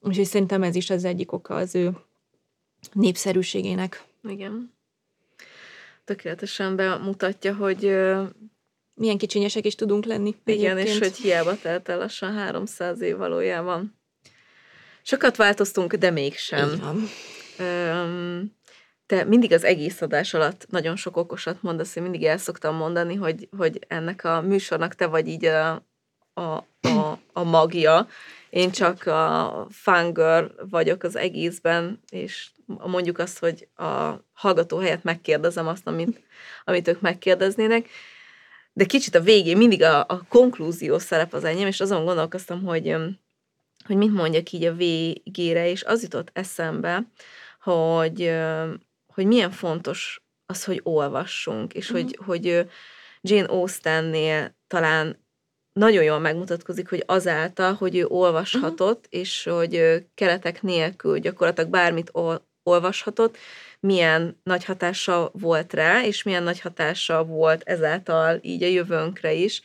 Úgyhogy 0.00 0.24
szerintem 0.24 0.62
ez 0.62 0.74
is 0.74 0.90
az 0.90 1.04
egyik 1.04 1.32
oka 1.32 1.54
az 1.54 1.74
ő 1.74 1.96
népszerűségének. 2.92 4.04
Igen 4.28 4.76
tökéletesen 6.08 6.76
bemutatja, 6.76 7.54
hogy 7.54 7.80
milyen 8.94 9.18
kicsinyesek 9.18 9.66
is 9.66 9.74
tudunk 9.74 10.04
lenni. 10.04 10.34
Igen, 10.44 10.76
egyébként. 10.76 11.04
és 11.04 11.08
hogy 11.08 11.16
hiába 11.16 11.56
telt 11.62 11.88
el 11.88 11.98
lassan 11.98 12.32
300 12.32 13.00
év 13.00 13.16
valójában. 13.16 13.98
Sokat 15.02 15.36
változtunk, 15.36 15.94
de 15.94 16.10
mégsem. 16.10 16.72
Igen. 16.72 18.52
te 19.06 19.24
mindig 19.24 19.52
az 19.52 19.64
egész 19.64 20.00
adás 20.00 20.34
alatt 20.34 20.66
nagyon 20.70 20.96
sok 20.96 21.16
okosat 21.16 21.62
mondasz, 21.62 21.96
én 21.96 22.02
mindig 22.02 22.24
el 22.24 22.38
szoktam 22.38 22.76
mondani, 22.76 23.14
hogy, 23.14 23.48
hogy 23.56 23.78
ennek 23.88 24.24
a 24.24 24.40
műsornak 24.40 24.94
te 24.94 25.06
vagy 25.06 25.28
így 25.28 25.44
a, 25.44 25.70
a, 26.34 26.64
a, 26.80 27.18
a 27.32 27.42
magja, 27.42 28.08
én 28.50 28.70
csak 28.70 29.06
a 29.06 29.66
fangirl 29.70 30.44
vagyok 30.70 31.02
az 31.02 31.16
egészben, 31.16 32.00
és 32.10 32.50
mondjuk 32.66 33.18
azt, 33.18 33.38
hogy 33.38 33.68
a 33.76 34.24
hallgató 34.32 34.78
helyett 34.78 35.02
megkérdezem 35.02 35.66
azt, 35.66 35.86
amit, 35.86 36.20
amit 36.64 36.88
ők 36.88 37.00
megkérdeznének, 37.00 37.88
de 38.72 38.84
kicsit 38.84 39.14
a 39.14 39.20
végén 39.20 39.56
mindig 39.56 39.82
a, 39.82 40.00
a 40.00 40.22
konklúzió 40.28 40.98
szerep 40.98 41.32
az 41.32 41.44
enyém, 41.44 41.66
és 41.66 41.80
azon 41.80 42.04
gondolkoztam, 42.04 42.62
hogy, 42.62 42.96
hogy 43.84 43.96
mit 43.96 44.12
mondjak 44.12 44.52
így 44.52 44.64
a 44.64 44.74
végére, 44.74 45.70
és 45.70 45.84
az 45.84 46.02
jutott 46.02 46.30
eszembe, 46.32 47.06
hogy, 47.60 48.32
hogy 49.06 49.26
milyen 49.26 49.50
fontos 49.50 50.22
az, 50.46 50.64
hogy 50.64 50.80
olvassunk, 50.82 51.74
és 51.74 51.90
uh-huh. 51.90 52.04
hogy, 52.04 52.18
hogy 52.24 52.68
Jane 53.20 53.48
Austennél 53.48 54.56
talán 54.66 55.26
nagyon 55.78 56.02
jól 56.02 56.18
megmutatkozik, 56.18 56.88
hogy 56.88 57.02
azáltal, 57.06 57.72
hogy 57.72 57.96
ő 57.96 58.06
olvashatott, 58.06 59.06
uh-huh. 59.06 59.20
és 59.20 59.48
hogy 59.50 60.04
keretek 60.14 60.62
nélkül 60.62 61.18
gyakorlatilag 61.18 61.70
bármit 61.70 62.10
ol- 62.12 62.42
olvashatott, 62.62 63.36
milyen 63.80 64.40
nagy 64.42 64.64
hatása 64.64 65.30
volt 65.32 65.72
rá, 65.72 66.04
és 66.04 66.22
milyen 66.22 66.42
nagy 66.42 66.60
hatása 66.60 67.24
volt 67.24 67.62
ezáltal 67.64 68.38
így 68.42 68.62
a 68.62 68.66
jövőnkre 68.66 69.32
is, 69.32 69.62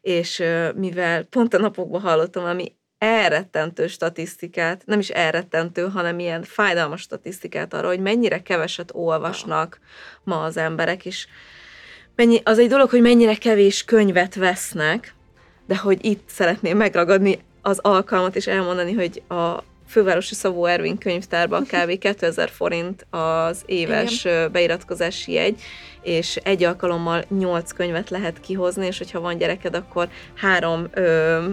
és 0.00 0.42
mivel 0.74 1.22
pont 1.24 1.54
a 1.54 1.58
napokban 1.58 2.00
hallottam 2.00 2.44
ami 2.44 2.72
elrettentő 2.98 3.86
statisztikát, 3.86 4.82
nem 4.86 4.98
is 4.98 5.08
elrettentő, 5.08 5.88
hanem 5.88 6.18
ilyen 6.18 6.42
fájdalmas 6.42 7.00
statisztikát 7.00 7.74
arra, 7.74 7.86
hogy 7.86 8.00
mennyire 8.00 8.42
keveset 8.42 8.90
olvasnak 8.94 9.78
ma 10.24 10.42
az 10.42 10.56
emberek, 10.56 11.04
és 11.06 11.26
mennyi, 12.14 12.40
az 12.44 12.58
egy 12.58 12.68
dolog, 12.68 12.90
hogy 12.90 13.00
mennyire 13.00 13.34
kevés 13.34 13.84
könyvet 13.84 14.34
vesznek, 14.34 15.14
de 15.66 15.76
hogy 15.76 16.04
itt 16.04 16.28
szeretném 16.28 16.76
megragadni 16.76 17.38
az 17.62 17.78
alkalmat 17.82 18.36
és 18.36 18.46
elmondani, 18.46 18.92
hogy 18.92 19.22
a 19.28 19.62
fővárosi 19.88 20.34
Szabó 20.34 20.66
Ervin 20.66 20.98
könyvtárban 20.98 21.64
kb. 21.72 21.98
2000 21.98 22.50
forint 22.50 23.06
az 23.10 23.62
éves 23.66 24.24
Igen. 24.24 24.52
beiratkozási 24.52 25.32
jegy, 25.32 25.60
és 26.02 26.36
egy 26.36 26.64
alkalommal 26.64 27.24
8 27.38 27.72
könyvet 27.72 28.10
lehet 28.10 28.40
kihozni, 28.40 28.86
és 28.86 28.98
hogyha 28.98 29.20
van 29.20 29.38
gyereked, 29.38 29.74
akkor 29.74 30.08
három 30.34 30.86
ö, 30.92 31.44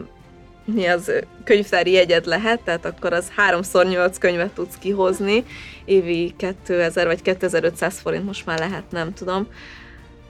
mi 0.66 0.86
az 0.86 1.12
könyvtári 1.44 1.92
jegyed 1.92 2.26
lehet, 2.26 2.62
tehát 2.62 2.86
akkor 2.86 3.14
az 3.14 3.32
3x8 3.50 4.16
könyvet 4.20 4.54
tudsz 4.54 4.78
kihozni, 4.80 5.46
évi 5.86 6.34
2000 6.38 7.06
vagy 7.06 7.22
2500 7.22 8.00
forint 8.00 8.26
most 8.26 8.46
már 8.46 8.60
lehet, 8.60 8.84
nem 8.90 9.14
tudom. 9.14 9.48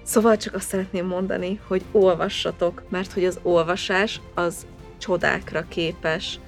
Szóval 0.04 0.38
csak 0.38 0.54
azt 0.54 0.68
szeretném 0.68 1.06
mondani, 1.06 1.60
hogy 1.68 1.82
olvassatok, 1.92 2.84
mert 2.90 3.14
hogy 3.14 3.26
az 3.26 3.40
olvasás 3.42 4.22
az 4.34 4.66
csodákra 4.98 5.66
képes, 5.68 6.40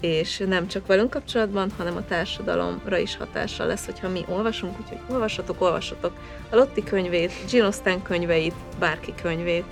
és 0.00 0.42
nem 0.48 0.68
csak 0.68 0.86
velünk 0.86 1.10
kapcsolatban, 1.10 1.70
hanem 1.76 1.96
a 1.96 2.04
társadalomra 2.04 2.98
is 2.98 3.16
hatással 3.16 3.66
lesz, 3.66 3.84
hogyha 3.84 4.08
mi 4.08 4.24
olvasunk, 4.28 4.78
úgyhogy 4.80 4.98
olvassatok, 5.08 5.60
olvassatok 5.60 6.12
a 6.50 6.56
Lotti 6.56 6.84
könyvét, 6.84 7.32
Gino 7.50 7.70
Stan 7.70 8.02
könyveit, 8.02 8.54
bárki 8.78 9.14
könyvét. 9.22 9.64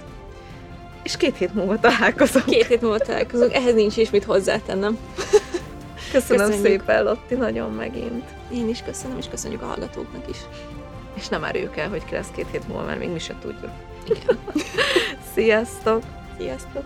És 1.02 1.16
két 1.16 1.36
hét 1.36 1.54
múlva 1.54 1.78
találkozunk. 1.78 2.44
Két 2.44 2.66
hét 2.66 2.80
múlva 2.80 2.98
találkozunk, 2.98 3.54
ehhez 3.54 3.74
nincs 3.74 3.96
is 3.96 4.10
mit 4.10 4.24
hozzátennem. 4.24 4.98
Köszönöm 6.12 6.46
köszönjük. 6.46 6.66
szépen, 6.66 7.04
Lotti, 7.04 7.34
nagyon 7.34 7.72
megint. 7.72 8.24
Én 8.52 8.68
is 8.68 8.82
köszönöm, 8.82 9.18
és 9.18 9.28
köszönjük 9.30 9.62
a 9.62 9.66
hallgatóknak 9.66 10.28
is. 10.28 10.36
És 11.18 11.28
nem 11.28 11.44
árjuk 11.44 11.76
el, 11.76 11.88
hogy 11.88 12.04
ki 12.04 12.12
lesz 12.12 12.30
két 12.30 12.46
hét 12.50 12.68
múlva, 12.68 12.84
mert 12.84 12.98
még 12.98 13.08
mi 13.08 13.18
sem 13.18 13.38
tudjuk. 13.40 13.70
Igen. 14.06 14.38
Sziasztok! 15.34 16.02
Sziasztok! 16.38 16.84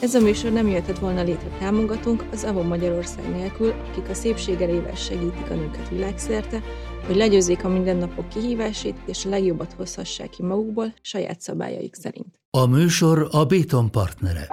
Ez 0.00 0.14
a 0.14 0.20
műsor 0.20 0.52
nem 0.52 0.68
jöhetett 0.68 0.98
volna 0.98 1.22
létre 1.22 1.48
támogatunk 1.58 2.24
az 2.32 2.44
Avon 2.44 2.66
Magyarország 2.66 3.30
nélkül, 3.30 3.74
akik 3.90 4.08
a 4.08 4.14
szépség 4.14 4.60
elével 4.60 4.94
segítik 4.94 5.50
a 5.50 5.54
nőket 5.54 5.88
világszerte, 5.88 6.62
hogy 7.06 7.16
legyőzzék 7.16 7.64
a 7.64 7.68
mindennapok 7.68 8.28
kihívásait, 8.28 8.96
és 9.06 9.24
a 9.24 9.28
legjobbat 9.28 9.72
hozhassák 9.72 10.30
ki 10.30 10.42
magukból 10.42 10.94
saját 11.00 11.40
szabályaik 11.40 11.94
szerint. 11.94 12.40
A 12.50 12.66
műsor 12.66 13.28
a 13.30 13.44
Béton 13.44 13.90
partnere. 13.90 14.48